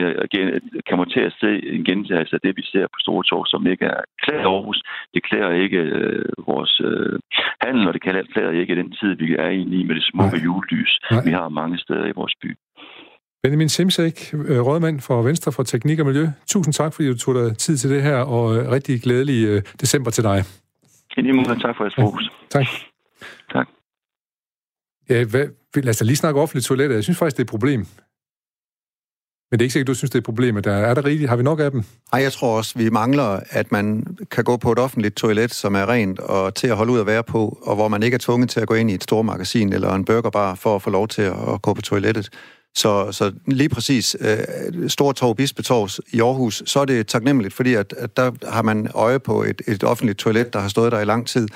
kommer 0.90 1.06
til 1.06 1.20
at 1.20 1.34
se 1.40 1.52
en 1.76 1.84
gentagelse 1.86 2.36
af 2.36 2.42
det, 2.46 2.58
vi 2.58 2.64
ser 2.74 2.86
på 2.94 2.98
Store 3.00 3.24
Torv, 3.24 3.46
som 3.46 3.68
ikke 3.68 3.86
er 3.86 4.02
klæder 4.24 4.48
Aarhus. 4.54 4.84
Det 5.14 5.24
klæder 5.24 5.52
ikke 5.52 5.78
øh, 5.78 6.26
vores 6.48 6.82
øh, 6.90 7.20
handel, 7.62 7.88
og 7.88 7.94
det 7.94 8.02
klæder 8.02 8.52
ikke 8.52 8.76
den 8.76 8.92
tid, 8.92 9.16
vi 9.16 9.36
er 9.40 9.50
i 9.50 9.84
med 9.88 9.96
det 9.96 10.06
smukke 10.12 10.38
julelys, 10.46 10.94
vi 11.26 11.32
har 11.32 11.50
mange 11.50 11.78
steder 11.78 12.03
i 12.08 12.12
vores 12.16 12.34
by. 12.42 12.58
Benjamin 13.44 13.70
Simsek, 13.70 14.34
øh, 14.34 14.60
rådmand 14.60 15.00
for 15.00 15.22
Venstre 15.22 15.52
for 15.52 15.64
Teknik 15.64 16.00
og 16.00 16.06
Miljø. 16.06 16.28
Tusind 16.48 16.74
tak, 16.74 16.94
fordi 16.94 17.08
du 17.08 17.18
tog 17.18 17.36
dig 17.36 17.58
tid 17.58 17.78
til 17.78 17.90
det 17.90 18.04
her, 18.04 18.18
og 18.18 18.56
øh, 18.56 18.72
rigtig 18.72 19.02
glædelig 19.02 19.48
øh, 19.48 19.62
december 19.82 20.12
til 20.12 20.24
dig. 20.24 20.44
I 21.18 21.22
lige 21.22 21.34
måde, 21.34 21.48
tak 21.48 21.78
for 21.78 21.84
jeres 21.84 21.96
fokus. 22.00 22.24
Ja, 22.24 22.60
tak. 22.60 22.66
Tak. 23.54 23.68
Ja, 25.10 25.26
hvad, 25.26 25.48
lad 25.76 25.90
os 25.90 25.98
da 25.98 26.06
lige 26.06 26.16
snakke 26.16 26.42
offentligt 26.42 26.66
toiletter. 26.66 26.96
Jeg 26.96 27.04
synes 27.04 27.20
faktisk, 27.20 27.38
det 27.38 27.44
er 27.44 27.46
et 27.46 27.50
problem. 27.50 27.86
Men 29.54 29.60
det 29.60 29.64
er 29.64 29.66
ikke 29.66 29.74
sikkert, 29.74 29.88
du 29.88 29.94
synes, 29.94 30.12
det 30.12 30.16
er 30.16 30.20
et 30.20 30.26
problem. 30.26 30.62
Der 30.62 30.72
er 30.72 30.94
der 30.94 31.06
rigtigt? 31.06 31.30
Har 31.30 31.36
vi 31.36 31.44
nok 31.44 31.60
af 31.60 31.72
dem? 31.72 31.84
Nej, 32.12 32.22
jeg 32.22 32.32
tror 32.32 32.58
også, 32.58 32.74
vi 32.76 32.90
mangler, 32.90 33.40
at 33.50 33.72
man 33.72 34.06
kan 34.32 34.44
gå 34.44 34.58
på 34.58 34.72
et 34.72 34.80
offentligt 34.80 35.16
toilet, 35.16 35.54
som 35.54 35.76
er 35.76 35.90
rent 35.90 36.20
og 36.20 36.56
til 36.56 36.68
at 36.68 36.76
holde 36.76 36.94
ud 36.94 37.00
at 37.00 37.06
være 37.06 37.24
på, 37.24 37.58
og 37.62 37.76
hvor 37.76 37.88
man 37.88 38.04
ikke 38.04 38.16
er 38.16 38.20
tvunget 38.20 38.50
til 38.50 38.60
at 38.60 38.68
gå 38.68 38.74
ind 38.74 38.92
i 38.92 38.94
et 38.94 39.04
stort 39.04 39.26
magasin 39.26 39.74
eller 39.74 39.94
en 39.94 40.06
burgerbar 40.06 40.56
for 40.56 40.76
at 40.76 40.82
få 40.82 40.90
lov 40.90 41.08
til 41.08 41.22
at 41.22 41.62
gå 41.62 41.74
på 41.74 41.82
toilettet. 41.82 42.30
Så, 42.76 43.12
så 43.12 43.32
lige 43.48 43.70
præcis 43.70 44.16
øh, 44.20 44.90
Stortorv, 44.90 45.36
Bispetorv 45.36 45.90
i 46.14 46.22
Aarhus, 46.22 46.64
så 46.66 46.80
er 46.80 46.86
det 46.86 47.08
taknemmeligt, 47.08 47.54
fordi 47.54 47.74
at, 47.74 47.94
at 47.98 48.18
der 48.18 48.32
har 48.52 48.62
man 48.62 48.88
øje 48.94 49.20
på 49.20 49.44
et, 49.44 49.62
et 49.68 49.84
offentligt 49.84 50.20
toilet, 50.20 50.54
der 50.54 50.60
har 50.60 50.68
stået 50.68 50.92
der 50.92 51.00
i 51.00 51.06
lang 51.06 51.28
tid. 51.28 51.48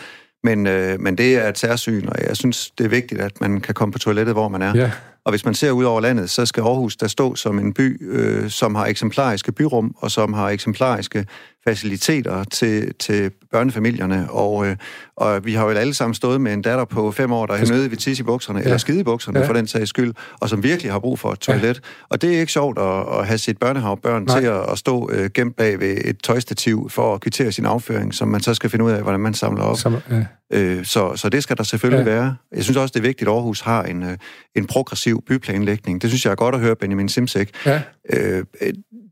Men, 0.44 0.68
øh, 0.68 1.00
men 1.00 1.18
det 1.18 1.36
er 1.36 1.50
et 1.50 1.58
særsyn, 1.58 2.08
og 2.08 2.16
jeg 2.28 2.38
synes, 2.38 2.72
det 2.78 2.86
er 2.86 2.90
vigtigt, 2.90 3.22
at 3.22 3.42
man 3.42 3.62
kan 3.62 3.74
komme 3.74 3.92
på 3.92 4.00
toilettet, 4.00 4.36
hvor 4.36 4.50
man 4.50 4.62
er. 4.62 4.76
Ja. 4.76 4.92
Og 5.28 5.32
hvis 5.32 5.46
man 5.46 5.54
ser 5.54 5.72
ud 5.72 5.84
over 5.84 6.02
landet, 6.02 6.30
så 6.30 6.46
skal 6.46 6.62
Aarhus 6.62 6.96
der 6.96 7.08
stå 7.08 7.36
som 7.36 7.60
en 7.60 7.74
by, 7.74 8.12
øh, 8.12 8.50
som 8.50 8.76
har 8.76 8.86
eksemplariske 8.86 9.52
byrum, 9.52 9.96
og 9.98 10.12
som 10.12 10.34
har 10.34 10.50
eksemplariske 10.50 11.26
faciliteter 11.68 12.44
til, 12.44 12.94
til 13.00 13.32
børnefamilierne. 13.52 14.32
Og, 14.32 14.68
øh, 14.68 14.76
og 15.16 15.46
vi 15.46 15.54
har 15.54 15.64
jo 15.66 15.70
alle 15.70 15.94
sammen 15.94 16.14
stået 16.14 16.42
med 16.42 16.54
en 16.54 16.62
datter 16.62 16.86
på 16.86 17.12
fem 17.12 17.32
år, 17.32 17.46
der 17.46 17.54
er 17.54 17.66
nede 17.66 17.92
ved 17.92 17.98
tisse 17.98 18.22
i 18.22 18.24
bukserne, 18.24 18.60
ja. 18.60 18.64
eller 18.64 18.78
skide 18.78 19.00
i 19.00 19.04
bukserne 19.04 19.40
ja. 19.40 19.48
for 19.48 19.54
den 19.54 19.68
sags 19.68 19.90
skyld, 19.90 20.14
og 20.40 20.50
som 20.50 20.64
virkelig 20.64 20.92
har 20.92 21.00
brug 21.00 21.20
for 21.20 21.32
et 21.32 21.40
toilet. 21.40 21.76
Ja. 21.76 22.08
Og 22.10 22.22
det 22.22 22.36
er 22.36 22.40
ikke 22.40 22.52
sjovt 22.52 22.80
at, 22.80 23.20
at 23.20 23.28
have 23.28 23.38
sit 23.38 23.58
børnehavebørn 23.58 24.24
Nej. 24.24 24.40
til 24.40 24.48
at, 24.48 24.72
at 24.72 24.78
stå 24.78 25.10
øh, 25.12 25.30
gemt 25.34 25.56
bag 25.56 25.80
ved 25.80 25.98
et 26.06 26.18
tøjstativ 26.24 26.90
for 26.90 27.16
at 27.16 27.22
kvittere 27.22 27.52
sin 27.52 27.66
afføring, 27.66 28.14
som 28.14 28.28
man 28.28 28.42
så 28.42 28.54
skal 28.54 28.70
finde 28.70 28.86
ud 28.86 28.92
af, 28.92 29.02
hvordan 29.02 29.20
man 29.20 29.34
samler 29.34 29.64
op. 29.64 29.78
Som, 29.78 29.96
ja. 30.10 30.26
øh, 30.58 30.86
så, 30.86 31.16
så 31.16 31.30
det 31.30 31.44
skal 31.44 31.58
der 31.58 31.64
selvfølgelig 31.64 32.06
ja. 32.06 32.12
være. 32.14 32.36
Jeg 32.56 32.64
synes 32.64 32.78
også, 32.78 32.92
det 32.94 33.00
er 33.00 33.08
vigtigt, 33.08 33.30
at 33.30 33.34
Aarhus 33.34 33.62
har 33.62 33.84
en, 33.84 34.04
øh, 34.04 34.18
en 34.56 34.68
progressiv 34.68 35.24
byplanlægning. 35.28 36.02
Det 36.02 36.10
synes 36.10 36.26
jeg 36.26 36.32
er 36.32 36.36
godt 36.36 36.56
at 36.56 36.62
høre, 36.62 36.76
Benjamin 36.76 37.10
Simsek. 37.10 37.50
Ja. 37.66 37.82
Øh, 38.10 38.44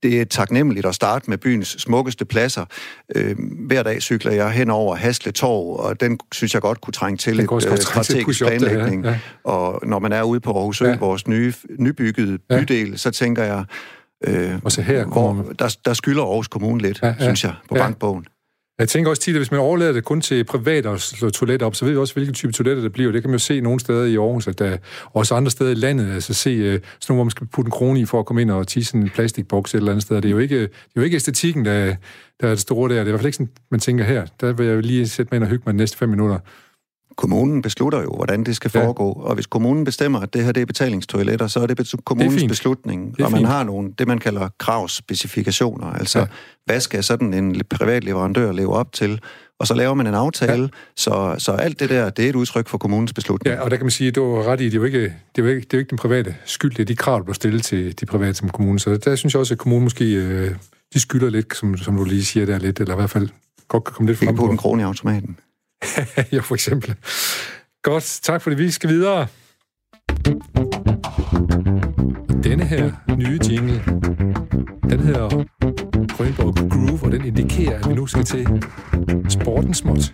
det 0.03 0.21
er 0.21 0.25
taknemmeligt 0.25 0.85
at 0.85 0.95
starte 0.95 1.29
med 1.29 1.37
byens 1.37 1.67
smukkeste 1.67 2.25
pladser. 2.25 2.65
Øh, 3.15 3.35
hver 3.67 3.83
dag 3.83 4.01
cykler 4.01 4.31
jeg 4.31 4.51
hen 4.51 4.69
over 4.69 4.95
Hasle 4.95 5.31
Torv, 5.31 5.79
og 5.79 5.99
den 5.99 6.19
synes 6.31 6.53
jeg 6.53 6.61
godt 6.61 6.81
kunne 6.81 6.93
trænge 6.93 7.17
til 7.17 7.39
et 7.39 7.51
øh, 7.51 7.77
strategisk 7.77 8.41
planlægning. 8.41 9.03
Det, 9.03 9.09
ja. 9.09 9.19
Og 9.43 9.87
når 9.87 9.99
man 9.99 10.11
er 10.11 10.23
ude 10.23 10.39
på 10.39 10.51
Aarhus 10.51 10.81
Ø, 10.81 10.85
ja. 10.85 10.97
vores 10.97 11.27
nye, 11.27 11.53
nybyggede 11.79 12.37
bydel, 12.37 12.89
ja. 12.89 12.97
så 12.97 13.11
tænker 13.11 13.43
jeg, 13.43 13.65
øh, 14.27 14.59
og 14.63 14.71
så 14.71 14.81
her 14.81 15.05
hvor, 15.05 15.45
der, 15.59 15.77
der 15.85 15.93
skylder 15.93 16.23
Aarhus 16.23 16.47
Kommune 16.47 16.81
lidt, 16.81 16.99
ja, 17.01 17.07
ja. 17.07 17.13
synes 17.19 17.43
jeg, 17.43 17.53
på 17.69 17.75
ja. 17.75 17.81
bankbogen. 17.83 18.25
Jeg 18.79 18.89
tænker 18.89 19.09
også 19.09 19.21
tit, 19.21 19.35
at 19.35 19.39
hvis 19.39 19.51
man 19.51 19.59
overlader 19.59 19.93
det 19.93 20.03
kun 20.03 20.21
til 20.21 20.43
private 20.43 20.89
og 20.89 20.99
slår 20.99 21.29
toiletter 21.29 21.65
op, 21.65 21.75
så 21.75 21.85
ved 21.85 21.91
vi 21.93 21.97
også, 21.97 22.13
hvilken 22.13 22.33
type 22.33 22.53
toiletter 22.53 22.83
det 22.83 22.91
bliver. 22.93 23.11
Det 23.11 23.21
kan 23.21 23.29
man 23.29 23.35
jo 23.35 23.39
se 23.39 23.61
nogle 23.61 23.79
steder 23.79 24.05
i 24.05 24.15
Aarhus, 24.15 24.47
at 24.47 24.59
der 24.59 24.77
også 25.13 25.35
andre 25.35 25.51
steder 25.51 25.71
i 25.71 25.73
landet, 25.73 26.13
altså 26.13 26.33
se 26.33 26.59
uh, 26.59 26.65
sådan 26.65 26.81
nogle, 27.09 27.17
hvor 27.17 27.23
man 27.23 27.31
skal 27.31 27.47
putte 27.47 27.67
en 27.67 27.71
krone 27.71 27.99
i 27.99 28.05
for 28.05 28.19
at 28.19 28.25
komme 28.25 28.41
ind 28.41 28.51
og 28.51 28.67
tisse 28.67 28.97
en 28.97 29.09
plastikboks 29.09 29.73
et 29.73 29.77
eller 29.77 29.91
andet 29.91 30.03
sted. 30.03 30.15
Det 30.15 30.25
er 30.25 30.29
jo 30.29 30.37
ikke, 30.37 30.59
det 30.59 30.65
er 30.65 30.97
jo 30.97 31.01
ikke 31.01 31.15
æstetikken, 31.15 31.65
der, 31.65 31.95
der 32.41 32.47
er 32.47 32.49
det 32.49 32.59
store 32.59 32.89
der. 32.89 32.95
Det 32.95 33.01
er 33.01 33.05
i 33.07 33.09
hvert 33.09 33.19
fald 33.19 33.25
ikke 33.25 33.37
sådan, 33.37 33.51
man 33.71 33.79
tænker 33.79 34.03
her. 34.03 34.25
Der 34.41 34.53
vil 34.53 34.65
jeg 34.65 34.83
lige 34.83 35.07
sætte 35.07 35.29
mig 35.31 35.35
ind 35.35 35.43
og 35.43 35.49
hygge 35.49 35.63
mig 35.65 35.73
de 35.73 35.77
næste 35.77 35.97
fem 35.97 36.09
minutter 36.09 36.39
kommunen 37.15 37.61
beslutter 37.61 38.01
jo, 38.01 38.09
hvordan 38.15 38.43
det 38.43 38.55
skal 38.55 38.71
foregå. 38.71 39.21
Ja. 39.23 39.29
Og 39.29 39.35
hvis 39.35 39.45
kommunen 39.45 39.83
bestemmer, 39.83 40.19
at 40.19 40.33
det 40.33 40.43
her 40.43 40.51
det 40.51 40.61
er 40.61 40.65
betalingstoiletter, 40.65 41.47
så 41.47 41.59
er 41.59 41.67
det 41.67 41.93
kommunens 42.05 42.35
det 42.35 42.43
er 42.43 42.47
beslutning. 42.47 43.17
Det 43.17 43.25
og 43.25 43.31
man 43.31 43.39
fint. 43.39 43.49
har 43.49 43.63
nogle, 43.63 43.93
det 43.99 44.07
man 44.07 44.17
kalder 44.17 44.49
kravspecifikationer. 44.59 45.87
Altså, 45.87 46.19
ja. 46.19 46.25
hvad 46.65 46.79
skal 46.79 47.03
sådan 47.03 47.33
en 47.33 47.61
privat 47.69 48.03
leverandør 48.03 48.51
leve 48.51 48.73
op 48.73 48.93
til? 48.93 49.19
Og 49.59 49.67
så 49.67 49.73
laver 49.73 49.93
man 49.93 50.07
en 50.07 50.13
aftale, 50.13 50.61
ja. 50.63 50.67
så, 50.95 51.35
så 51.37 51.51
alt 51.51 51.79
det 51.79 51.89
der, 51.89 52.09
det 52.09 52.25
er 52.25 52.29
et 52.29 52.35
udtryk 52.35 52.67
for 52.67 52.77
kommunens 52.77 53.13
beslutning. 53.13 53.55
Ja, 53.55 53.61
og 53.61 53.71
der 53.71 53.77
kan 53.77 53.85
man 53.85 53.91
sige, 53.91 54.07
at 54.07 54.15
du 54.15 54.35
var 54.35 54.43
ret 54.43 54.61
i, 54.61 54.65
det 54.65 54.73
er 54.73 54.77
jo 54.77 54.83
ikke, 54.83 55.03
det 55.03 55.41
er 55.41 55.43
jo 55.43 55.47
ikke, 55.47 55.61
det 55.61 55.73
er 55.73 55.77
jo 55.77 55.79
ikke 55.79 55.89
den 55.89 55.97
private 55.97 56.35
skyld, 56.45 56.71
det 56.71 56.79
er 56.79 56.85
de 56.85 56.95
krav, 56.95 57.17
der 57.17 57.23
bliver 57.23 57.33
stillet 57.33 57.63
til 57.63 57.99
de 57.99 58.05
private 58.05 58.33
som 58.33 58.49
kommune. 58.49 58.79
Så 58.79 58.97
der 58.97 59.15
synes 59.15 59.33
jeg 59.33 59.39
også, 59.39 59.53
at 59.53 59.57
kommunen 59.57 59.83
måske, 59.83 60.05
øh, 60.05 60.55
de 60.93 60.99
skylder 60.99 61.29
lidt, 61.29 61.57
som, 61.57 61.77
som 61.77 61.95
du 61.97 62.03
lige 62.03 62.25
siger 62.25 62.45
der 62.45 62.59
lidt, 62.59 62.79
eller 62.79 62.93
i 62.93 62.97
hvert 62.97 63.09
fald 63.09 63.29
godt 63.67 63.83
kan 63.83 63.93
komme 63.93 64.09
lidt 64.09 64.19
frem 64.19 64.35
på. 64.35 64.45
på 64.45 64.51
en 64.51 64.57
krone 64.57 64.81
i 64.81 64.85
automaten. 64.85 65.37
ja, 66.33 66.39
for 66.39 66.53
eksempel. 66.53 66.95
Godt, 67.83 68.19
tak 68.23 68.41
for 68.41 68.49
det. 68.49 68.59
Vi 68.59 68.71
skal 68.71 68.89
videre. 68.89 69.27
Denne 72.43 72.65
her 72.65 72.91
nye 73.17 73.39
jingle, 73.49 73.83
den 74.89 74.99
hedder 74.99 75.29
Grønborg 76.17 76.71
Groove, 76.71 77.03
og 77.03 77.11
den 77.11 77.25
indikerer, 77.25 77.79
at 77.79 77.89
vi 77.89 77.93
nu 77.93 78.07
skal 78.07 78.23
til 78.23 78.47
sportens 79.29 79.77
småt. 79.77 80.13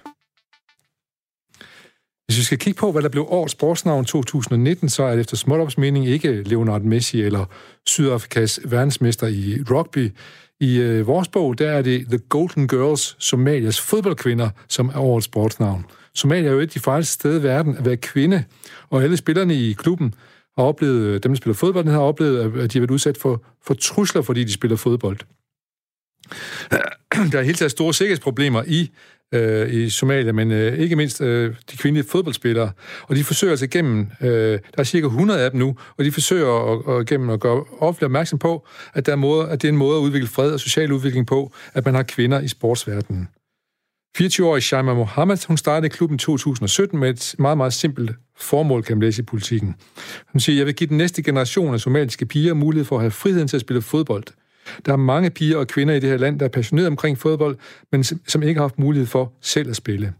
Hvis 2.25 2.37
vi 2.37 2.43
skal 2.43 2.57
kigge 2.57 2.79
på, 2.79 2.91
hvad 2.91 3.01
der 3.01 3.09
blev 3.09 3.25
årets 3.29 3.51
sportsnavn 3.51 4.05
2019, 4.05 4.89
så 4.89 5.03
er 5.03 5.11
det 5.11 5.19
efter 5.19 5.37
Smålops 5.37 5.77
mening 5.77 6.07
ikke 6.07 6.43
Leonard 6.43 6.81
Messi 6.81 7.21
eller 7.21 7.45
Sydafrikas 7.85 8.59
verdensmester 8.65 9.27
i 9.27 9.57
rugby. 9.71 10.11
I 10.61 10.79
øh, 10.79 11.07
vores 11.07 11.27
bog, 11.27 11.57
der 11.57 11.71
er 11.71 11.81
det 11.81 12.05
The 12.07 12.19
Golden 12.29 12.67
Girls, 12.67 13.15
Somalias 13.19 13.81
fodboldkvinder, 13.81 14.49
som 14.67 14.89
er 14.89 14.99
årets 14.99 15.25
sportsnavn. 15.25 15.85
Somalia 16.15 16.49
er 16.49 16.53
jo 16.53 16.59
et 16.59 16.61
af 16.61 16.69
de 16.69 16.79
farligste 16.79 17.13
steder 17.13 17.39
i 17.39 17.43
verden 17.43 17.77
at 17.77 17.85
være 17.85 17.97
kvinde, 17.97 18.43
og 18.89 19.03
alle 19.03 19.17
spillerne 19.17 19.55
i 19.55 19.73
klubben 19.73 20.13
har 20.57 20.63
oplevet, 20.63 21.01
øh, 21.01 21.13
dem 21.23 21.31
der 21.31 21.35
spiller 21.35 21.55
fodbold, 21.55 21.87
har 21.87 21.99
oplevet, 21.99 22.39
at 22.39 22.73
de 22.73 22.79
har 22.79 22.81
været 22.81 22.91
udsat 22.91 23.17
for, 23.17 23.43
for 23.65 23.73
trusler, 23.73 24.21
fordi 24.21 24.43
de 24.43 24.53
spiller 24.53 24.77
fodbold. 24.77 25.17
Der 27.31 27.39
er 27.39 27.43
helt 27.43 27.57
taget 27.57 27.71
store 27.71 27.93
sikkerhedsproblemer 27.93 28.63
i, 28.67 28.91
øh, 29.31 29.73
i 29.73 29.89
Somalia, 29.89 30.31
men 30.31 30.51
øh, 30.51 30.79
ikke 30.79 30.95
mindst 30.95 31.21
øh, 31.21 31.55
de 31.71 31.77
kvindelige 31.77 32.09
fodboldspillere. 32.09 32.71
Og 33.03 33.15
de 33.15 33.23
forsøger 33.23 33.51
altså 33.51 33.67
gennem, 33.67 34.07
øh, 34.21 34.29
der 34.29 34.59
er 34.77 34.83
cirka 34.83 35.05
100 35.05 35.39
af 35.39 35.51
dem 35.51 35.59
nu, 35.59 35.75
og 35.97 36.05
de 36.05 36.11
forsøger 36.11 36.47
at, 36.47 36.85
og 36.85 37.05
gennem 37.05 37.29
at 37.29 37.39
gøre 37.39 37.63
offentlig 37.79 38.05
opmærksom 38.05 38.39
på, 38.39 38.67
at, 38.93 39.05
der 39.05 39.11
er 39.11 39.15
måde, 39.15 39.49
at 39.49 39.61
det 39.61 39.67
er 39.67 39.71
en 39.71 39.77
måde 39.77 39.97
at 39.97 40.01
udvikle 40.01 40.27
fred 40.27 40.51
og 40.51 40.59
social 40.59 40.91
udvikling 40.91 41.27
på, 41.27 41.53
at 41.73 41.85
man 41.85 41.95
har 41.95 42.03
kvinder 42.03 42.39
i 42.39 42.47
sportsverdenen. 42.47 43.27
24-årige 44.17 44.61
Shaima 44.61 44.93
Mohammed, 44.93 45.47
hun 45.47 45.57
startede 45.57 45.89
klubben 45.89 46.15
i 46.15 46.19
2017 46.19 46.99
med 46.99 47.09
et 47.09 47.35
meget, 47.39 47.57
meget 47.57 47.73
simpelt 47.73 48.11
formål, 48.37 48.83
kan 48.83 48.97
man 48.97 49.03
læse 49.03 49.21
i 49.21 49.25
politikken. 49.25 49.75
Hun 50.31 50.39
siger, 50.39 50.57
jeg 50.57 50.65
vil 50.65 50.75
give 50.75 50.87
den 50.87 50.97
næste 50.97 51.23
generation 51.23 51.73
af 51.73 51.79
somaliske 51.79 52.25
piger 52.25 52.53
mulighed 52.53 52.85
for 52.85 52.95
at 52.95 53.01
have 53.01 53.11
friheden 53.11 53.47
til 53.47 53.57
at 53.57 53.61
spille 53.61 53.81
fodbold. 53.81 54.23
Der 54.85 54.91
er 54.91 54.97
mange 54.97 55.29
piger 55.29 55.57
og 55.57 55.67
kvinder 55.67 55.93
i 55.93 55.99
det 55.99 56.09
her 56.09 56.17
land, 56.17 56.39
der 56.39 56.45
er 56.45 56.49
passionerede 56.49 56.87
omkring 56.87 57.17
fodbold, 57.17 57.57
men 57.91 58.03
som 58.03 58.43
ikke 58.43 58.59
har 58.59 58.63
haft 58.63 58.79
mulighed 58.79 59.07
for 59.07 59.33
selv 59.41 59.69
at 59.69 59.75
spille. 59.75 60.13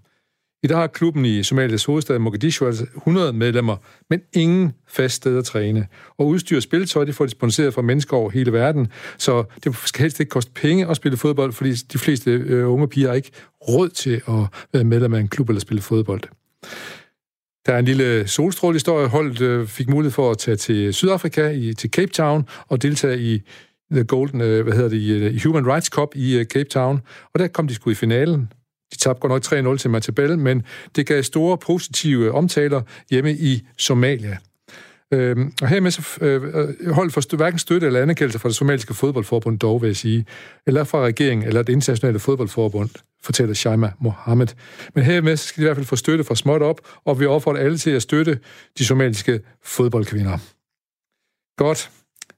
I 0.64 0.68
dag 0.68 0.78
har 0.78 0.88
klubben 0.88 1.26
i 1.26 1.44
Somalias 1.44 1.86
hovedstad 1.86 2.20
Mogadishu 2.20 2.66
altså 2.66 2.86
100 2.96 3.34
medlemmer, 3.34 3.78
men 4.10 4.22
ingen 4.34 4.74
fast 4.88 5.16
sted 5.16 5.38
at 5.38 5.46
træne. 5.46 5.88
Og 6.18 6.28
udstyr 6.28 6.56
og 6.56 6.64
spilletøj, 6.64 7.04
det 7.04 7.16
får 7.16 7.26
de 7.26 7.32
sponsoreret 7.32 7.74
fra 7.74 7.82
mennesker 7.82 8.18
over 8.18 8.30
hele 8.30 8.54
verden, 8.54 8.88
så 9.18 9.44
det 9.64 9.76
skal 9.86 10.02
helst 10.02 10.20
ikke 10.20 10.30
koste 10.30 10.52
penge 10.52 10.88
at 10.88 10.96
spille 10.96 11.18
fodbold, 11.18 11.54
fordi 11.54 11.74
de 11.74 11.98
fleste 11.98 12.32
øh, 12.32 12.72
unge 12.72 12.88
piger 12.88 13.08
har 13.08 13.16
ikke 13.16 13.32
råd 13.70 13.90
til 13.90 14.22
at 14.28 14.68
være 14.74 14.84
medlem 14.84 15.14
af 15.14 15.20
en 15.20 15.28
klub 15.28 15.50
eller 15.50 15.60
spille 15.60 15.82
fodbold. 15.82 16.22
Der 17.66 17.74
er 17.74 17.80
en 17.80 17.86
lille 17.86 18.28
solstrålehistorie. 18.28 19.08
Holdet 19.08 19.42
øh, 19.42 19.68
fik 19.68 19.90
mulighed 19.90 20.12
for 20.12 20.32
at 20.32 20.38
tage 20.38 20.58
til 20.58 20.94
Sydafrika, 20.94 21.50
i, 21.50 21.74
til 21.74 21.90
Cape 21.90 22.12
Town, 22.12 22.48
og 22.68 22.82
deltage 22.82 23.20
i 23.20 23.42
The 23.92 24.04
Golden, 24.04 24.42
øh, 24.42 24.64
hvad 24.64 24.74
hedder 24.74 24.90
det, 24.90 24.98
i 24.98 25.12
øh, 25.12 25.40
Human 25.44 25.68
Rights 25.68 25.88
Cup 25.88 26.10
i 26.16 26.38
øh, 26.38 26.46
Cape 26.46 26.70
Town. 26.70 27.02
Og 27.34 27.40
der 27.40 27.48
kom 27.48 27.68
de 27.68 27.74
sgu 27.74 27.90
i 27.90 27.96
finalen. 27.96 28.52
De 28.92 28.98
tabte 28.98 29.28
godt 29.28 29.52
nok 29.52 29.74
3-0 29.76 29.78
til 29.78 29.90
Matabel, 29.90 30.40
men 30.40 30.64
det 30.96 31.08
gav 31.08 31.24
store 31.24 31.58
positive 31.58 32.26
øh, 32.26 32.34
omtaler 32.34 32.82
hjemme 33.10 33.34
i 33.34 33.62
Somalia. 33.78 34.38
Øhm, 35.14 35.54
og 35.62 35.68
hermed 35.68 35.92
så 35.92 36.18
øh, 36.22 36.92
holdt 36.94 37.14
for 37.14 37.36
hverken 37.36 37.60
støtte 37.60 37.88
eller 37.88 38.02
anerkendelse 38.02 38.40
fra 38.40 38.50
det 38.50 38.56
somaliske 38.56 38.94
fodboldforbund 38.94 39.60
dog, 39.60 39.82
vil 39.82 39.88
jeg 39.88 39.96
sige, 39.96 40.26
eller 40.68 40.84
fra 40.84 41.02
regeringen 41.02 41.48
eller 41.48 41.64
det 41.64 41.74
internationale 41.74 42.20
fodboldforbund, 42.20 42.90
fortæller 43.24 43.54
Shaima 43.54 43.92
Mohammed. 44.00 44.48
Men 44.96 45.04
hermed 45.04 45.38
så 45.38 45.48
skal 45.48 45.62
de 45.62 45.66
i 45.66 45.68
hvert 45.68 45.78
fald 45.78 45.86
få 45.86 45.96
støtte 45.96 46.24
fra 46.24 46.36
småt 46.36 46.62
op, 46.62 46.82
og 47.06 47.20
vi 47.20 47.26
opfordrer 47.26 47.62
alle 47.62 47.78
til 47.78 47.92
at 47.92 48.02
støtte 48.02 48.40
de 48.78 48.86
somaliske 48.86 49.40
fodboldkvinder. 49.64 50.38
Godt. 51.58 51.92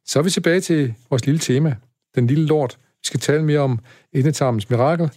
Så 0.06 0.20
er 0.20 0.24
vi 0.24 0.30
tilbage 0.30 0.62
til 0.62 0.94
vores 1.10 1.26
lille 1.26 1.40
tema, 1.40 1.76
den 2.16 2.28
lille 2.28 2.46
lort. 2.46 2.78
Vi 2.80 3.06
skal 3.08 3.20
tale 3.20 3.44
mere 3.44 3.60
om 3.60 3.80
endetarmens 4.14 4.70
mirakel, 4.70 5.10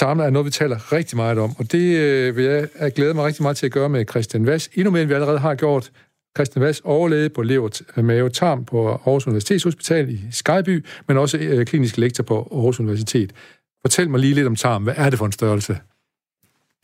Tarmen 0.00 0.26
er 0.26 0.30
noget, 0.30 0.46
vi 0.46 0.50
taler 0.50 0.92
rigtig 0.92 1.16
meget 1.16 1.38
om, 1.38 1.54
og 1.58 1.72
det 1.72 1.96
øh, 1.96 2.36
vil 2.36 2.44
jeg, 2.44 2.68
jeg 2.80 2.92
glæde 2.92 3.14
mig 3.14 3.24
rigtig 3.24 3.42
meget 3.42 3.56
til 3.56 3.66
at 3.66 3.72
gøre 3.72 3.88
med 3.88 4.04
Christian 4.10 4.46
Vass. 4.46 4.70
Endnu 4.74 4.90
mere, 4.90 5.02
end 5.02 5.08
vi 5.08 5.14
allerede 5.14 5.38
har 5.38 5.54
gjort. 5.54 5.90
Christian 6.36 6.62
Vass, 6.62 6.80
overlæge 6.84 7.28
på 7.28 7.42
lever, 7.42 7.82
øh, 7.96 8.04
mave 8.04 8.30
tarm 8.30 8.64
på 8.64 8.88
Aarhus 8.88 9.26
Universitetshospital 9.26 10.10
i 10.10 10.20
Skyby, 10.30 10.86
men 11.08 11.16
også 11.16 11.38
øh, 11.38 11.66
klinisk 11.66 11.98
lektor 11.98 12.24
på 12.24 12.48
Aarhus 12.52 12.80
Universitet. 12.80 13.32
Fortæl 13.84 14.10
mig 14.10 14.20
lige 14.20 14.34
lidt 14.34 14.46
om 14.46 14.56
tarm. 14.56 14.82
Hvad 14.82 14.94
er 14.96 15.10
det 15.10 15.18
for 15.18 15.26
en 15.26 15.32
størrelse? 15.32 15.78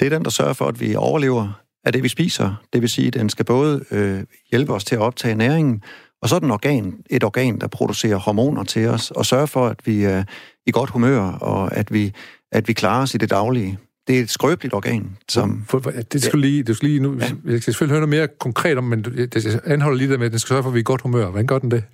Det 0.01 0.07
er 0.07 0.11
den, 0.11 0.25
der 0.25 0.31
sørger 0.31 0.53
for, 0.53 0.67
at 0.67 0.81
vi 0.81 0.95
overlever 0.95 1.63
af 1.85 1.93
det, 1.93 2.03
vi 2.03 2.09
spiser. 2.09 2.55
Det 2.73 2.81
vil 2.81 2.89
sige, 2.89 3.07
at 3.07 3.15
den 3.15 3.29
skal 3.29 3.45
både 3.45 3.85
øh, 3.91 4.25
hjælpe 4.51 4.73
os 4.73 4.85
til 4.85 4.95
at 4.95 5.01
optage 5.01 5.35
næringen, 5.35 5.83
og 6.27 6.31
så 6.31 6.35
er 6.35 6.41
den 6.41 6.51
organ, 6.51 6.95
et 7.11 7.25
organ, 7.25 7.59
der 7.61 7.67
producerer 7.67 8.17
hormoner 8.17 8.65
til 8.65 8.89
os, 8.89 9.11
og 9.11 9.27
sørger 9.27 9.47
for, 9.47 9.67
at 9.67 9.77
vi 9.85 10.05
er 10.05 10.25
i 10.67 10.71
godt 10.71 10.91
humør, 10.91 11.21
og 11.21 11.77
at 11.77 11.93
vi 11.93 12.13
at 12.53 12.69
vi 12.69 12.73
klarer 12.73 13.03
os 13.03 13.15
i 13.15 13.19
det 13.19 13.31
daglige. 13.31 13.79
Det 14.09 14.19
er 14.19 14.23
et 14.23 14.31
skrøbeligt 14.31 14.75
organ, 14.75 15.17
som... 15.29 15.65
For, 15.69 15.81
for, 15.81 15.91
det 15.91 16.23
skal 16.23 16.39
lige, 16.39 16.63
det 16.63 16.77
skal 16.77 16.89
lige 16.89 17.01
nu, 17.01 17.15
ja. 17.15 17.21
jeg 17.21 17.33
skal 17.45 17.63
selvfølgelig 17.63 17.93
høre 17.93 18.01
noget 18.01 18.09
mere 18.09 18.29
konkret 18.39 18.79
om, 18.79 18.85
men 18.85 19.05
det 19.05 19.61
anholder 19.65 19.99
lige 19.99 20.11
det 20.11 20.19
med, 20.19 20.27
at 20.27 20.33
den 20.33 20.39
skal 20.39 20.49
sørge 20.49 20.63
for, 20.63 20.71
at 20.71 20.75
vi 20.75 20.79
er 20.79 20.81
i 20.81 20.85
godt 20.85 21.01
humør. 21.01 21.31
Hvordan 21.31 21.47
gør 21.47 21.59
den 21.59 21.71
det? 21.71 21.85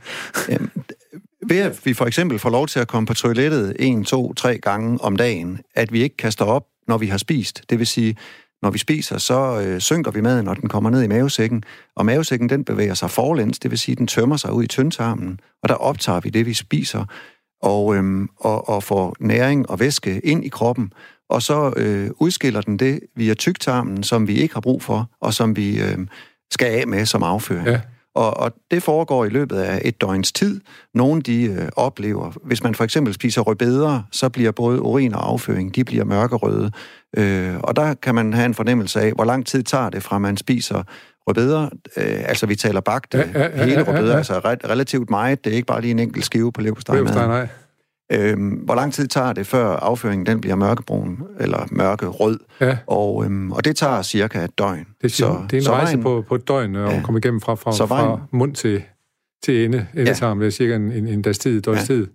Jamen, 0.48 0.70
ved 1.46 1.58
at 1.58 1.80
vi 1.84 1.94
for 1.94 2.06
eksempel 2.06 2.38
får 2.38 2.50
lov 2.50 2.66
til 2.66 2.80
at 2.80 2.88
komme 2.88 3.06
på 3.06 3.14
toilettet 3.14 3.76
en, 3.78 4.04
to, 4.04 4.34
tre 4.34 4.58
gange 4.58 5.00
om 5.00 5.16
dagen, 5.16 5.60
at 5.74 5.92
vi 5.92 6.02
ikke 6.02 6.16
kaster 6.16 6.44
op, 6.44 6.66
når 6.88 6.98
vi 6.98 7.06
har 7.06 7.18
spist. 7.18 7.62
Det 7.70 7.78
vil 7.78 7.86
sige, 7.86 8.16
når 8.62 8.70
vi 8.70 8.78
spiser, 8.78 9.18
så 9.18 9.60
øh, 9.60 9.80
synker 9.80 10.10
vi 10.10 10.20
maden, 10.20 10.44
når 10.44 10.54
den 10.54 10.68
kommer 10.68 10.90
ned 10.90 11.02
i 11.02 11.06
mavesækken. 11.06 11.64
Og 11.96 12.06
mavesækken, 12.06 12.48
den 12.48 12.64
bevæger 12.64 12.94
sig 12.94 13.10
forlæns, 13.10 13.58
det 13.58 13.70
vil 13.70 13.78
sige, 13.78 13.94
den 13.94 14.06
tømmer 14.06 14.36
sig 14.36 14.52
ud 14.52 14.64
i 14.64 14.66
tyndtarmen, 14.66 15.40
og 15.62 15.68
der 15.68 15.74
optager 15.74 16.20
vi 16.20 16.30
det, 16.30 16.46
vi 16.46 16.54
spiser 16.54 17.04
og, 17.62 17.96
øhm, 17.96 18.28
og, 18.36 18.68
og 18.68 18.82
får 18.82 19.16
næring 19.20 19.70
og 19.70 19.80
væske 19.80 20.20
ind 20.20 20.44
i 20.44 20.48
kroppen, 20.48 20.92
og 21.30 21.42
så 21.42 21.72
øh, 21.76 22.10
udskiller 22.18 22.60
den 22.60 22.76
det 22.76 23.00
via 23.16 23.34
tyktarmen, 23.34 24.02
som 24.02 24.28
vi 24.28 24.34
ikke 24.34 24.54
har 24.54 24.60
brug 24.60 24.82
for, 24.82 25.10
og 25.20 25.34
som 25.34 25.56
vi 25.56 25.80
øh, 25.80 25.98
skal 26.50 26.66
af 26.66 26.86
med 26.86 27.06
som 27.06 27.22
afføring. 27.22 27.66
Ja. 27.66 27.80
Og, 28.14 28.36
og 28.36 28.52
det 28.70 28.82
foregår 28.82 29.24
i 29.24 29.28
løbet 29.28 29.56
af 29.56 29.82
et 29.84 30.00
døgns 30.00 30.32
tid. 30.32 30.60
Nogle 30.94 31.22
de 31.22 31.44
øh, 31.44 31.68
oplever, 31.76 32.32
hvis 32.44 32.62
man 32.62 32.74
for 32.74 32.84
eksempel 32.84 33.14
spiser 33.14 33.40
rødbeder, 33.40 34.02
så 34.10 34.28
bliver 34.28 34.52
både 34.52 34.82
urin 34.82 35.14
og 35.14 35.28
afføring, 35.28 35.74
de 35.74 35.84
bliver 35.84 36.04
mørkerøde. 36.04 36.70
Øh, 37.16 37.54
og 37.60 37.76
der 37.76 37.94
kan 37.94 38.14
man 38.14 38.32
have 38.32 38.46
en 38.46 38.54
fornemmelse 38.54 39.00
af, 39.00 39.12
hvor 39.12 39.24
lang 39.24 39.46
tid 39.46 39.62
tager 39.62 39.90
det 39.90 40.02
fra 40.02 40.18
man 40.18 40.36
spiser 40.36 40.82
rødbeder, 41.26 41.62
øh, 41.96 42.22
altså 42.28 42.46
vi 42.46 42.56
taler 42.56 42.80
bagte, 42.80 43.18
ja, 43.18 43.40
ja, 43.40 43.58
ja, 43.58 43.64
hele 43.64 43.82
rødbeder, 43.82 44.06
ja, 44.06 44.10
ja. 44.10 44.16
altså 44.16 44.38
re- 44.38 44.70
relativt 44.70 45.10
meget, 45.10 45.44
det 45.44 45.52
er 45.52 45.56
ikke 45.56 45.66
bare 45.66 45.80
lige 45.80 45.90
en 45.90 45.98
enkelt 45.98 46.24
skive 46.24 46.52
på 46.52 46.60
leverpostej. 46.60 46.96
nej. 47.26 47.48
Øhm, 48.12 48.50
hvor 48.50 48.74
lang 48.74 48.92
tid 48.92 49.08
tager 49.08 49.32
det, 49.32 49.46
før 49.46 49.66
afføringen 49.66 50.26
den 50.26 50.40
bliver 50.40 50.56
mørkebrun 50.56 51.22
eller 51.40 51.66
mørkerød? 51.70 52.38
Ja. 52.60 52.76
Og, 52.86 53.24
øhm, 53.24 53.52
og 53.52 53.64
det 53.64 53.76
tager 53.76 54.02
cirka 54.02 54.44
et 54.44 54.58
døgn. 54.58 54.86
Det, 55.02 55.04
er, 55.04 55.08
så, 55.08 55.40
det 55.50 55.52
er 55.52 55.60
en 55.60 55.64
så 55.64 55.72
rejse 55.72 55.92
vejen, 55.92 56.02
på, 56.02 56.24
på 56.28 56.34
et 56.34 56.48
døgn 56.48 56.76
at 56.76 56.94
ja. 56.94 57.02
komme 57.02 57.18
igennem 57.18 57.40
fra, 57.40 57.54
fra, 57.54 57.72
så 57.72 57.86
vejen, 57.86 58.06
fra 58.06 58.20
mund 58.30 58.54
til, 58.54 58.82
til 59.44 59.64
ende. 59.64 59.86
Endetarm, 59.96 60.38
ja. 60.38 60.44
det 60.44 60.52
er 60.52 60.56
cirka 60.56 60.76
en, 60.76 60.92
en, 60.92 61.08
en 61.08 61.22
dags 61.22 61.38
tid, 61.38 61.58
et 61.58 61.66
ja. 61.66 61.84
tid. 61.84 62.06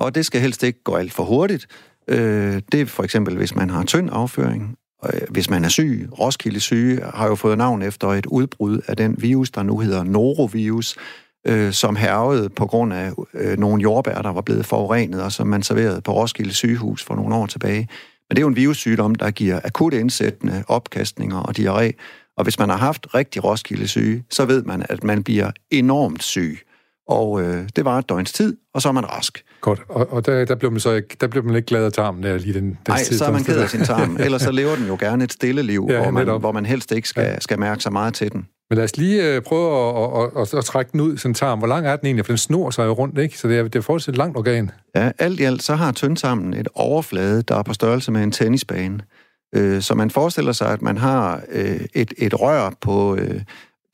Og 0.00 0.14
det 0.14 0.26
skal 0.26 0.40
helst 0.40 0.62
ikke 0.62 0.82
gå 0.82 0.94
alt 0.94 1.12
for 1.12 1.24
hurtigt. 1.24 1.66
Øh, 2.08 2.62
det 2.72 2.80
er 2.80 2.86
for 2.86 3.02
eksempel, 3.02 3.36
hvis 3.36 3.54
man 3.54 3.70
har 3.70 3.84
tynd 3.84 4.08
afføring, 4.12 4.78
Øh, 5.04 5.20
hvis 5.30 5.50
man 5.50 5.64
er 5.64 5.68
syg, 5.68 6.08
Roskilde 6.18 6.60
syge, 6.60 7.00
har 7.14 7.26
jo 7.26 7.34
fået 7.34 7.58
navn 7.58 7.82
efter 7.82 8.08
et 8.08 8.26
udbrud 8.26 8.80
af 8.86 8.96
den 8.96 9.14
virus, 9.18 9.50
der 9.50 9.62
nu 9.62 9.78
hedder 9.78 10.04
norovirus, 10.04 10.96
øh, 11.46 11.72
som 11.72 11.96
hervede 11.96 12.48
på 12.48 12.66
grund 12.66 12.92
af 12.92 13.12
øh, 13.34 13.58
nogle 13.58 13.82
jordbær, 13.82 14.22
der 14.22 14.32
var 14.32 14.40
blevet 14.40 14.66
forurenet, 14.66 15.22
og 15.22 15.32
som 15.32 15.46
man 15.46 15.62
serverede 15.62 16.00
på 16.00 16.12
Roskilde 16.12 16.54
sygehus 16.54 17.04
for 17.04 17.14
nogle 17.14 17.34
år 17.34 17.46
tilbage. 17.46 17.88
Men 18.28 18.36
det 18.36 18.38
er 18.38 18.42
jo 18.42 18.48
en 18.48 18.56
virussygdom, 18.56 19.14
der 19.14 19.30
giver 19.30 19.60
akut 19.64 19.94
indsættende 19.94 20.64
opkastninger 20.68 21.38
og 21.38 21.58
diarré. 21.58 21.92
Og 22.36 22.42
hvis 22.42 22.58
man 22.58 22.68
har 22.68 22.76
haft 22.76 23.06
rigtig 23.14 23.44
Roskilde 23.44 23.88
syge, 23.88 24.24
så 24.30 24.44
ved 24.44 24.62
man, 24.62 24.86
at 24.88 25.04
man 25.04 25.24
bliver 25.24 25.50
enormt 25.70 26.22
syg. 26.22 26.58
Og 27.08 27.42
øh, 27.42 27.68
det 27.76 27.84
var 27.84 27.98
et 27.98 28.08
døgns 28.08 28.32
tid, 28.32 28.56
og 28.74 28.82
så 28.82 28.88
er 28.88 28.92
man 28.92 29.10
rask. 29.10 29.44
Godt, 29.60 29.82
og, 29.88 30.12
og 30.12 30.26
der, 30.26 30.44
der, 30.44 30.54
blev 30.54 30.70
man 30.70 30.80
så 30.80 30.92
ikke, 30.92 31.16
der 31.20 31.26
blev 31.26 31.44
man 31.44 31.56
ikke 31.56 31.66
glad 31.66 31.84
af 31.84 31.92
tarmen 31.92 32.22
der 32.22 32.38
lige 32.38 32.54
den, 32.54 32.64
den 32.64 32.76
Nej, 32.88 33.02
så 33.02 33.24
er 33.24 33.32
man 33.32 33.44
ked 33.44 33.60
af 33.60 33.68
sin 33.68 33.84
tarm. 33.84 34.16
Ellers 34.20 34.42
så 34.42 34.50
lever 34.50 34.76
den 34.76 34.86
jo 34.86 34.96
gerne 35.00 35.24
et 35.24 35.32
stille 35.32 35.62
liv, 35.62 35.86
ja, 35.90 36.02
hvor, 36.02 36.10
man, 36.10 36.40
hvor 36.40 36.52
man 36.52 36.66
helst 36.66 36.92
ikke 36.92 37.08
skal, 37.08 37.24
ja. 37.24 37.40
skal 37.40 37.58
mærke 37.58 37.82
så 37.82 37.90
meget 37.90 38.14
til 38.14 38.32
den. 38.32 38.46
Men 38.70 38.76
lad 38.76 38.84
os 38.84 38.96
lige 38.96 39.34
øh, 39.34 39.42
prøve 39.42 39.88
at, 39.88 40.22
at, 40.22 40.30
at, 40.36 40.42
at, 40.42 40.58
at 40.58 40.64
trække 40.64 40.92
den 40.92 41.00
ud, 41.00 41.16
sådan 41.16 41.34
tarm. 41.34 41.58
Hvor 41.58 41.68
lang 41.68 41.86
er 41.86 41.96
den 41.96 42.06
egentlig? 42.06 42.26
For 42.26 42.32
den 42.32 42.38
snor 42.38 42.70
sig 42.70 42.86
jo 42.86 42.92
rundt, 42.92 43.18
ikke? 43.18 43.38
Så 43.38 43.48
det 43.48 43.58
er, 43.58 43.62
det 43.62 43.76
er 43.76 43.80
forholdsvis 43.80 44.08
et 44.08 44.16
langt 44.16 44.36
organ. 44.36 44.70
Ja, 44.94 45.10
alt 45.18 45.40
i 45.40 45.42
alt, 45.42 45.62
så 45.62 45.74
har 45.74 45.92
tyndtarmen 45.92 46.54
et 46.54 46.68
overflade, 46.74 47.42
der 47.42 47.56
er 47.56 47.62
på 47.62 47.72
størrelse 47.72 48.12
med 48.12 48.22
en 48.22 48.32
tennisbane. 48.32 49.00
Øh, 49.54 49.82
så 49.82 49.94
man 49.94 50.10
forestiller 50.10 50.52
sig, 50.52 50.72
at 50.72 50.82
man 50.82 50.98
har 50.98 51.42
øh, 51.48 51.80
et, 51.94 52.14
et 52.18 52.40
rør 52.40 52.70
på... 52.80 53.16
Øh, 53.16 53.40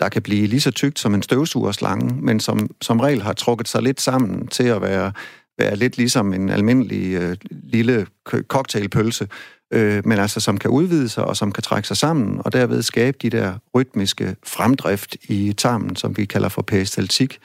der 0.01 0.09
kan 0.09 0.23
blive 0.23 0.47
lige 0.47 0.61
så 0.61 0.71
tykt 0.71 0.99
som 0.99 1.15
en 1.15 1.23
støvsugerslange, 1.23 2.15
men 2.23 2.41
som, 2.41 2.71
som 2.81 3.01
regel 3.01 3.23
har 3.23 3.33
trukket 3.33 3.69
sig 3.69 3.83
lidt 3.83 4.01
sammen 4.01 4.47
til 4.47 4.65
at 4.65 4.83
være, 4.83 5.13
være 5.59 5.77
lidt 5.77 5.97
ligesom 5.97 6.33
en 6.33 6.49
almindelig 6.49 7.15
øh, 7.15 7.37
lille 7.51 8.07
cocktailpølse, 8.49 9.29
øh, 9.75 10.07
men 10.07 10.19
altså 10.19 10.41
som 10.41 10.59
kan 10.59 10.71
udvide 10.71 11.09
sig 11.09 11.25
og 11.25 11.37
som 11.37 11.53
kan 11.53 11.63
trække 11.63 11.89
sig 11.89 11.97
sammen, 11.97 12.41
og 12.45 12.53
derved 12.53 12.83
skabe 12.83 13.19
de 13.23 13.31
der 13.31 13.55
rytmiske 13.75 14.37
fremdrift 14.47 15.17
i 15.29 15.53
tarmen, 15.53 15.97
som 15.97 16.17
vi 16.17 16.25
kalder 16.25 16.49
for 16.49 16.63
peristaltik. 16.63 17.39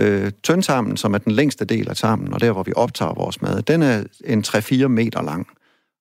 Øh, 0.00 0.32
tyndtarmen, 0.42 0.96
som 0.96 1.14
er 1.14 1.18
den 1.18 1.32
længste 1.32 1.64
del 1.64 1.88
af 1.88 1.96
tarmen, 1.96 2.32
og 2.32 2.40
der, 2.40 2.52
hvor 2.52 2.62
vi 2.62 2.72
optager 2.76 3.14
vores 3.14 3.42
mad, 3.42 3.62
den 3.62 3.82
er 3.82 4.04
en 4.24 4.44
3-4 4.46 4.86
meter 4.86 5.22
lang. 5.22 5.46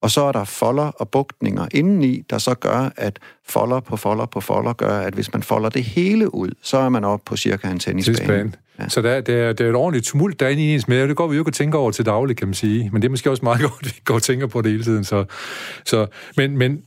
Og 0.01 0.11
så 0.11 0.21
er 0.21 0.31
der 0.31 0.43
folder 0.43 0.83
og 0.83 1.09
bugtninger 1.09 1.67
indeni, 1.71 2.21
der 2.29 2.37
så 2.37 2.53
gør, 2.53 2.89
at 2.95 3.19
folder 3.47 3.79
på 3.79 3.97
folder 3.97 4.25
på 4.25 4.41
folder 4.41 4.73
gør, 4.73 4.99
at 4.99 5.13
hvis 5.13 5.33
man 5.33 5.43
folder 5.43 5.69
det 5.69 5.83
hele 5.83 6.35
ud, 6.35 6.49
så 6.61 6.77
er 6.77 6.89
man 6.89 7.03
oppe 7.03 7.23
på 7.25 7.37
cirka 7.37 7.71
en 7.71 7.79
tennisbane. 7.79 8.17
tennisbane. 8.17 8.51
Ja. 8.79 8.89
Så 8.89 9.01
der, 9.01 9.21
det, 9.21 9.35
er, 9.35 9.53
det 9.53 9.65
er 9.65 9.69
et 9.69 9.75
ordentligt 9.75 10.05
tumult 10.05 10.39
derinde 10.39 10.63
i 10.63 10.73
ens 10.73 10.87
mave. 10.87 11.07
Det 11.07 11.15
går 11.15 11.27
vi 11.27 11.35
jo 11.35 11.41
ikke 11.41 11.49
at 11.49 11.53
tænke 11.53 11.77
over 11.77 11.91
til 11.91 12.05
daglig, 12.05 12.37
kan 12.37 12.47
man 12.47 12.53
sige. 12.53 12.89
Men 12.93 13.01
det 13.01 13.07
er 13.07 13.09
måske 13.09 13.31
også 13.31 13.45
meget 13.45 13.61
godt, 13.69 13.73
at 13.79 13.85
vi 13.85 14.01
går 14.05 14.15
og 14.15 14.23
tænker 14.23 14.47
på 14.47 14.61
det 14.61 14.71
hele 14.71 14.83
tiden. 14.83 15.03
Så, 15.03 15.25
så, 15.85 16.07
men, 16.37 16.57
men 16.57 16.83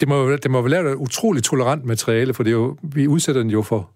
det 0.00 0.08
må, 0.08 0.36
det 0.36 0.50
må 0.50 0.62
vel 0.62 0.70
være 0.70 0.90
et 0.90 0.94
utroligt 0.94 1.44
tolerant 1.44 1.84
materiale, 1.84 2.34
for 2.34 2.42
det 2.42 2.50
er 2.50 2.54
jo, 2.54 2.76
vi 2.82 3.08
udsætter 3.08 3.42
den 3.42 3.50
jo 3.50 3.62
for 3.62 3.90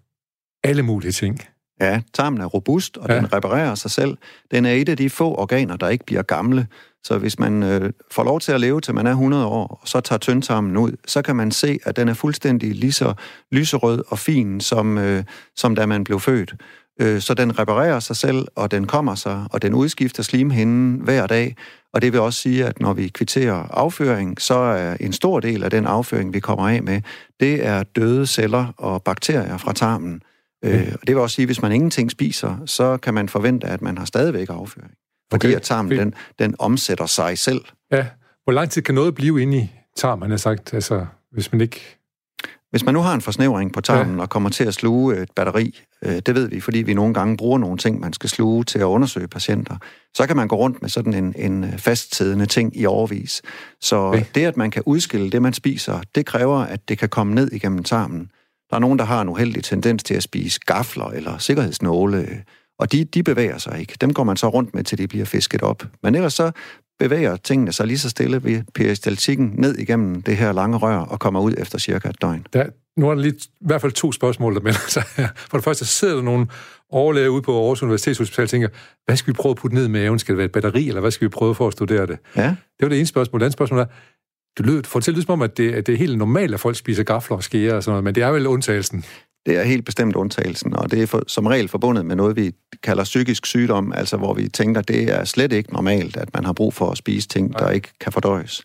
alle 0.63 0.83
mulige 0.83 1.11
ting. 1.11 1.39
Ja, 1.81 2.01
tarmen 2.13 2.41
er 2.41 2.45
robust, 2.45 2.97
og 2.97 3.09
ja. 3.09 3.15
den 3.15 3.33
reparerer 3.33 3.75
sig 3.75 3.91
selv. 3.91 4.17
Den 4.51 4.65
er 4.65 4.71
et 4.71 4.89
af 4.89 4.97
de 4.97 5.09
få 5.09 5.35
organer, 5.35 5.77
der 5.77 5.89
ikke 5.89 6.05
bliver 6.05 6.21
gamle. 6.21 6.67
Så 7.03 7.17
hvis 7.17 7.39
man 7.39 7.63
øh, 7.63 7.91
får 8.11 8.23
lov 8.23 8.39
til 8.39 8.51
at 8.51 8.61
leve 8.61 8.81
til 8.81 8.95
man 8.95 9.07
er 9.07 9.11
100 9.11 9.45
år, 9.45 9.79
og 9.81 9.87
så 9.87 9.99
tager 9.99 10.19
tyndtarmen 10.19 10.77
ud, 10.77 10.91
så 11.07 11.21
kan 11.21 11.35
man 11.35 11.51
se, 11.51 11.79
at 11.83 11.95
den 11.95 12.07
er 12.07 12.13
fuldstændig 12.13 12.75
lige 12.75 12.91
så 12.91 13.13
lyserød 13.51 14.03
og 14.07 14.19
fin, 14.19 14.61
som, 14.61 14.97
øh, 14.97 15.23
som 15.55 15.75
da 15.75 15.85
man 15.85 16.03
blev 16.03 16.19
født. 16.19 16.55
Øh, 17.01 17.21
så 17.21 17.33
den 17.33 17.59
reparerer 17.59 17.99
sig 17.99 18.15
selv, 18.15 18.47
og 18.55 18.71
den 18.71 18.87
kommer 18.87 19.15
sig, 19.15 19.45
og 19.51 19.61
den 19.61 19.73
udskifter 19.73 20.23
slimhinden 20.23 21.01
hver 21.03 21.27
dag. 21.27 21.55
Og 21.93 22.01
det 22.01 22.13
vil 22.13 22.21
også 22.21 22.41
sige, 22.41 22.65
at 22.65 22.79
når 22.79 22.93
vi 22.93 23.07
kvitterer 23.07 23.67
afføring, 23.71 24.41
så 24.41 24.55
er 24.55 24.97
en 24.99 25.13
stor 25.13 25.39
del 25.39 25.63
af 25.63 25.69
den 25.69 25.85
afføring, 25.85 26.33
vi 26.33 26.39
kommer 26.39 26.69
af 26.69 26.83
med, 26.83 27.01
det 27.39 27.65
er 27.65 27.83
døde 27.83 28.27
celler 28.27 28.73
og 28.77 29.03
bakterier 29.03 29.57
fra 29.57 29.73
tarmen. 29.73 30.21
Øh, 30.65 30.87
og 30.93 31.07
det 31.07 31.15
vil 31.15 31.17
også 31.17 31.35
sige, 31.35 31.43
at 31.43 31.47
hvis 31.47 31.61
man 31.61 31.71
ingenting 31.71 32.11
spiser, 32.11 32.57
så 32.65 32.97
kan 32.97 33.13
man 33.13 33.29
forvente, 33.29 33.67
at 33.67 33.81
man 33.81 33.97
har 33.97 34.05
stadigvæk 34.05 34.49
afføring. 34.49 34.91
Fordi 35.31 35.47
okay. 35.47 35.55
at 35.55 35.61
tarmen, 35.61 35.99
den, 35.99 36.13
den 36.39 36.55
omsætter 36.59 37.05
sig 37.05 37.37
selv. 37.37 37.61
Ja. 37.91 38.05
Hvor 38.43 38.53
lang 38.53 38.69
tid 38.69 38.81
kan 38.81 38.95
noget 38.95 39.15
blive 39.15 39.41
inde 39.41 39.57
i 39.57 39.71
tarmen, 39.97 40.29
har 40.29 40.37
sagt? 40.37 40.73
Altså, 40.73 41.05
hvis 41.31 41.51
man 41.51 41.61
ikke... 41.61 41.95
Hvis 42.71 42.85
man 42.85 42.93
nu 42.93 42.99
har 42.99 43.13
en 43.13 43.21
forsnævring 43.21 43.73
på 43.73 43.81
tarmen 43.81 44.15
ja. 44.15 44.21
og 44.21 44.29
kommer 44.29 44.49
til 44.49 44.63
at 44.63 44.73
sluge 44.73 45.21
et 45.21 45.31
batteri, 45.35 45.79
øh, 46.05 46.19
det 46.25 46.35
ved 46.35 46.47
vi, 46.47 46.59
fordi 46.59 46.77
vi 46.79 46.93
nogle 46.93 47.13
gange 47.13 47.37
bruger 47.37 47.57
nogle 47.57 47.77
ting, 47.77 47.99
man 47.99 48.13
skal 48.13 48.29
sluge 48.29 48.63
til 48.63 48.79
at 48.79 48.83
undersøge 48.83 49.27
patienter, 49.27 49.77
så 50.13 50.27
kan 50.27 50.35
man 50.35 50.47
gå 50.47 50.55
rundt 50.55 50.81
med 50.81 50.89
sådan 50.89 51.13
en, 51.13 51.33
en 51.37 51.77
fastsiddende 51.77 52.45
ting 52.45 52.77
i 52.77 52.85
overvis. 52.85 53.41
Så 53.81 53.95
okay. 53.95 54.25
det, 54.35 54.45
at 54.45 54.57
man 54.57 54.71
kan 54.71 54.83
udskille 54.85 55.29
det, 55.29 55.41
man 55.41 55.53
spiser, 55.53 56.01
det 56.15 56.25
kræver, 56.25 56.57
at 56.57 56.89
det 56.89 56.97
kan 56.97 57.09
komme 57.09 57.35
ned 57.35 57.51
igennem 57.51 57.83
tarmen. 57.83 58.31
Der 58.69 58.75
er 58.75 58.79
nogen, 58.79 58.99
der 58.99 59.05
har 59.05 59.21
en 59.21 59.29
uheldig 59.29 59.63
tendens 59.63 60.03
til 60.03 60.13
at 60.13 60.23
spise 60.23 60.59
gafler 60.65 61.05
eller 61.05 61.37
sikkerhedsnåle, 61.37 62.43
og 62.79 62.91
de, 62.91 63.03
de 63.03 63.23
bevæger 63.23 63.57
sig 63.57 63.79
ikke. 63.79 63.93
Dem 64.01 64.13
går 64.13 64.23
man 64.23 64.37
så 64.37 64.49
rundt 64.49 64.75
med, 64.75 64.83
til 64.83 64.97
de 64.97 65.07
bliver 65.07 65.25
fisket 65.25 65.61
op. 65.61 65.83
Men 66.03 66.15
ellers 66.15 66.33
så 66.33 66.51
bevæger 66.99 67.35
tingene 67.35 67.71
sig 67.73 67.87
lige 67.87 67.97
så 67.97 68.09
stille 68.09 68.43
ved 68.43 68.61
peristaltikken 68.75 69.53
ned 69.57 69.75
igennem 69.77 70.21
det 70.21 70.37
her 70.37 70.51
lange 70.51 70.77
rør 70.77 70.97
og 70.97 71.19
kommer 71.19 71.39
ud 71.39 71.53
efter 71.57 71.77
cirka 71.77 72.09
et 72.09 72.21
døgn. 72.21 72.45
Der, 72.53 72.65
nu 72.97 73.09
er 73.09 73.15
der 73.15 73.21
lige 73.21 73.33
i 73.35 73.65
hvert 73.65 73.81
fald 73.81 73.91
to 73.91 74.11
spørgsmål, 74.11 74.55
der 74.55 74.61
melder 74.61 74.79
sig 74.87 75.03
her. 75.17 75.27
For 75.35 75.57
det 75.57 75.63
første, 75.63 75.85
sidder 75.85 76.15
der 76.15 76.21
nogle 76.21 76.47
overlæger 76.89 77.29
ude 77.29 77.41
på 77.41 77.59
Aarhus 77.61 77.83
Universitetshospital 77.83 78.43
og 78.43 78.49
tænker, 78.49 78.67
hvad 79.05 79.17
skal 79.17 79.33
vi 79.33 79.37
prøve 79.37 79.51
at 79.51 79.57
putte 79.57 79.75
ned 79.75 79.85
i 79.85 79.89
maven? 79.89 80.19
Skal 80.19 80.33
det 80.33 80.37
være 80.37 80.45
et 80.45 80.51
batteri, 80.51 80.87
eller 80.87 81.01
hvad 81.01 81.11
skal 81.11 81.25
vi 81.25 81.29
prøve 81.29 81.55
for 81.55 81.67
at 81.67 81.73
studere 81.73 82.05
det? 82.05 82.17
Ja. 82.35 82.47
Det 82.47 82.81
var 82.81 82.89
det 82.89 82.97
ene 82.97 83.07
spørgsmål. 83.07 83.39
Det 83.39 83.45
andet 83.45 83.53
spørgsmål 83.53 83.79
er, 83.79 83.85
du 84.57 84.63
lyder, 84.63 84.81
får 84.85 84.99
til 84.99 85.21
som 85.21 85.33
om, 85.33 85.41
at 85.41 85.57
det, 85.57 85.73
at 85.73 85.87
det 85.87 85.93
er 85.93 85.97
helt 85.97 86.17
normalt, 86.17 86.53
at 86.53 86.59
folk 86.59 86.75
spiser 86.75 87.03
gafler 87.03 87.37
og 87.37 87.43
skære 87.43 87.73
og 87.73 87.83
sådan 87.83 87.91
noget, 87.91 88.03
men 88.03 88.15
det 88.15 88.23
er 88.23 88.31
vel 88.31 88.47
undtagelsen? 88.47 89.03
Det 89.49 89.57
er 89.57 89.63
helt 89.63 89.85
bestemt 89.85 90.15
undtagelsen, 90.15 90.75
og 90.75 90.91
det 90.91 91.03
er 91.03 91.07
for, 91.07 91.23
som 91.27 91.45
regel 91.45 91.67
forbundet 91.67 92.05
med 92.05 92.15
noget, 92.15 92.35
vi 92.35 92.51
kalder 92.83 93.03
psykisk 93.03 93.45
sygdom, 93.45 93.93
altså 93.93 94.17
hvor 94.17 94.33
vi 94.33 94.47
tænker, 94.47 94.81
det 94.81 95.03
er 95.03 95.23
slet 95.23 95.53
ikke 95.53 95.73
normalt, 95.73 96.17
at 96.17 96.33
man 96.33 96.45
har 96.45 96.53
brug 96.53 96.73
for 96.73 96.91
at 96.91 96.97
spise 96.97 97.27
ting, 97.27 97.59
der 97.59 97.69
ikke 97.69 97.87
kan 97.99 98.11
fordøjes. 98.11 98.63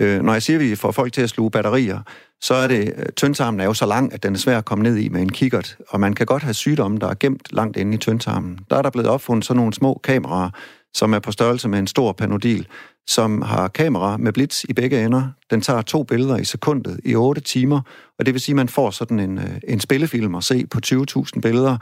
Øh, 0.00 0.22
når 0.22 0.32
jeg 0.32 0.42
siger, 0.42 0.58
at 0.58 0.64
vi 0.64 0.74
får 0.74 0.92
folk 0.92 1.12
til 1.12 1.22
at 1.22 1.30
sluge 1.30 1.50
batterier, 1.50 2.00
så 2.40 2.54
er 2.54 2.66
det, 2.66 2.94
øh, 2.96 3.06
tyndtarmen 3.16 3.60
er 3.60 3.64
jo 3.64 3.74
så 3.74 3.86
lang, 3.86 4.12
at 4.14 4.22
den 4.22 4.34
er 4.34 4.38
svær 4.38 4.58
at 4.58 4.64
komme 4.64 4.82
ned 4.82 4.96
i 4.96 5.08
med 5.08 5.22
en 5.22 5.32
kikkert, 5.32 5.76
og 5.88 6.00
man 6.00 6.12
kan 6.12 6.26
godt 6.26 6.42
have 6.42 6.54
sygdomme, 6.54 6.98
der 6.98 7.08
er 7.08 7.14
gemt 7.20 7.52
langt 7.52 7.76
inde 7.76 7.94
i 7.94 7.98
tyndtarmen. 7.98 8.58
Der 8.70 8.76
er 8.76 8.82
der 8.82 8.90
blevet 8.90 9.08
opfundet 9.08 9.44
sådan 9.44 9.56
nogle 9.56 9.74
små 9.74 10.00
kameraer, 10.04 10.50
som 10.94 11.14
er 11.14 11.18
på 11.18 11.32
størrelse 11.32 11.68
med 11.68 11.78
en 11.78 11.86
stor 11.86 12.12
panodil, 12.12 12.66
som 13.06 13.42
har 13.42 13.68
kamera 13.68 14.16
med 14.16 14.32
blitz 14.32 14.64
i 14.64 14.72
begge 14.72 15.04
ender. 15.04 15.28
Den 15.50 15.60
tager 15.60 15.82
to 15.82 16.02
billeder 16.02 16.36
i 16.36 16.44
sekundet 16.44 17.00
i 17.04 17.14
8 17.14 17.40
timer, 17.40 17.80
og 18.18 18.26
det 18.26 18.34
vil 18.34 18.40
sige, 18.40 18.52
at 18.52 18.56
man 18.56 18.68
får 18.68 18.90
sådan 18.90 19.20
en, 19.20 19.38
øh, 19.38 19.56
en 19.68 19.80
spillefilm 19.80 20.34
at 20.34 20.44
se 20.44 20.66
på 20.66 20.80
20.000 20.86 21.40
billeder, 21.40 21.78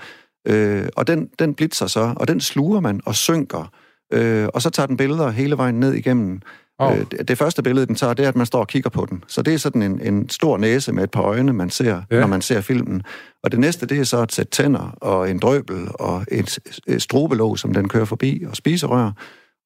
øh, 0.47 0.89
og 0.97 1.07
den, 1.07 1.29
den 1.39 1.55
blitzer 1.55 1.87
så, 1.87 2.15
og 2.17 2.29
den 2.29 2.41
sluger 2.41 2.81
man 2.81 3.01
og 3.07 3.15
synker, 3.15 3.73
øh, 4.13 4.49
og 4.55 4.63
så 4.63 4.71
tager 4.71 4.87
den 4.87 4.97
billeder 4.97 5.31
hele 5.31 5.57
vejen 5.57 5.81
ned 5.81 5.95
igennem. 5.95 6.41
Oh. 6.79 6.99
Øh, 6.99 7.07
det, 7.11 7.29
det 7.29 7.39
første 7.39 7.63
billede, 7.63 7.87
den 7.87 7.95
tager, 7.95 8.15
det 8.15 8.25
er, 8.25 8.29
at 8.29 8.37
man 8.37 8.47
står 8.47 8.61
og 8.61 8.69
kigger 8.69 8.91
på 8.91 9.07
den. 9.11 9.25
Så 9.27 9.43
det 9.43 9.55
er 9.55 9.59
sådan 9.59 9.83
en, 9.83 10.01
en 10.01 10.29
stor 10.29 10.57
næse 10.57 10.93
med 10.93 11.05
et 11.05 11.11
par 11.11 11.23
øjne, 11.23 11.53
man 11.53 11.71
ser, 11.71 12.03
ja. 12.11 12.21
når 12.21 12.27
man 12.27 12.43
ser 12.43 12.61
filmen. 12.61 13.03
Og 13.43 13.51
det 13.53 13.61
næste, 13.61 13.87
det 13.87 13.99
er 13.99 14.05
så 14.05 14.23
at 14.23 14.33
sætte 14.33 14.51
tænder 14.51 14.97
og 15.01 15.31
en 15.31 15.39
drøbel 15.39 15.89
og 15.95 16.25
et, 16.33 16.59
et 16.87 17.03
strobelåg, 17.03 17.59
som 17.59 17.75
den 17.75 17.89
kører 17.89 18.05
forbi, 18.05 18.45
og 18.49 18.57
spiserør. 18.57 19.13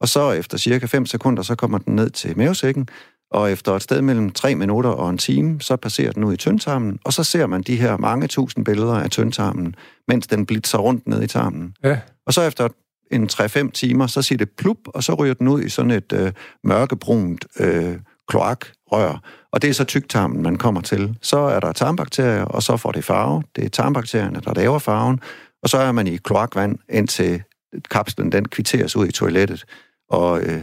Og 0.00 0.08
så 0.08 0.32
efter 0.32 0.58
cirka 0.58 0.86
5 0.86 1.06
sekunder, 1.06 1.42
så 1.42 1.54
kommer 1.54 1.78
den 1.78 1.96
ned 1.96 2.10
til 2.10 2.38
mavesækken, 2.38 2.88
og 3.30 3.52
efter 3.52 3.72
et 3.72 3.82
sted 3.82 4.02
mellem 4.02 4.30
3 4.30 4.54
minutter 4.54 4.90
og 4.90 5.10
en 5.10 5.18
time, 5.18 5.60
så 5.60 5.76
passerer 5.76 6.12
den 6.12 6.24
ud 6.24 6.34
i 6.34 6.36
tyndtarmen, 6.36 6.98
og 7.04 7.12
så 7.12 7.24
ser 7.24 7.46
man 7.46 7.62
de 7.62 7.76
her 7.76 7.96
mange 7.96 8.26
tusind 8.26 8.64
billeder 8.64 8.94
af 8.94 9.10
tyndtarmen, 9.10 9.74
mens 10.08 10.26
den 10.26 10.46
blitzer 10.46 10.78
rundt 10.78 11.06
ned 11.06 11.22
i 11.22 11.26
tarmen. 11.26 11.74
Ja. 11.84 11.98
Og 12.26 12.32
så 12.32 12.42
efter 12.42 12.68
en 13.10 13.28
3-5 13.32 13.70
timer, 13.70 14.06
så 14.06 14.22
siger 14.22 14.36
det 14.38 14.50
plup, 14.50 14.78
og 14.86 15.04
så 15.04 15.14
ryger 15.14 15.34
den 15.34 15.48
ud 15.48 15.62
i 15.62 15.68
sådan 15.68 15.90
et 15.90 16.12
øh, 16.12 16.32
mørkebrunt 16.64 17.46
øh, 17.60 17.96
kloakrør. 18.28 19.20
Og 19.52 19.62
det 19.62 19.70
er 19.70 19.74
så 19.74 19.84
tyktarmen, 19.84 20.42
man 20.42 20.56
kommer 20.56 20.80
til. 20.80 21.18
Så 21.22 21.38
er 21.38 21.60
der 21.60 21.72
tarmbakterier, 21.72 22.44
og 22.44 22.62
så 22.62 22.76
får 22.76 22.92
det 22.92 23.04
farve. 23.04 23.42
Det 23.56 23.64
er 23.64 23.68
tarmbakterierne, 23.68 24.40
der 24.44 24.54
laver 24.54 24.78
farven. 24.78 25.20
Og 25.62 25.68
så 25.68 25.78
er 25.78 25.92
man 25.92 26.06
i 26.06 26.16
kloakvand, 26.16 26.78
indtil 26.88 27.42
kapslen 27.90 28.32
den 28.32 28.48
kvitteres 28.48 28.96
ud 28.96 29.06
i 29.06 29.12
toilettet. 29.12 29.64
Og, 30.08 30.42
øh, 30.42 30.62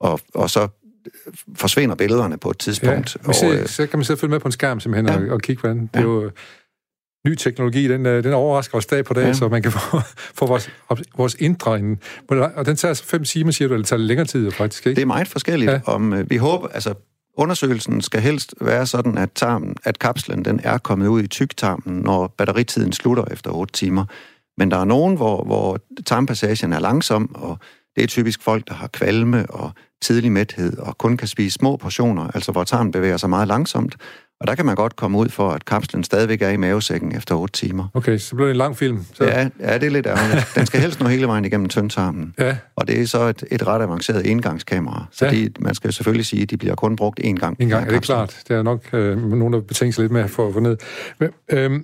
og, 0.00 0.20
og 0.34 0.50
så 0.50 0.68
forsvinder 1.56 1.94
billederne 1.94 2.38
på 2.38 2.50
et 2.50 2.58
tidspunkt. 2.58 3.16
Ja, 3.26 3.32
ser, 3.32 3.48
og, 3.48 3.54
øh, 3.54 3.66
så 3.66 3.86
kan 3.86 3.98
man 3.98 4.04
sidde 4.04 4.20
følge 4.20 4.30
med 4.30 4.40
på 4.40 4.48
en 4.48 4.52
skærm 4.52 4.80
simpelthen 4.80 5.22
ja. 5.22 5.26
og, 5.26 5.34
og 5.34 5.40
kigge, 5.40 5.60
hvordan 5.60 5.80
det 5.80 5.90
ja. 5.94 5.98
er 5.98 6.02
jo 6.02 6.30
ny 7.26 7.34
teknologi, 7.34 7.88
den, 7.88 8.06
øh, 8.06 8.24
den 8.24 8.32
overrasker 8.32 8.78
os 8.78 8.86
dag 8.86 9.04
på 9.04 9.14
dag, 9.14 9.26
ja. 9.26 9.32
så 9.32 9.48
man 9.48 9.62
kan 9.62 9.72
få, 9.90 10.00
få 10.34 10.46
vores, 10.46 10.70
vores 11.16 11.36
indre 11.38 11.78
ind. 11.78 11.96
Og 12.28 12.66
den 12.66 12.76
tager 12.76 13.02
fem 13.04 13.24
timer, 13.24 13.52
siger 13.52 13.68
du, 13.68 13.74
eller 13.74 13.86
tager 13.86 13.98
det 13.98 14.06
længere 14.06 14.26
tid 14.26 14.50
faktisk, 14.50 14.86
ikke? 14.86 14.96
Det 14.96 15.02
er 15.02 15.06
meget 15.06 15.28
forskelligt. 15.28 15.70
Ja. 15.70 15.80
Om, 15.84 16.12
øh, 16.12 16.30
vi 16.30 16.36
håber, 16.36 16.68
altså 16.68 16.94
undersøgelsen 17.34 18.00
skal 18.00 18.20
helst 18.20 18.54
være 18.60 18.86
sådan, 18.86 19.18
at, 19.18 19.30
tarmen, 19.34 19.76
at 19.84 19.98
kapslen 19.98 20.44
den 20.44 20.60
er 20.62 20.78
kommet 20.78 21.06
ud 21.06 21.22
i 21.22 21.26
tyktarmen, 21.26 21.98
når 21.98 22.26
batteritiden 22.26 22.92
slutter 22.92 23.24
efter 23.30 23.50
8 23.50 23.72
timer. 23.72 24.04
Men 24.58 24.70
der 24.70 24.76
er 24.76 24.84
nogen, 24.84 25.16
hvor, 25.16 25.44
hvor 25.44 25.78
tarmpassagen 26.06 26.72
er 26.72 26.78
langsom, 26.78 27.34
og 27.34 27.58
det 27.96 28.02
er 28.02 28.08
typisk 28.08 28.42
folk, 28.42 28.68
der 28.68 28.74
har 28.74 28.86
kvalme 28.86 29.50
og 29.50 29.70
tidlig 30.02 30.32
mæthed 30.32 30.78
og 30.78 30.98
kun 30.98 31.16
kan 31.16 31.28
spise 31.28 31.54
små 31.54 31.76
portioner, 31.76 32.30
altså 32.34 32.52
hvor 32.52 32.64
tarmen 32.64 32.92
bevæger 32.92 33.16
sig 33.16 33.30
meget 33.30 33.48
langsomt. 33.48 33.96
Og 34.40 34.46
der 34.46 34.54
kan 34.54 34.66
man 34.66 34.74
godt 34.74 34.96
komme 34.96 35.18
ud 35.18 35.28
for, 35.28 35.50
at 35.50 35.64
kapslen 35.64 36.04
stadigvæk 36.04 36.42
er 36.42 36.48
i 36.48 36.56
mavesækken 36.56 37.16
efter 37.16 37.34
8 37.34 37.52
timer. 37.52 37.88
Okay, 37.94 38.18
så 38.18 38.34
bliver 38.34 38.46
det 38.46 38.50
en 38.50 38.56
lang 38.56 38.76
film. 38.76 39.04
Så... 39.14 39.24
Ja, 39.24 39.48
ja, 39.60 39.74
det 39.74 39.86
er 39.86 39.90
lidt 39.90 40.06
ærgerligt. 40.06 40.52
Den 40.54 40.66
skal 40.66 40.80
helst 40.80 41.00
nå 41.00 41.06
hele 41.06 41.26
vejen 41.26 41.44
igennem 41.44 41.68
tyndtarmen. 41.68 42.34
Ja. 42.38 42.56
Og 42.76 42.88
det 42.88 43.00
er 43.00 43.06
så 43.06 43.22
et, 43.22 43.44
et 43.50 43.66
ret 43.66 43.82
avanceret 43.82 44.30
engangskamera. 44.30 45.06
Så 45.12 45.24
ja. 45.24 45.30
de, 45.30 45.50
man 45.58 45.74
skal 45.74 45.92
selvfølgelig 45.92 46.26
sige, 46.26 46.42
at 46.42 46.50
de 46.50 46.56
bliver 46.56 46.74
kun 46.74 46.96
brugt 46.96 47.20
én 47.20 47.34
gang. 47.34 47.56
En 47.60 47.68
gang, 47.68 47.86
er 47.86 47.90
det 47.90 48.02
klart. 48.02 48.42
Det 48.48 48.56
er 48.56 48.62
nok 48.62 48.80
øh, 48.92 49.22
nogen, 49.22 49.52
der 49.52 49.60
betænker 49.60 49.92
sig 49.92 50.02
lidt 50.02 50.12
med 50.12 50.20
at 50.20 50.30
få 50.30 50.60
ned. 50.60 50.76
Men, 51.18 51.30
øh, 51.50 51.80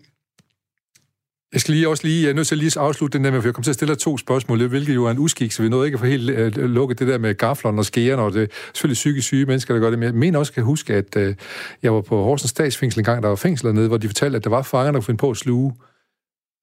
jeg 1.55 1.61
skal 1.61 1.75
lige 1.75 1.89
også 1.89 2.07
lige, 2.07 2.23
jeg 2.23 2.31
er 2.31 2.35
nødt 2.35 2.47
til 2.47 2.55
at 2.55 2.59
lige 2.59 2.81
afslutte 2.81 3.19
den 3.19 3.25
der 3.25 3.31
med, 3.31 3.41
for 3.41 3.49
jeg 3.49 3.55
kommer 3.55 3.65
til 3.65 3.71
at 3.71 3.75
stille 3.75 3.95
to 3.95 4.19
spørgsmål, 4.19 4.67
hvilket 4.67 4.95
jo 4.95 5.05
er 5.05 5.11
en 5.11 5.19
uskik, 5.19 5.53
så 5.53 5.63
vi 5.63 5.69
nåede 5.69 5.87
ikke 5.87 5.97
at 5.97 6.01
få 6.01 6.07
helt 6.07 6.59
uh, 6.59 6.65
lukket 6.65 6.99
det 6.99 7.09
der 7.09 7.19
med 7.19 7.35
gaflerne 7.35 7.81
og 7.81 7.85
skærerne, 7.85 8.23
og 8.23 8.33
det 8.33 8.43
er 8.43 8.47
selvfølgelig 8.75 8.95
psykisk 8.95 9.27
syge 9.27 9.47
mennesker, 9.47 9.75
der 9.75 9.81
gør 9.81 9.91
det. 9.91 9.99
Men 9.99 10.07
jeg 10.07 10.15
mener 10.15 10.39
også, 10.39 10.53
kan 10.53 10.63
huske, 10.63 10.95
at 10.95 11.17
uh, 11.17 11.35
jeg 11.83 11.95
var 11.95 12.01
på 12.01 12.23
Horsens 12.25 12.51
statsfængsel 12.51 13.01
en 13.01 13.05
gang, 13.05 13.23
der 13.23 13.29
var 13.29 13.37
fængsler 13.37 13.73
nede, 13.73 13.89
hvor 13.89 13.97
de 13.97 14.09
fortalte, 14.09 14.37
at 14.37 14.45
der 14.45 14.51
var 14.51 14.63
fanger, 14.63 14.93
der 14.93 14.99
kunne 14.99 15.05
finde 15.05 15.19
på 15.19 15.31
at 15.31 15.37
sluge 15.37 15.75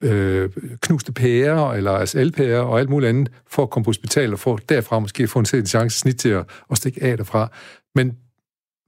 øh, 0.04 0.50
knuste 0.82 1.12
pærer, 1.12 1.74
eller 1.74 1.92
altså 1.92 2.20
elpærer 2.20 2.60
og 2.60 2.80
alt 2.80 2.90
muligt 2.90 3.10
andet, 3.10 3.32
for 3.48 3.64
at 3.64 3.70
komme 3.70 3.84
på 3.84 3.90
hospital 3.90 4.34
og 4.34 4.40
få 4.40 4.60
derfra 4.70 5.00
måske 5.00 5.28
få 5.28 5.40
en, 5.40 5.46
en 5.54 5.66
chance 5.66 6.00
snit 6.00 6.16
til 6.16 6.30
at, 6.30 6.46
at 6.72 6.78
stikke 6.78 7.04
af 7.04 7.18
derfra. 7.18 7.52
Men, 7.96 8.18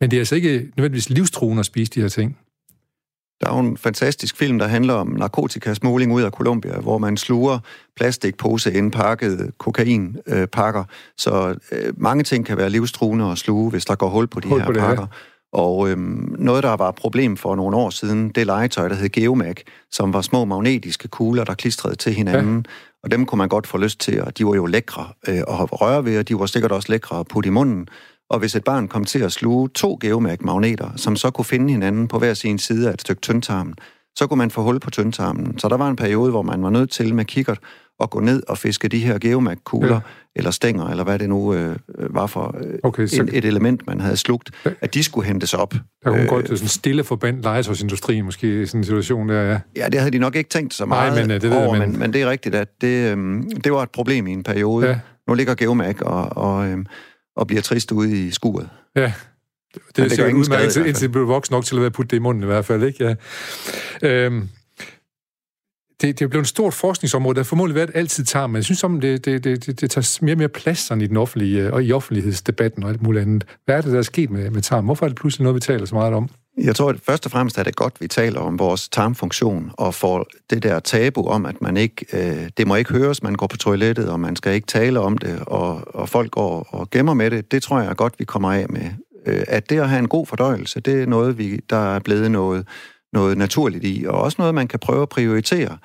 men 0.01 0.11
det 0.11 0.17
er 0.17 0.21
altså 0.21 0.35
ikke 0.35 0.71
nødvendigvis 0.77 1.09
livstruende 1.09 1.59
at 1.59 1.65
spise 1.65 1.91
de 1.91 2.01
her 2.01 2.07
ting. 2.07 2.37
Der 3.43 3.49
er 3.49 3.53
jo 3.53 3.59
en 3.59 3.77
fantastisk 3.77 4.37
film, 4.37 4.59
der 4.59 4.67
handler 4.67 4.93
om 4.93 5.07
narkotikasmugling 5.07 6.13
ud 6.13 6.21
af 6.21 6.31
Colombia, 6.31 6.79
hvor 6.79 6.97
man 6.97 7.17
sluger 7.17 7.59
plastikpose 7.95 8.73
indpakket 8.73 9.51
kokainpakker. 9.57 10.83
Så 11.17 11.55
øh, 11.71 11.93
mange 11.97 12.23
ting 12.23 12.45
kan 12.45 12.57
være 12.57 12.69
livstruende 12.69 13.31
at 13.31 13.37
sluge, 13.37 13.69
hvis 13.69 13.85
der 13.85 13.95
går 13.95 14.09
hul 14.09 14.27
på 14.27 14.39
de 14.39 14.47
hul 14.47 14.59
her 14.59 14.65
på 14.65 14.73
pakker. 14.73 15.01
Her. 15.01 15.07
Og 15.53 15.89
øhm, 15.89 16.35
noget, 16.39 16.63
der 16.63 16.73
var 16.73 16.89
et 16.89 16.95
problem 16.95 17.37
for 17.37 17.55
nogle 17.55 17.77
år 17.77 17.89
siden, 17.89 18.29
det 18.29 18.45
legetøj, 18.45 18.87
der 18.87 18.95
hed 18.95 19.09
Geomag, 19.09 19.55
som 19.91 20.13
var 20.13 20.21
små 20.21 20.45
magnetiske 20.45 21.07
kugler, 21.07 21.43
der 21.43 21.53
klistrede 21.53 21.95
til 21.95 22.13
hinanden. 22.13 22.65
Ja. 22.67 22.71
Og 23.03 23.11
dem 23.11 23.25
kunne 23.25 23.37
man 23.37 23.49
godt 23.49 23.67
få 23.67 23.77
lyst 23.77 23.99
til, 23.99 24.21
og 24.21 24.37
de 24.37 24.45
var 24.45 24.55
jo 24.55 24.65
lækre 24.65 25.07
øh, 25.27 25.37
at 25.37 25.81
røre 25.81 26.05
ved, 26.05 26.19
og 26.19 26.27
de 26.27 26.39
var 26.39 26.45
sikkert 26.45 26.71
også 26.71 26.91
lækre 26.91 27.19
at 27.19 27.27
putte 27.27 27.47
i 27.47 27.51
munden. 27.51 27.87
Og 28.29 28.39
hvis 28.39 28.55
et 28.55 28.63
barn 28.63 28.87
kom 28.87 29.05
til 29.05 29.19
at 29.19 29.31
sluge 29.31 29.69
to 29.69 29.97
Geomag-magneter, 30.01 30.89
som 30.95 31.15
så 31.15 31.29
kunne 31.29 31.45
finde 31.45 31.71
hinanden 31.71 32.07
på 32.07 32.19
hver 32.19 32.33
sin 32.33 32.59
side 32.59 32.89
af 32.89 32.93
et 32.93 33.01
stykke 33.01 33.21
tyndtarmen, 33.21 33.75
så 34.15 34.27
kunne 34.27 34.37
man 34.37 34.51
få 34.51 34.61
hul 34.61 34.79
på 34.79 34.89
tyndtarmen. 34.89 35.59
Så 35.59 35.69
der 35.69 35.77
var 35.77 35.89
en 35.89 35.95
periode, 35.95 36.31
hvor 36.31 36.41
man 36.41 36.63
var 36.63 36.69
nødt 36.69 36.91
til 36.91 37.15
med 37.15 37.25
kikkert 37.25 37.59
at 38.01 38.09
gå 38.09 38.19
ned 38.19 38.43
og 38.47 38.57
fiske 38.57 38.87
de 38.87 38.99
her 38.99 39.19
geomag-kugler, 39.19 39.93
ja. 39.93 39.99
eller 40.35 40.51
stænger, 40.51 40.87
eller 40.87 41.03
hvad 41.03 41.19
det 41.19 41.29
nu 41.29 41.53
øh, 41.53 41.75
var 41.97 42.27
for 42.27 42.55
øh, 42.63 42.73
okay, 42.83 43.07
så... 43.07 43.21
et, 43.21 43.37
et 43.37 43.45
element, 43.45 43.87
man 43.87 44.01
havde 44.01 44.17
slugt, 44.17 44.51
ja. 44.65 44.71
at 44.81 44.93
de 44.93 45.03
skulle 45.03 45.27
hentes 45.27 45.53
op. 45.53 45.73
Der 45.73 46.09
kunne 46.09 46.21
øh, 46.21 46.27
godt 46.27 46.47
sådan 46.47 46.67
stille 46.67 47.03
forbandt 47.03 47.43
legetøjsindustrien 47.43 48.25
måske 48.25 48.61
i 48.61 48.65
sådan 48.65 48.79
en 48.79 48.83
situation 48.83 49.29
der, 49.29 49.41
ja. 49.41 49.59
Ja, 49.75 49.87
det 49.89 49.99
havde 49.99 50.11
de 50.11 50.19
nok 50.19 50.35
ikke 50.35 50.49
tænkt 50.49 50.73
så 50.73 50.85
meget 50.85 51.13
Nej, 51.13 51.21
men, 51.21 51.31
øh, 51.31 51.41
det 51.41 51.53
over, 51.53 51.79
men... 51.79 51.91
Men, 51.91 51.99
men 51.99 52.13
det 52.13 52.21
er 52.21 52.29
rigtigt, 52.29 52.55
at 52.55 52.81
det, 52.81 53.17
øh, 53.17 53.43
det 53.63 53.71
var 53.71 53.83
et 53.83 53.91
problem 53.91 54.27
i 54.27 54.31
en 54.31 54.43
periode. 54.43 54.87
Ja. 54.87 54.99
Nu 55.27 55.33
ligger 55.33 55.55
geomag 55.55 56.03
og, 56.05 56.37
og, 56.37 56.67
øh, 56.67 56.77
og 57.35 57.47
bliver 57.47 57.61
trist 57.61 57.91
ude 57.91 58.27
i 58.27 58.31
skuret. 58.31 58.69
Ja, 58.95 59.13
det, 59.73 59.81
det, 59.95 60.09
det 60.09 60.19
gør 60.19 60.27
ingen 60.27 60.45
skade, 60.45 60.63
indtil, 60.63 60.85
indtil 60.85 61.09
blev 61.09 61.27
voksen 61.27 61.53
nok 61.53 61.65
til 61.65 61.75
at 61.75 61.81
være 61.81 61.91
putte 61.91 62.09
det 62.09 62.17
i 62.17 62.19
munden 62.19 62.43
i 62.43 62.45
hvert 62.45 62.65
fald, 62.65 62.83
ikke? 62.83 63.15
Ja. 64.01 64.25
Øhm, 64.25 64.49
det, 66.01 66.19
det 66.19 66.25
er 66.25 66.29
blevet 66.29 66.43
et 66.43 66.49
stort 66.49 66.73
forskningsområde, 66.73 67.35
der 67.35 67.43
formodentlig 67.43 67.75
været 67.75 67.91
altid 67.93 68.25
tager, 68.25 68.47
men 68.47 68.55
jeg 68.55 68.63
synes, 68.63 68.83
om 68.83 69.01
det, 69.01 69.25
det, 69.25 69.43
det, 69.43 69.81
det, 69.81 69.91
tager 69.91 70.19
mere 70.21 70.33
og 70.33 70.37
mere 70.37 70.49
plads 70.49 70.79
sådan 70.79 71.01
i 71.01 71.07
den 71.07 71.17
offentlige, 71.17 71.73
og 71.73 71.83
i 71.83 71.91
offentlighedsdebatten 71.91 72.83
og 72.83 72.89
alt 72.89 73.01
muligt 73.01 73.21
andet. 73.21 73.45
Hvad 73.65 73.77
er 73.77 73.81
det, 73.81 73.91
der 73.91 73.97
er 73.97 74.01
sket 74.01 74.29
med, 74.29 74.49
med 74.49 74.61
tarm? 74.61 74.85
Hvorfor 74.85 75.05
er 75.05 75.09
det 75.09 75.17
pludselig 75.17 75.43
noget, 75.43 75.55
vi 75.55 75.59
taler 75.59 75.85
så 75.85 75.95
meget 75.95 76.13
om? 76.13 76.29
Jeg 76.57 76.75
tror, 76.75 76.89
at 76.89 76.99
først 77.01 77.25
og 77.25 77.31
fremmest 77.31 77.57
er 77.57 77.63
det 77.63 77.75
godt, 77.75 77.93
at 77.95 78.01
vi 78.01 78.07
taler 78.07 78.39
om 78.39 78.59
vores 78.59 78.89
tarmfunktion, 78.89 79.71
og 79.73 79.93
får 79.93 80.27
det 80.49 80.63
der 80.63 80.79
tabu 80.79 81.27
om, 81.27 81.45
at 81.45 81.61
man 81.61 81.77
ikke, 81.77 82.05
øh, 82.13 82.49
det 82.57 82.67
må 82.67 82.75
ikke 82.75 82.91
høres, 82.93 83.23
man 83.23 83.35
går 83.35 83.47
på 83.47 83.57
toilettet, 83.57 84.09
og 84.09 84.19
man 84.19 84.35
skal 84.35 84.53
ikke 84.53 84.67
tale 84.67 84.99
om 84.99 85.17
det, 85.17 85.39
og, 85.47 85.95
og 85.95 86.09
folk 86.09 86.31
går 86.31 86.67
og 86.69 86.89
gemmer 86.89 87.13
med 87.13 87.31
det, 87.31 87.51
det 87.51 87.63
tror 87.63 87.79
jeg 87.79 87.89
er 87.89 87.93
godt, 87.93 88.13
vi 88.19 88.25
kommer 88.25 88.53
af 88.53 88.65
med. 88.69 88.89
Øh, 89.25 89.43
at 89.47 89.69
det 89.69 89.79
at 89.79 89.89
have 89.89 89.99
en 89.99 90.07
god 90.07 90.25
fordøjelse, 90.25 90.79
det 90.79 91.01
er 91.01 91.05
noget, 91.05 91.37
vi, 91.37 91.59
der 91.69 91.95
er 91.95 91.99
blevet 91.99 92.31
noget 92.31 92.65
noget 93.13 93.37
naturligt 93.37 93.83
i, 93.85 94.05
og 94.07 94.21
også 94.21 94.35
noget, 94.39 94.55
man 94.55 94.67
kan 94.67 94.79
prøve 94.79 95.01
at 95.01 95.09
prioritere. 95.09 95.77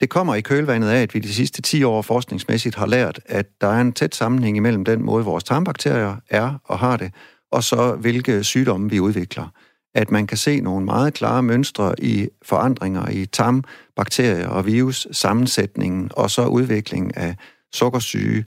Det 0.00 0.10
kommer 0.10 0.34
i 0.34 0.40
kølvandet 0.40 0.88
af, 0.88 1.02
at 1.02 1.14
vi 1.14 1.18
de 1.18 1.34
sidste 1.34 1.62
10 1.62 1.84
år 1.84 2.02
forskningsmæssigt 2.02 2.74
har 2.74 2.86
lært, 2.86 3.20
at 3.26 3.46
der 3.60 3.66
er 3.66 3.80
en 3.80 3.92
tæt 3.92 4.14
sammenhæng 4.14 4.56
imellem 4.56 4.84
den 4.84 5.02
måde, 5.02 5.24
vores 5.24 5.44
tarmbakterier 5.44 6.16
er 6.30 6.58
og 6.64 6.78
har 6.78 6.96
det, 6.96 7.12
og 7.52 7.64
så 7.64 7.96
hvilke 8.00 8.44
sygdomme 8.44 8.90
vi 8.90 9.00
udvikler. 9.00 9.48
At 9.94 10.10
man 10.10 10.26
kan 10.26 10.36
se 10.36 10.60
nogle 10.60 10.84
meget 10.84 11.14
klare 11.14 11.42
mønstre 11.42 11.94
i 11.98 12.28
forandringer 12.42 13.08
i 13.08 13.26
tarmbakterier 13.26 14.48
og 14.48 14.66
virus 14.66 15.08
sammensætningen, 15.12 16.10
og 16.12 16.30
så 16.30 16.46
udvikling 16.46 17.16
af 17.16 17.36
sukkersyge, 17.72 18.44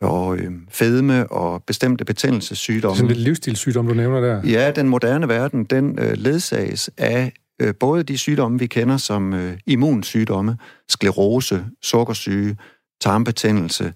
og 0.00 0.38
øh, 0.38 0.52
fedme 0.70 1.32
og 1.32 1.62
bestemte 1.66 2.04
betændelsessygdomme. 2.04 2.96
Sådan 2.96 3.08
lidt 3.08 3.20
livsstilssygdom, 3.20 3.86
du 3.86 3.94
nævner 3.94 4.20
der. 4.20 4.48
Ja, 4.48 4.70
den 4.70 4.88
moderne 4.88 5.28
verden, 5.28 5.64
den 5.64 5.98
øh, 5.98 6.12
ledsages 6.12 6.90
af 6.96 7.32
øh, 7.62 7.74
både 7.80 8.02
de 8.02 8.18
sygdomme, 8.18 8.58
vi 8.58 8.66
kender 8.66 8.96
som 8.96 9.34
øh, 9.34 9.58
immunsygdomme, 9.66 10.56
sklerose, 10.88 11.64
sukkersyge, 11.82 12.56
tarmbetændelse, 13.00 13.92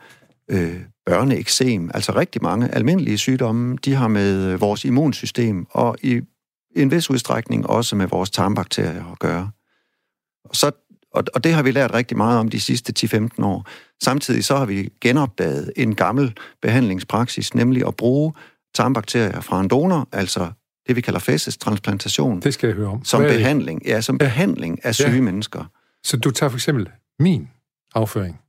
øh, 0.51 0.81
børneeksem, 1.07 1.91
altså 1.95 2.13
rigtig 2.17 2.43
mange 2.43 2.75
almindelige 2.75 3.19
sygdomme, 3.19 3.77
de 3.85 3.95
har 3.95 4.09
med 4.09 4.53
øh, 4.53 4.61
vores 4.61 4.85
immunsystem 4.85 5.67
og 5.71 5.97
i 6.03 6.21
en 6.77 6.91
vis 6.91 7.11
udstrækning 7.11 7.67
også 7.67 7.97
med 7.97 8.07
vores 8.07 8.31
tarmbakterier 8.31 9.13
at 9.13 9.19
gøre. 9.19 9.51
Og 10.45 10.57
så 10.57 10.71
og, 11.15 11.25
og 11.35 11.45
det 11.45 11.55
har 11.55 11.63
vi 11.63 11.71
lært 11.71 11.95
rigtig 11.95 12.17
meget 12.17 12.39
om 12.39 12.49
de 12.49 12.61
sidste 12.61 12.93
10-15 13.39 13.45
år. 13.45 13.67
Samtidig 14.03 14.45
så 14.45 14.57
har 14.57 14.65
vi 14.65 14.93
genopdaget 15.01 15.73
en 15.77 15.95
gammel 15.95 16.37
behandlingspraksis, 16.63 17.55
nemlig 17.55 17.87
at 17.87 17.97
bruge 17.97 18.33
tarmbakterier 18.75 19.41
fra 19.41 19.61
en 19.61 19.69
donor, 19.69 20.09
altså 20.13 20.51
det 20.87 20.97
vi 20.97 21.01
kalder 21.01 21.21
fæsestransplantation. 21.21 22.41
Det 22.41 22.55
skal 22.55 22.67
jeg 22.67 22.77
høre 22.77 22.89
om. 22.89 23.05
Som 23.05 23.23
behandling, 23.23 23.87
ja, 23.87 24.01
som 24.01 24.17
ja. 24.21 24.25
behandling 24.25 24.85
af 24.85 24.95
syge 24.95 25.11
ja. 25.11 25.21
mennesker. 25.21 25.65
Så 26.05 26.17
du 26.17 26.31
tager 26.31 26.51
for 26.51 26.57
eksempel 26.57 26.89
min 27.19 27.49
afføring, 27.95 28.41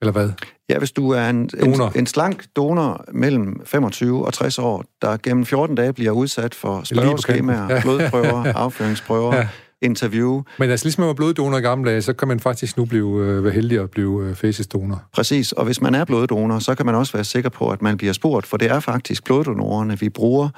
eller 0.00 0.12
hvad? 0.12 0.30
Ja, 0.68 0.78
hvis 0.78 0.92
du 0.92 1.10
er 1.10 1.30
en, 1.30 1.50
en, 1.62 1.80
en 1.96 2.06
slank 2.06 2.44
donor 2.56 3.04
mellem 3.12 3.60
25 3.64 4.26
og 4.26 4.32
60 4.32 4.58
år, 4.58 4.84
der 5.02 5.16
gennem 5.22 5.46
14 5.46 5.76
dage 5.76 5.92
bliver 5.92 6.10
udsat 6.10 6.54
for 6.54 6.82
spørgeskemaer, 6.84 7.74
ja. 7.74 7.80
blodprøver, 7.80 8.52
afføringsprøver, 8.64 9.36
ja 9.36 9.48
interview. 9.84 10.42
Men 10.58 10.70
altså 10.70 10.86
ligesom 10.86 11.00
man 11.00 11.08
var 11.08 11.14
bloddonor 11.14 11.58
i 11.58 11.60
gamle 11.60 11.90
dage, 11.90 12.02
så 12.02 12.12
kan 12.12 12.28
man 12.28 12.40
faktisk 12.40 12.76
nu 12.76 12.84
blive, 12.84 13.24
øh, 13.24 13.44
være 13.44 13.52
heldig 13.52 13.80
at 13.80 13.90
blive 13.90 14.24
øh, 14.28 14.34
facesdonor. 14.34 15.02
Præcis, 15.12 15.52
og 15.52 15.64
hvis 15.64 15.80
man 15.80 15.94
er 15.94 16.04
bloddonor, 16.04 16.58
så 16.58 16.74
kan 16.74 16.86
man 16.86 16.94
også 16.94 17.12
være 17.12 17.24
sikker 17.24 17.50
på, 17.50 17.70
at 17.70 17.82
man 17.82 17.96
bliver 17.96 18.12
spurgt, 18.12 18.46
for 18.46 18.56
det 18.56 18.70
er 18.70 18.80
faktisk 18.80 19.24
bloddonorerne, 19.24 19.98
vi 19.98 20.08
bruger, 20.08 20.48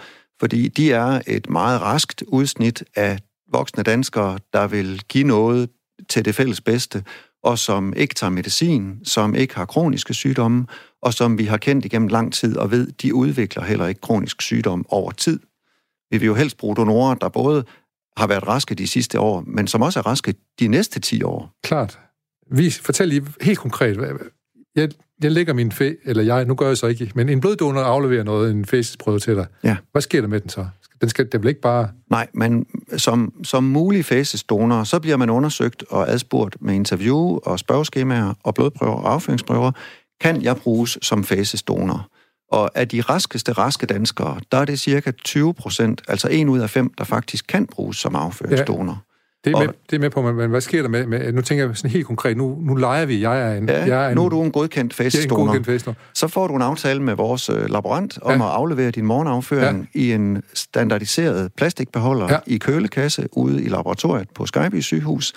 fordi 0.40 0.68
de 0.68 0.92
er 0.92 1.20
et 1.26 1.50
meget 1.50 1.82
raskt 1.82 2.24
udsnit 2.28 2.84
af 2.96 3.18
voksne 3.52 3.82
danskere, 3.82 4.38
der 4.52 4.66
vil 4.66 5.02
give 5.08 5.24
noget 5.24 5.68
til 6.08 6.24
det 6.24 6.34
fælles 6.34 6.60
bedste, 6.60 7.04
og 7.46 7.58
som 7.58 7.92
ikke 7.96 8.14
tager 8.14 8.30
medicin, 8.30 9.00
som 9.04 9.34
ikke 9.34 9.54
har 9.54 9.64
kroniske 9.64 10.14
sygdomme, 10.14 10.66
og 11.02 11.14
som 11.14 11.38
vi 11.38 11.44
har 11.44 11.56
kendt 11.56 11.84
igennem 11.84 12.08
lang 12.08 12.32
tid 12.32 12.56
og 12.56 12.70
ved, 12.70 12.86
de 13.02 13.14
udvikler 13.14 13.64
heller 13.64 13.86
ikke 13.86 14.00
kronisk 14.00 14.42
sygdom 14.42 14.86
over 14.88 15.10
tid. 15.10 15.40
Vi 16.10 16.18
vil 16.18 16.26
jo 16.26 16.34
helst 16.34 16.56
bruge 16.56 16.76
donorer, 16.76 17.14
der 17.14 17.28
både 17.28 17.64
har 18.16 18.26
været 18.26 18.48
raske 18.48 18.74
de 18.74 18.86
sidste 18.86 19.20
år, 19.20 19.44
men 19.46 19.66
som 19.66 19.82
også 19.82 19.98
er 19.98 20.06
raske 20.06 20.34
de 20.60 20.68
næste 20.68 21.00
10 21.00 21.22
år. 21.22 21.50
Klart. 21.64 21.98
Vi, 22.50 22.70
fortæl 22.70 23.08
lige 23.08 23.26
helt 23.40 23.58
konkret. 23.58 24.18
Jeg, 24.76 24.88
jeg 25.22 25.32
lægger 25.32 25.52
min 25.52 25.72
fæ, 25.72 25.92
eller 26.04 26.22
jeg, 26.22 26.44
nu 26.44 26.54
gør 26.54 26.68
jeg 26.68 26.76
så 26.76 26.86
ikke, 26.86 27.12
men 27.14 27.28
en 27.28 27.40
bloddonor 27.40 27.80
afleverer 27.80 28.22
noget, 28.22 28.50
en 28.50 28.64
fæsesprøve 28.64 29.18
til 29.18 29.34
dig. 29.34 29.46
Ja. 29.64 29.76
Hvad 29.92 30.02
sker 30.02 30.20
der 30.20 30.28
med 30.28 30.40
den 30.40 30.48
så? 30.48 30.66
Den 31.00 31.08
skal 31.08 31.32
den 31.32 31.42
vil 31.42 31.48
ikke 31.48 31.60
bare... 31.60 31.88
Nej, 32.10 32.26
men 32.34 32.66
som, 32.96 33.32
som 33.44 33.64
mulig 33.64 34.04
fæsesdonor, 34.04 34.84
så 34.84 35.00
bliver 35.00 35.16
man 35.16 35.30
undersøgt 35.30 35.84
og 35.90 36.08
adspurgt 36.10 36.56
med 36.60 36.74
interview 36.74 37.38
og 37.42 37.58
spørgeskemaer 37.58 38.34
og 38.42 38.54
blodprøver 38.54 38.92
og 38.92 39.12
afføringsprøver. 39.12 39.72
Kan 40.20 40.42
jeg 40.42 40.56
bruges 40.56 40.98
som 41.02 41.24
fæsesdonor? 41.24 42.08
Og 42.52 42.70
af 42.74 42.88
de 42.88 43.00
raskeste 43.00 43.52
raske 43.52 43.86
danskere, 43.86 44.40
der 44.52 44.58
er 44.58 44.64
det 44.64 44.80
cirka 44.80 45.10
20 45.10 45.54
procent, 45.54 46.02
altså 46.08 46.28
en 46.28 46.48
ud 46.48 46.58
af 46.58 46.70
fem, 46.70 46.94
der 46.98 47.04
faktisk 47.04 47.46
kan 47.46 47.66
bruges 47.66 47.96
som 47.96 48.16
afføringsdonor. 48.16 48.92
Ja. 48.92 49.15
Det 49.46 49.54
er, 49.54 49.58
med, 49.58 49.68
det 49.90 49.96
er 49.96 50.00
med 50.00 50.10
på, 50.10 50.32
men 50.32 50.50
hvad 50.50 50.60
sker 50.60 50.82
der 50.82 50.88
med, 50.88 51.06
med... 51.06 51.32
Nu 51.32 51.42
tænker 51.42 51.66
jeg 51.66 51.76
sådan 51.76 51.90
helt 51.90 52.06
konkret, 52.06 52.36
nu, 52.36 52.58
nu 52.60 52.74
leger 52.74 53.06
vi, 53.06 53.20
jeg 53.20 53.52
er 53.52 53.58
en... 53.58 53.68
Ja, 53.68 53.84
jeg 53.84 54.04
er 54.04 54.08
en, 54.08 54.14
nu 54.14 54.24
er 54.24 54.28
du 54.28 54.42
en 54.42 54.52
godkendt 54.52 54.94
fæsesdonor. 54.94 55.94
Så 56.14 56.28
får 56.28 56.46
du 56.46 56.56
en 56.56 56.62
aftale 56.62 57.02
med 57.02 57.14
vores 57.14 57.48
øh, 57.48 57.70
laborant 57.70 58.18
om 58.22 58.40
ja. 58.40 58.46
at 58.46 58.52
aflevere 58.52 58.90
din 58.90 59.06
morgenafføring 59.06 59.88
ja. 59.94 60.00
i 60.00 60.12
en 60.12 60.42
standardiseret 60.54 61.50
plastikbeholder 61.56 62.26
ja. 62.30 62.38
i 62.46 62.58
kølekasse 62.58 63.28
ude 63.32 63.62
i 63.62 63.68
laboratoriet 63.68 64.28
på 64.34 64.46
Skyby 64.46 64.80
sygehus 64.80 65.32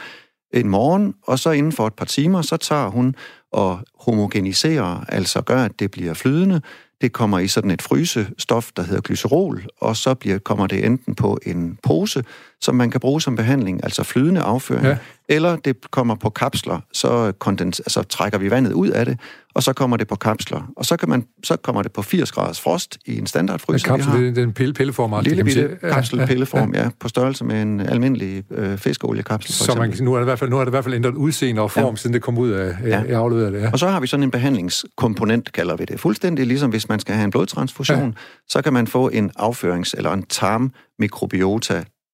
en 0.54 0.70
morgen, 0.70 1.14
og 1.24 1.40
så 1.40 1.52
inden 1.52 1.72
for 1.72 1.88
et 1.88 1.94
par 1.94 2.06
timer, 2.06 2.42
så 2.42 2.58
tager 2.58 2.88
hun 2.88 3.16
og 3.52 3.80
homogeniserer, 4.00 5.06
altså 5.08 5.42
gør, 5.42 5.64
at 5.64 5.72
det 5.80 5.92
bliver 5.92 6.14
flydende, 6.14 6.62
det 7.02 7.14
kommer 7.14 7.40
i 7.40 7.48
sådan 7.48 7.72
et 7.72 7.82
frysestof, 7.82 8.72
der 8.76 8.84
hedder 8.84 9.02
glycerol, 9.02 9.66
og 9.82 9.96
så 9.96 10.14
bliver, 10.14 10.38
kommer 10.38 10.68
det 10.68 10.86
enten 10.86 11.16
på 11.16 11.40
en 11.46 11.78
pose, 11.84 12.24
som 12.62 12.76
man 12.76 12.92
kan 12.92 13.00
bruge 13.00 13.22
som 13.22 13.36
behandling, 13.36 13.84
altså 13.84 14.04
flydende 14.04 14.42
afføring, 14.42 14.86
ja. 14.86 14.98
eller 15.30 15.56
det 15.56 15.92
kommer 15.92 16.16
på 16.16 16.30
kapsler, 16.30 16.80
så, 16.94 17.34
kondens, 17.40 17.80
altså, 17.80 18.04
trækker 18.04 18.38
vi 18.38 18.52
vandet 18.52 18.74
ud 18.74 18.90
af 18.90 19.06
det, 19.06 19.20
og 19.56 19.64
så 19.64 19.74
kommer 19.74 19.98
det 19.98 20.08
på 20.08 20.16
kapsler. 20.16 20.72
Og 20.78 20.86
så, 20.86 20.98
kan 20.98 21.10
man, 21.10 21.26
så 21.44 21.56
kommer 21.56 21.82
det 21.82 21.92
på 21.92 22.02
80 22.02 22.32
graders 22.32 22.62
frost 22.62 22.98
i 23.06 23.18
en 23.18 23.28
standardfryser, 23.28 23.88
kapsel, 23.88 24.12
vi 24.12 24.18
har. 24.18 24.24
Det 24.24 24.38
er 24.38 24.44
en 24.44 24.54
pille, 24.54 24.74
pilleform. 24.74 25.24
Lille 25.24 25.44
bitte 25.44 25.78
kapselpilleform, 25.84 26.74
ja, 26.74 26.84
ja, 26.84 26.90
på 27.00 27.08
størrelse 27.08 27.46
med 27.46 27.62
en 27.62 27.80
almindelig 27.80 28.44
øh, 28.52 28.78
fiskeoliekapsel. 28.78 29.54
Så 29.54 29.76
man, 29.76 29.94
nu, 30.02 30.14
er 30.14 30.18
det 30.18 30.24
i 30.24 30.26
hvert 30.26 30.40
fald, 30.40 30.50
nu 30.50 30.56
er 30.56 30.60
det 30.60 30.70
i 30.70 30.70
hvert 30.70 30.84
fald 30.84 30.96
ændret 30.96 31.14
udseende 31.14 31.62
og 31.62 31.72
form, 31.72 31.94
ja. 31.94 31.96
siden 31.96 32.14
det 32.14 32.22
kom 32.22 32.38
ud 32.38 32.50
af, 32.50 32.76
ja. 32.86 33.04
af 33.08 33.18
afleveret 33.18 33.54
det. 33.54 33.62
Ja. 33.62 33.72
Og 33.72 33.80
så 33.80 33.88
har 33.88 34.00
vi 34.00 34.08
sådan 34.08 34.24
en 34.24 34.32
behandlingskomponent, 34.32 35.52
kalder 35.52 35.76
vi 35.76 35.86
det. 35.86 36.00
Fuldstændig 36.00 36.48
ligesom 36.48 36.70
hvis 36.70 36.90
man 36.90 37.00
skal 37.00 37.16
have 37.16 37.26
en 37.26 37.32
blodtransfusion, 37.32 38.06
ja. 38.06 38.12
så 38.48 38.62
kan 38.62 38.74
man 38.74 38.88
få 38.88 39.10
en 39.10 39.32
afførings- 39.40 39.94
eller 39.98 40.14
en 40.14 40.24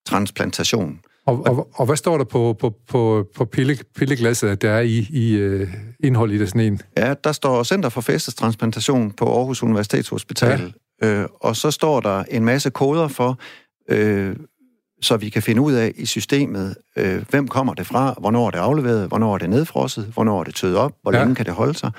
tarmmikrobiota-transplantation. 0.05 0.99
Og, 1.25 1.45
og, 1.45 1.69
og 1.73 1.85
hvad 1.85 1.95
står 1.95 2.17
der 2.17 2.25
på, 2.25 2.55
på, 2.59 2.75
på, 2.87 3.27
på 3.35 3.45
pille, 3.45 3.77
pilleglasset, 3.95 4.61
der 4.61 4.71
er 4.71 4.81
i, 4.81 5.07
i 5.11 5.45
uh, 5.45 5.69
indhold 5.99 6.31
i 6.31 6.37
det 6.37 6.47
sådan 6.47 6.61
en? 6.61 6.81
Ja, 6.97 7.13
der 7.23 7.31
står 7.31 7.63
Center 7.63 7.89
for 7.89 8.01
Fæstestransplantation 8.01 9.11
på 9.11 9.37
Aarhus 9.37 9.63
Universitetshospital. 9.63 10.73
Ja. 11.01 11.07
Øh, 11.07 11.27
og 11.39 11.55
så 11.55 11.71
står 11.71 11.99
der 11.99 12.23
en 12.23 12.45
masse 12.45 12.69
koder 12.69 13.07
for, 13.07 13.39
øh, 13.89 14.35
så 15.01 15.17
vi 15.17 15.29
kan 15.29 15.41
finde 15.41 15.61
ud 15.61 15.73
af 15.73 15.91
i 15.95 16.05
systemet, 16.05 16.75
øh, 16.95 17.25
hvem 17.29 17.47
kommer 17.47 17.73
det 17.73 17.87
fra, 17.87 18.15
hvornår 18.19 18.47
er 18.47 18.51
det 18.51 18.57
afleveret, 18.57 19.07
hvornår 19.07 19.33
er 19.33 19.37
det 19.37 19.49
nedfrosset, 19.49 20.05
hvornår 20.13 20.39
er 20.39 20.43
det 20.43 20.55
tøet 20.55 20.77
op, 20.77 20.91
hvor 21.01 21.13
ja. 21.13 21.19
længe 21.19 21.35
kan 21.35 21.45
det 21.45 21.53
holde 21.53 21.73
sig. 21.73 21.91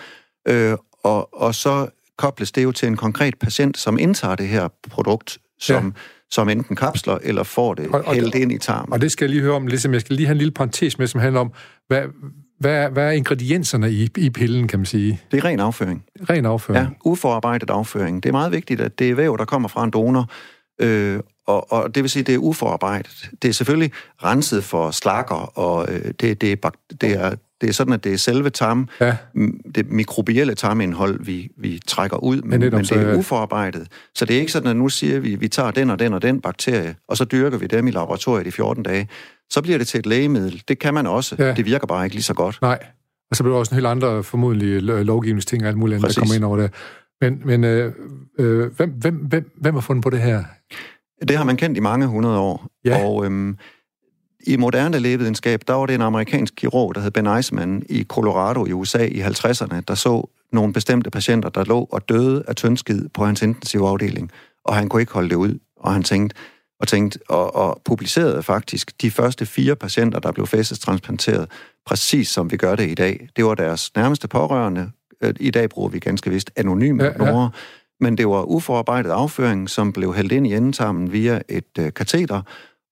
Øh, 0.49 0.77
og, 1.05 1.41
og 1.41 1.55
så 1.55 1.89
kobles 2.19 2.53
det 2.53 2.65
jo 2.65 2.73
til 2.73 2.89
en 2.89 2.97
konkret 2.97 3.39
patient, 3.39 3.79
som 3.79 3.99
indtager 3.99 4.35
det 4.35 4.49
her 4.49 4.69
produkt, 4.91 5.39
som... 5.59 5.85
Ja 5.87 6.01
som 6.31 6.49
enten 6.49 6.77
kapsler 6.77 7.19
eller 7.23 7.43
får 7.43 7.75
det 7.75 7.87
og, 7.87 8.05
og, 8.07 8.15
hældt 8.15 8.35
ind 8.35 8.53
i 8.53 8.59
tarmen. 8.59 8.93
Og 8.93 9.01
det 9.01 9.13
skal 9.13 9.25
jeg 9.25 9.31
lige 9.31 9.43
høre 9.43 9.55
om, 9.55 9.67
ligesom 9.67 9.93
jeg 9.93 10.01
skal 10.01 10.17
lige 10.17 10.27
have 10.27 10.33
en 10.33 10.39
lille 10.39 10.53
parentes 10.53 10.99
med, 10.99 11.07
som 11.07 11.21
handler 11.21 11.41
om, 11.41 11.53
hvad, 11.89 12.03
hvad, 12.61 12.73
er, 12.73 12.89
hvad 12.89 13.07
er 13.07 13.11
ingredienserne 13.11 13.91
i, 13.93 14.09
i 14.17 14.31
pillen, 14.31 14.69
kan 14.69 14.79
man 14.79 14.87
sige? 14.87 15.21
Det 15.31 15.39
er 15.39 15.45
ren 15.45 15.61
afføring. 15.61 16.05
Ren 16.31 16.47
afføring. 16.47 16.85
Ja, 16.85 16.91
uforarbejdet 17.05 17.71
afføring. 17.71 18.23
Det 18.23 18.29
er 18.29 18.33
meget 18.33 18.53
vigtigt, 18.53 18.81
at 18.81 18.99
det 18.99 19.11
er 19.11 19.15
væv, 19.15 19.39
der 19.39 19.45
kommer 19.45 19.69
fra 19.69 19.85
en 19.85 19.91
donor, 19.91 20.31
øh, 20.81 21.21
og, 21.47 21.73
og 21.73 21.95
det 21.95 22.03
vil 22.03 22.11
sige, 22.11 22.21
at 22.21 22.27
det 22.27 22.35
er 22.35 22.39
uforarbejdet. 22.39 23.31
Det 23.43 23.49
er 23.49 23.53
selvfølgelig 23.53 23.93
renset 24.25 24.65
for 24.65 24.91
slakker, 24.91 25.59
og 25.59 25.93
øh, 25.93 26.13
det, 26.21 26.41
det, 26.41 26.53
er, 26.53 26.71
det, 27.01 27.13
er, 27.13 27.35
det 27.61 27.69
er 27.69 27.73
sådan, 27.73 27.93
at 27.93 28.05
det 28.05 28.13
er 28.13 28.17
selve 28.17 28.51
tarm, 28.51 28.89
ja. 29.01 29.17
det 29.75 29.91
mikrobielle 29.91 30.55
tarmindhold, 30.55 31.25
vi, 31.25 31.49
vi 31.59 31.81
trækker 31.87 32.17
ud, 32.17 32.37
men, 32.43 32.61
men, 32.61 32.61
men 32.61 32.85
det 32.85 32.93
er 32.93 33.15
uforarbejdet. 33.15 33.89
Så 34.15 34.25
det 34.25 34.37
er 34.37 34.41
ikke 34.41 34.53
sådan, 34.53 34.71
at 34.71 34.77
nu 34.77 34.89
siger 34.89 35.21
vi, 35.21 35.35
vi 35.35 35.49
tager 35.49 35.71
den 35.71 35.91
og 35.91 35.99
den 35.99 36.13
og 36.13 36.23
den 36.23 36.41
bakterie, 36.41 36.95
og 37.09 37.17
så 37.17 37.25
dyrker 37.25 37.59
vi 37.59 37.67
dem 37.67 37.89
i 37.89 37.91
laboratoriet 37.91 38.47
i 38.47 38.51
14 38.51 38.83
dage. 38.83 39.09
Så 39.51 39.63
bliver 39.63 39.79
det 39.79 39.87
til 39.87 39.99
et 39.99 40.07
lægemiddel. 40.07 40.63
Det 40.69 40.79
kan 40.79 40.95
man 40.95 41.07
også. 41.07 41.37
Ja. 41.39 41.55
Det 41.55 41.65
virker 41.65 41.87
bare 41.87 42.05
ikke 42.05 42.17
lige 42.17 42.23
så 42.23 42.35
godt. 42.35 42.59
Nej. 42.63 42.79
Og 43.31 43.37
så 43.37 43.43
bliver 43.43 43.55
der 43.55 43.59
også 43.59 43.71
en 43.71 43.77
helt 43.77 43.87
andre 43.87 44.23
formodentlig 44.23 44.83
lovgivningsting 44.83 45.63
og 45.63 45.69
alt 45.69 45.77
muligt 45.77 45.97
andet, 45.97 46.17
der 46.17 46.21
kommer 46.21 46.35
ind 46.35 46.45
over 46.45 46.57
det. 46.57 46.71
Men, 47.21 47.43
men 47.45 47.65
øh, 47.65 47.93
øh, 48.39 48.73
hvem, 48.77 48.91
hvem, 48.91 49.15
hvem, 49.15 49.51
hvem 49.61 49.75
har 49.75 49.81
fundet 49.81 50.03
på 50.03 50.11
det 50.11 50.21
her? 50.21 50.45
Det 51.29 51.37
har 51.37 51.45
man 51.45 51.57
kendt 51.57 51.77
i 51.77 51.81
mange 51.81 52.07
hundrede 52.07 52.39
år. 52.39 52.67
Ja. 52.85 53.05
Og 53.05 53.25
øhm, 53.25 53.57
i 54.47 54.57
moderne 54.57 54.99
lægevidenskab, 54.99 55.61
der 55.69 55.75
var 55.75 55.87
det 55.87 55.95
en 55.95 56.03
amerikansk 56.03 56.55
kirurg, 56.57 56.95
der 56.95 57.01
hed 57.01 57.11
Ben 57.11 57.27
Eisman 57.27 57.83
i 57.89 58.05
Colorado 58.05 58.67
i 58.67 58.73
USA 58.73 59.05
i 59.05 59.21
50'erne, 59.23 59.81
der 59.89 59.95
så 59.95 60.29
nogle 60.53 60.73
bestemte 60.73 61.11
patienter, 61.11 61.49
der 61.49 61.65
lå 61.65 61.89
og 61.93 62.09
døde 62.09 62.45
af 62.49 62.57
tyndskid 62.57 63.09
på 63.09 63.25
hans 63.25 63.43
intensivafdeling, 63.43 64.31
og 64.65 64.75
han 64.75 64.89
kunne 64.89 65.03
ikke 65.03 65.13
holde 65.13 65.29
det 65.29 65.37
ud, 65.37 65.59
og 65.77 65.93
han 65.93 66.03
tænkte, 66.03 66.37
og 66.81 66.89
tænkte, 66.89 67.19
og, 67.29 67.55
og 67.55 67.81
publicerede 67.85 68.43
faktisk 68.43 69.03
de 69.03 69.11
første 69.11 69.47
fire 69.47 69.77
patienter, 69.77 70.19
der 70.19 70.33
blev 70.33 70.47
fæstestransplanteret, 70.47 71.51
præcis 71.87 72.29
som 72.29 72.51
vi 72.51 72.57
gør 72.57 72.77
det 72.77 72.91
i 72.91 72.95
dag. 72.95 73.29
Det 73.37 73.45
var 73.45 73.55
deres 73.55 73.95
nærmeste 73.97 74.29
pårørende. 74.29 74.91
Øh, 75.23 75.35
I 75.41 75.51
dag 75.51 75.69
bruger 75.69 75.89
vi 75.89 75.99
ganske 75.99 76.31
vist 76.31 76.51
anonyme 76.57 77.05
ja, 77.05 77.25
ja. 77.25 77.49
men 78.01 78.19
det 78.19 78.29
var 78.29 78.43
uforarbejdet 78.43 79.11
afføring, 79.11 79.71
som 79.71 79.93
blev 79.93 80.15
hældt 80.15 80.33
ind 80.33 80.47
i 80.47 80.55
endetarmen 80.55 81.13
via 81.13 81.41
et 81.49 81.79
øh, 81.79 81.93
kateter, 81.93 82.43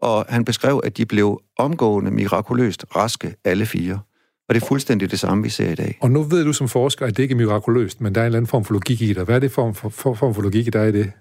og 0.04 0.26
han 0.28 0.44
beskrev, 0.44 0.80
at 0.84 0.96
de 0.96 1.06
blev 1.06 1.40
omgående 1.58 2.10
mirakuløst 2.10 2.84
raske, 2.96 3.34
alle 3.44 3.66
fire. 3.66 4.00
Og 4.48 4.54
det 4.54 4.62
er 4.62 4.66
fuldstændig 4.66 5.10
det 5.10 5.18
samme, 5.18 5.42
vi 5.42 5.48
ser 5.48 5.70
i 5.70 5.74
dag. 5.74 5.98
Og 6.00 6.10
nu 6.10 6.22
ved 6.22 6.44
du 6.44 6.52
som 6.52 6.68
forsker, 6.68 7.06
at 7.06 7.16
det 7.16 7.22
ikke 7.22 7.32
er 7.32 7.36
mirakuløst, 7.36 8.00
men 8.00 8.14
der 8.14 8.20
er 8.20 8.24
en 8.24 8.26
eller 8.26 8.36
anden 8.36 8.48
form 8.48 8.64
for 8.64 8.72
logik 8.72 9.02
i 9.02 9.12
det. 9.12 9.24
Hvad 9.24 9.34
er 9.34 9.38
det 9.38 9.52
form 9.52 9.74
for, 9.74 9.88
for, 9.88 10.14
form 10.14 10.34
for 10.34 10.42
logik, 10.42 10.72
der 10.72 10.80
er 10.80 10.86
i 10.86 10.92
det? 10.92 11.12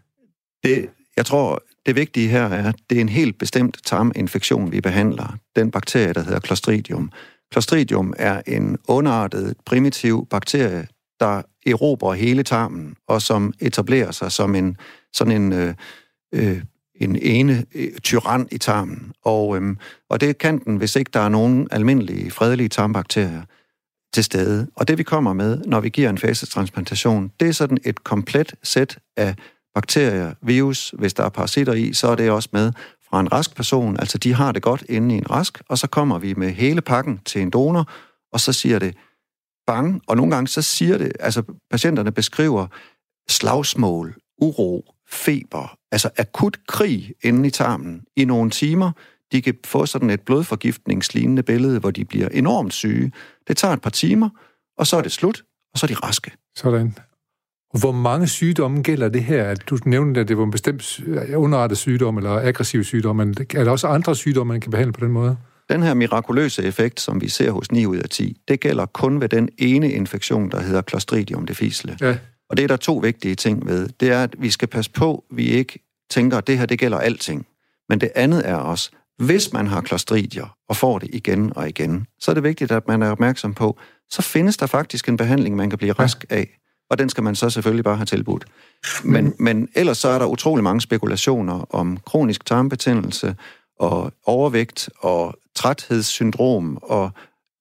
det? 0.63 0.89
Jeg 1.17 1.25
tror, 1.25 1.63
det 1.85 1.95
vigtige 1.95 2.29
her 2.29 2.43
er, 2.43 2.67
at 2.69 2.75
det 2.89 2.97
er 2.97 3.01
en 3.01 3.09
helt 3.09 3.37
bestemt 3.37 3.77
tarminfektion, 3.85 4.71
vi 4.71 4.81
behandler. 4.81 5.37
Den 5.55 5.71
bakterie, 5.71 6.13
der 6.13 6.23
hedder 6.23 6.39
Clostridium. 6.39 7.11
Clostridium 7.53 8.13
er 8.17 8.41
en 8.47 8.77
underartet, 8.87 9.55
primitiv 9.65 10.27
bakterie, 10.29 10.87
der 11.19 11.41
erobrer 11.65 12.13
hele 12.13 12.43
tarmen, 12.43 12.95
og 13.07 13.21
som 13.21 13.53
etablerer 13.59 14.11
sig 14.11 14.31
som 14.31 14.55
en 14.55 14.77
sådan 15.13 15.41
en 15.41 15.53
øh, 15.53 15.73
øh, 16.33 16.61
en 17.03 17.15
ene 17.15 17.65
øh, 17.75 17.91
tyran 18.03 18.47
i 18.51 18.57
tarmen. 18.57 19.11
Og, 19.23 19.55
øhm, 19.55 19.77
og 20.09 20.21
det 20.21 20.37
kan 20.37 20.59
den, 20.59 20.77
hvis 20.77 20.95
ikke 20.95 21.11
der 21.13 21.19
er 21.19 21.29
nogen 21.29 21.67
almindelige, 21.71 22.31
fredelige 22.31 22.69
tarmbakterier 22.69 23.41
til 24.13 24.23
stede. 24.23 24.67
Og 24.75 24.87
det 24.87 24.97
vi 24.97 25.03
kommer 25.03 25.33
med, 25.33 25.57
når 25.65 25.79
vi 25.79 25.89
giver 25.89 26.09
en 26.09 26.17
fasetransplantation, 26.17 27.31
det 27.39 27.47
er 27.47 27.51
sådan 27.51 27.77
et 27.85 28.03
komplet 28.03 28.55
sæt 28.63 28.99
af 29.17 29.35
bakterier, 29.75 30.33
virus, 30.41 30.93
hvis 30.97 31.13
der 31.13 31.23
er 31.23 31.29
parasitter 31.29 31.73
i, 31.73 31.93
så 31.93 32.07
er 32.07 32.15
det 32.15 32.31
også 32.31 32.49
med 32.51 32.71
fra 33.09 33.19
en 33.19 33.31
rask 33.31 33.55
person. 33.55 33.99
Altså 33.99 34.17
de 34.17 34.33
har 34.33 34.51
det 34.51 34.61
godt 34.61 34.83
inde 34.89 35.15
i 35.15 35.17
en 35.17 35.29
rask, 35.29 35.61
og 35.69 35.77
så 35.77 35.87
kommer 35.87 36.19
vi 36.19 36.33
med 36.33 36.51
hele 36.51 36.81
pakken 36.81 37.19
til 37.25 37.41
en 37.41 37.49
donor, 37.49 37.91
og 38.31 38.39
så 38.39 38.53
siger 38.53 38.79
det 38.79 38.95
bang, 39.67 40.01
og 40.07 40.17
nogle 40.17 40.31
gange 40.31 40.47
så 40.47 40.61
siger 40.61 40.97
det, 40.97 41.11
altså 41.19 41.43
patienterne 41.71 42.11
beskriver 42.11 42.67
slagsmål, 43.29 44.15
uro, 44.41 44.93
feber, 45.09 45.77
altså 45.93 46.09
akut 46.17 46.57
krig 46.67 47.13
inde 47.21 47.47
i 47.47 47.51
tarmen 47.51 48.01
i 48.15 48.25
nogle 48.25 48.49
timer. 48.49 48.91
De 49.31 49.41
kan 49.41 49.55
få 49.65 49.85
sådan 49.85 50.09
et 50.09 50.21
blodforgiftningslignende 50.21 51.43
billede, 51.43 51.79
hvor 51.79 51.91
de 51.91 52.05
bliver 52.05 52.27
enormt 52.27 52.73
syge. 52.73 53.11
Det 53.47 53.57
tager 53.57 53.73
et 53.73 53.81
par 53.81 53.89
timer, 53.89 54.29
og 54.77 54.87
så 54.87 54.97
er 54.97 55.01
det 55.01 55.11
slut, 55.11 55.43
og 55.73 55.79
så 55.79 55.85
er 55.85 55.87
de 55.87 55.93
raske. 55.93 56.31
Sådan. 56.55 56.95
Hvor 57.79 57.91
mange 57.91 58.27
sygdomme 58.27 58.81
gælder 58.81 59.09
det 59.09 59.23
her? 59.23 59.55
Du 59.55 59.77
nævnte, 59.85 60.21
at 60.21 60.27
det 60.27 60.37
var 60.37 60.43
en 60.43 60.51
bestemt 60.51 60.99
underrettet 61.35 61.77
sygdom 61.77 62.17
eller 62.17 62.31
aggressiv 62.31 62.83
sygdom, 62.83 63.15
men 63.15 63.35
er 63.55 63.63
der 63.63 63.71
også 63.71 63.87
andre 63.87 64.15
sygdomme, 64.15 64.53
man 64.53 64.61
kan 64.61 64.71
behandle 64.71 64.93
på 64.93 65.05
den 65.05 65.11
måde? 65.11 65.37
Den 65.69 65.83
her 65.83 65.93
mirakuløse 65.93 66.63
effekt, 66.63 67.01
som 67.01 67.21
vi 67.21 67.29
ser 67.29 67.51
hos 67.51 67.71
9 67.71 67.85
ud 67.85 67.97
af 67.97 68.09
10, 68.09 68.37
det 68.47 68.59
gælder 68.59 68.85
kun 68.85 69.21
ved 69.21 69.29
den 69.29 69.49
ene 69.57 69.91
infektion, 69.91 70.51
der 70.51 70.61
hedder 70.61 70.81
Clostridium 70.89 71.45
difficile. 71.45 71.97
Ja. 72.01 72.17
Og 72.49 72.57
det 72.57 72.63
er 72.63 72.67
der 72.67 72.77
to 72.77 72.97
vigtige 72.97 73.35
ting 73.35 73.67
ved. 73.67 73.89
Det 73.99 74.11
er, 74.11 74.23
at 74.23 74.35
vi 74.39 74.49
skal 74.49 74.67
passe 74.67 74.91
på, 74.91 75.23
at 75.31 75.37
vi 75.37 75.47
ikke 75.47 75.79
tænker, 76.09 76.37
at 76.37 76.47
det 76.47 76.57
her, 76.57 76.65
det 76.65 76.79
gælder 76.79 76.97
alting. 76.97 77.47
Men 77.89 78.01
det 78.01 78.11
andet 78.15 78.49
er 78.49 78.55
også, 78.55 78.91
hvis 79.17 79.53
man 79.53 79.67
har 79.67 79.81
klostridier 79.81 80.57
og 80.69 80.75
får 80.75 80.99
det 80.99 81.09
igen 81.13 81.53
og 81.55 81.69
igen, 81.69 82.07
så 82.19 82.31
er 82.31 82.33
det 82.33 82.43
vigtigt, 82.43 82.71
at 82.71 82.87
man 82.87 83.01
er 83.01 83.11
opmærksom 83.11 83.53
på, 83.53 83.77
så 84.09 84.21
findes 84.21 84.57
der 84.57 84.65
faktisk 84.65 85.09
en 85.09 85.17
behandling, 85.17 85.55
man 85.55 85.69
kan 85.69 85.77
blive 85.77 85.93
rask 85.93 86.25
af. 86.29 86.59
Og 86.89 86.99
den 86.99 87.09
skal 87.09 87.23
man 87.23 87.35
så 87.35 87.49
selvfølgelig 87.49 87.83
bare 87.83 87.95
have 87.95 88.05
tilbudt. 88.05 88.45
Men, 89.03 89.33
men 89.39 89.69
ellers 89.75 89.97
så 89.97 90.07
er 90.07 90.19
der 90.19 90.25
utrolig 90.25 90.63
mange 90.63 90.81
spekulationer 90.81 91.75
om 91.75 91.97
kronisk 92.05 92.45
tarmbetændelse 92.45 93.35
og 93.79 94.13
overvægt 94.25 94.89
og 94.99 95.35
træthedssyndrom 95.55 96.77
og 96.81 97.11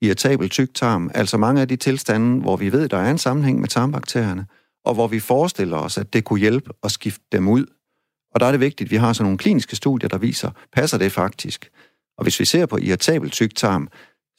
irritabel 0.00 0.48
tyktarm. 0.48 1.10
Altså 1.14 1.36
mange 1.36 1.60
af 1.60 1.68
de 1.68 1.76
tilstande, 1.76 2.40
hvor 2.40 2.56
vi 2.56 2.72
ved, 2.72 2.88
der 2.88 2.98
er 2.98 3.10
en 3.10 3.18
sammenhæng 3.18 3.60
med 3.60 3.68
tarmbakterierne 3.68 4.46
og 4.84 4.94
hvor 4.94 5.06
vi 5.06 5.20
forestiller 5.20 5.76
os, 5.76 5.98
at 5.98 6.12
det 6.12 6.24
kunne 6.24 6.40
hjælpe 6.40 6.70
at 6.84 6.90
skifte 6.90 7.24
dem 7.32 7.48
ud. 7.48 7.66
Og 8.34 8.40
der 8.40 8.46
er 8.46 8.50
det 8.50 8.60
vigtigt, 8.60 8.88
at 8.88 8.90
vi 8.90 8.96
har 8.96 9.12
sådan 9.12 9.24
nogle 9.24 9.38
kliniske 9.38 9.76
studier, 9.76 10.08
der 10.08 10.18
viser, 10.18 10.50
passer 10.72 10.98
det 10.98 11.12
faktisk? 11.12 11.70
Og 12.18 12.22
hvis 12.22 12.40
vi 12.40 12.44
ser 12.44 12.66
på 12.66 12.76
irritabel 12.76 13.30
tyktarm, 13.30 13.88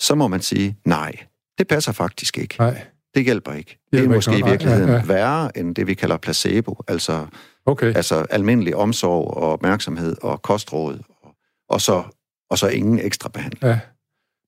så 0.02 0.16
må 0.16 0.28
man 0.28 0.42
sige, 0.42 0.78
nej, 0.86 1.12
det 1.58 1.68
passer 1.68 1.92
faktisk 1.92 2.38
ikke. 2.38 2.56
Nej. 2.60 2.86
Det 3.16 3.24
hjælper 3.24 3.54
ikke. 3.54 3.80
Det, 3.92 4.00
det 4.00 4.06
er 4.06 4.10
måske 4.10 4.40
i 4.40 4.44
virkeligheden 4.44 4.90
ja, 4.90 4.96
ja. 4.96 5.06
værre 5.06 5.58
end 5.58 5.76
det, 5.76 5.88
vi 5.88 5.94
kalder 5.94 6.18
placebo, 6.18 6.84
altså, 6.88 7.28
okay. 7.66 7.96
altså 7.96 8.26
almindelig 8.30 8.76
omsorg 8.76 9.38
og 9.38 9.52
opmærksomhed 9.52 10.16
og 10.22 10.42
kostråd, 10.42 11.00
og, 11.24 11.36
og, 11.70 11.82
så, 11.82 12.04
og 12.50 12.58
så 12.58 12.68
ingen 12.68 13.00
ekstra 13.00 13.30
behandling. 13.30 13.64
Ja. 13.64 13.80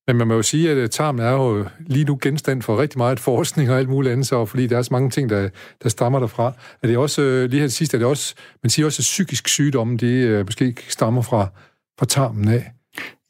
Men 0.07 0.17
man 0.17 0.27
må 0.27 0.33
jo 0.33 0.41
sige, 0.41 0.71
at 0.71 0.91
tarmen 0.91 1.25
er 1.25 1.31
jo 1.31 1.65
lige 1.79 2.05
nu 2.05 2.17
genstand 2.21 2.61
for 2.61 2.81
rigtig 2.81 2.97
meget 2.97 3.19
forskning 3.19 3.69
og 3.69 3.77
alt 3.77 3.89
muligt 3.89 4.11
andet, 4.11 4.27
så, 4.27 4.45
fordi 4.45 4.67
der 4.67 4.77
er 4.77 4.81
så 4.81 4.89
mange 4.91 5.09
ting, 5.09 5.29
der, 5.29 5.49
der 5.83 5.89
stammer 5.89 6.19
derfra. 6.19 6.53
Er 6.83 6.87
det 6.87 6.97
også, 6.97 7.21
øh, 7.21 7.49
lige 7.49 7.59
her 7.59 7.67
sidst, 7.67 7.93
er 7.93 7.97
det 7.97 8.07
også, 8.07 8.35
man 8.63 8.69
siger 8.69 8.85
også, 8.85 8.99
at 8.99 9.03
psykisk 9.03 9.47
sygdomme, 9.47 9.97
de 9.97 10.39
uh, 10.39 10.45
måske 10.45 10.75
stammer 10.89 11.21
fra, 11.21 11.47
fra 11.99 12.05
tarmen 12.05 12.47
af. 12.47 12.71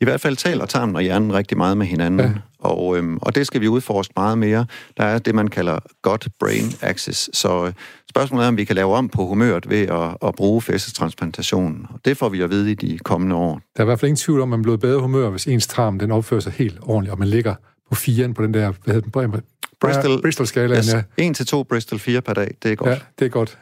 I 0.02 0.06
hvert 0.06 0.22
fald 0.22 0.36
taler 0.36 0.66
tarmen 0.66 0.96
og 0.96 1.02
hjernen 1.02 1.34
rigtig 1.34 1.58
meget 1.58 1.78
med 1.78 1.86
hinanden. 1.86 2.20
Ja. 2.20 2.32
Og, 2.66 2.98
øhm, 2.98 3.18
og 3.22 3.36
det 3.36 3.48
skal 3.48 3.62
vi 3.62 3.68
udforske 3.68 4.14
meget 4.16 4.38
mere. 4.38 4.66
Der 4.98 5.04
er 5.04 5.20
det, 5.20 5.36
man 5.36 5.48
kalder 5.48 5.80
gut 6.02 6.28
brain 6.40 6.66
axis. 6.82 7.30
Så 7.34 7.66
øh, 7.66 7.74
spørgsmålet 8.10 8.44
er, 8.44 8.48
om 8.48 8.58
vi 8.58 8.64
kan 8.64 8.76
lave 8.76 8.96
om 8.96 9.10
på 9.10 9.26
humøret 9.26 9.70
ved 9.70 9.88
at, 9.88 10.28
at 10.28 10.36
bruge 10.36 10.62
fæstestransplantationen. 10.62 11.86
Og 11.90 12.00
det 12.06 12.18
får 12.18 12.30
vi 12.30 12.42
at 12.42 12.50
vide 12.50 12.72
i 12.72 12.76
de 12.76 12.98
kommende 12.98 13.36
år. 13.36 13.54
Der 13.54 13.82
er 13.82 13.84
i 13.84 13.86
hvert 13.86 14.00
fald 14.00 14.10
ingen 14.10 14.18
tvivl 14.18 14.42
om, 14.42 14.54
at 14.54 14.60
man 14.60 14.64
bliver 14.64 14.78
bedre 14.78 15.02
humør, 15.02 15.30
hvis 15.30 15.46
ens 15.48 15.68
tarm 15.68 16.00
den 16.00 16.12
opfører 16.12 16.42
sig 16.42 16.52
helt 16.52 16.80
ordentligt, 16.82 17.12
og 17.12 17.20
man 17.20 17.28
ligger 17.28 17.56
på 17.90 17.96
firen 17.96 18.34
på 18.34 18.44
den 18.44 18.54
der, 18.54 18.74
hvad 18.84 18.94
hedder 18.94 19.20
den, 19.20 19.42
Bristol, 19.82 20.22
Bristol-skalaen. 20.22 20.78
Yes. 20.78 20.94
Ja. 20.94 21.02
1 21.18 21.36
til 21.36 21.46
2 21.46 21.64
Bristol 21.64 22.00
4 22.00 22.22
per 22.22 22.34
dag, 22.34 22.56
det 22.64 22.72
er 22.72 22.76
godt. 22.76 22.90
Ja, 22.90 23.00
det 23.20 23.26
er 23.26 23.30
godt. 23.30 23.60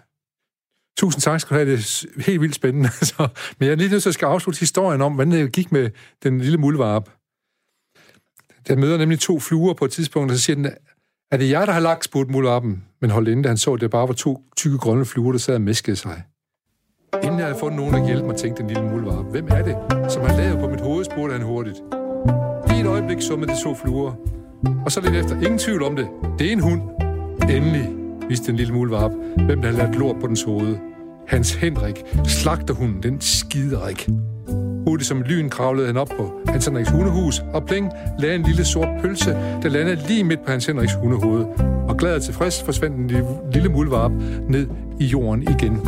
Tusind 0.98 1.22
tak 1.22 1.42
skal 1.42 1.56
du 1.56 1.60
have. 1.60 1.72
Det 1.72 1.80
er 1.80 2.22
helt 2.22 2.42
vildt 2.42 2.56
spændende. 2.56 2.90
Så, 3.12 3.28
men 3.60 3.66
jeg 3.66 3.72
er 3.72 3.76
lige 3.76 3.90
nødt 3.90 4.04
til 4.04 4.10
at 4.10 4.14
skal 4.14 4.26
afslutte 4.26 4.60
historien 4.60 5.02
om, 5.02 5.14
hvordan 5.14 5.32
det 5.32 5.52
gik 5.52 5.72
med 5.72 5.90
den 6.24 6.40
lille 6.42 6.58
muldvarp. 6.58 7.10
Der 8.68 8.76
møder 8.76 8.98
nemlig 8.98 9.20
to 9.20 9.40
fluer 9.40 9.74
på 9.74 9.86
et 9.86 9.92
tidspunkt, 9.92 10.32
og 10.32 10.38
så 10.38 10.44
siger 10.44 10.56
den, 10.56 10.68
er 11.32 11.38
det 11.38 11.50
jeg, 11.50 11.68
der 11.68 11.74
har 11.74 11.80
lagt 11.80 12.06
spurgte 12.06 12.32
muldvarpen? 12.32 12.84
Men 13.02 13.10
holdt 13.10 13.28
inden, 13.28 13.44
da 13.44 13.50
han 13.50 13.58
så, 13.58 13.74
at 13.74 13.82
det 13.82 13.92
bare 13.92 14.08
var 14.08 14.14
to 14.14 14.42
tykke 14.58 14.78
grønne 14.78 15.06
fluer, 15.06 15.32
der 15.32 15.40
sad 15.40 15.56
og 15.56 15.62
mæskede 15.62 15.96
sig. 15.96 16.24
Inden 17.24 17.40
jeg 17.40 17.48
havde 17.48 17.60
fundet 17.60 17.80
nogen, 17.80 17.94
der 17.94 18.06
hjælpe 18.08 18.28
mig, 18.28 18.36
tænkte 18.36 18.62
den 18.62 18.68
lille 18.70 18.84
muldvarp. 18.84 19.26
Hvem 19.26 19.48
er 19.48 19.64
det, 19.64 19.76
som 20.12 20.22
har 20.22 20.38
lavet 20.38 20.60
på 20.60 20.70
mit 20.70 20.82
hoved, 20.82 21.06
spurgte 21.06 21.34
han 21.34 21.46
hurtigt. 21.46 21.78
I 22.78 22.80
et 22.80 22.86
øjeblik 22.86 23.22
summede 23.22 23.52
de 23.52 23.64
to 23.64 23.76
fluer. 23.76 24.14
Og 24.86 24.92
så 24.92 25.02
lidt 25.02 25.16
efter, 25.16 25.36
ingen 25.36 25.60
tvivl 25.60 25.84
om 25.84 25.96
det. 25.96 26.08
Det 26.40 26.48
er 26.48 26.52
en 26.52 26.60
hund. 26.60 26.82
Endelig 27.50 27.90
viste 28.30 28.48
den 28.48 28.56
lille 28.56 28.74
muldvarp, 28.74 29.12
hvem 29.46 29.62
der 29.62 29.70
havde 29.70 29.84
lagt 29.84 29.96
lort 29.96 30.16
på 30.22 30.28
dens 30.28 30.44
hoved. 30.44 30.93
Hans 31.34 31.54
Henrik, 31.54 32.04
slagterhunden, 32.28 33.04
den 33.04 33.22
skiderik. 33.22 34.10
Hurtigt 34.88 35.08
som 35.08 35.22
lyn 35.22 35.50
kravlede 35.50 35.88
han 35.88 35.98
op 35.98 36.10
på 36.18 36.32
Hans 36.48 36.66
Henriks 36.66 36.90
hundehus, 36.90 37.40
og 37.54 37.66
pling 37.66 37.92
lagde 38.20 38.36
en 38.36 38.44
lille 38.44 38.66
sort 38.66 38.88
pølse, 39.02 39.32
der 39.32 39.70
landede 39.70 40.08
lige 40.08 40.24
midt 40.24 40.46
på 40.46 40.52
Hans 40.52 40.66
Henriks 40.66 40.94
hundehoved. 40.94 41.46
Og 41.88 41.98
glad 41.98 42.16
og 42.16 42.22
tilfreds 42.22 42.64
forsvandt 42.64 42.98
den 42.98 43.26
lille 43.54 43.70
muldvarp 43.70 44.12
ned 44.50 44.68
i 45.00 45.06
jorden 45.06 45.42
igen. 45.42 45.80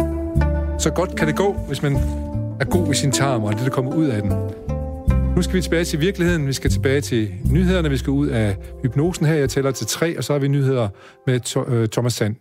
Så 0.80 0.92
godt 0.96 1.16
kan 1.16 1.28
det 1.28 1.36
gå, 1.36 1.54
hvis 1.68 1.84
man 1.84 1.96
er 2.60 2.66
god 2.66 2.92
i 2.92 2.96
sin 2.96 3.12
tarm, 3.12 3.44
og 3.44 3.54
det, 3.54 3.62
der 3.62 3.70
kommer 3.70 3.96
ud 3.96 4.06
af 4.06 4.22
den. 4.22 4.32
Nu 5.36 5.42
skal 5.42 5.56
vi 5.56 5.62
tilbage 5.62 5.86
til 5.86 6.00
virkeligheden. 6.00 6.48
Vi 6.48 6.54
skal 6.54 6.72
tilbage 6.72 7.02
til 7.02 7.34
nyhederne. 7.52 7.90
Vi 7.90 7.98
skal 7.98 8.12
ud 8.12 8.28
af 8.28 8.58
hypnosen 8.84 9.26
her. 9.26 9.36
Jeg 9.36 9.50
tæller 9.50 9.72
til 9.72 9.88
tre, 9.88 10.18
og 10.18 10.24
så 10.24 10.34
har 10.34 10.40
vi 10.40 10.48
nyheder 10.48 10.90
med 11.28 11.58
øh, 11.68 11.88
Thomas 11.88 12.14
Sand. 12.14 12.36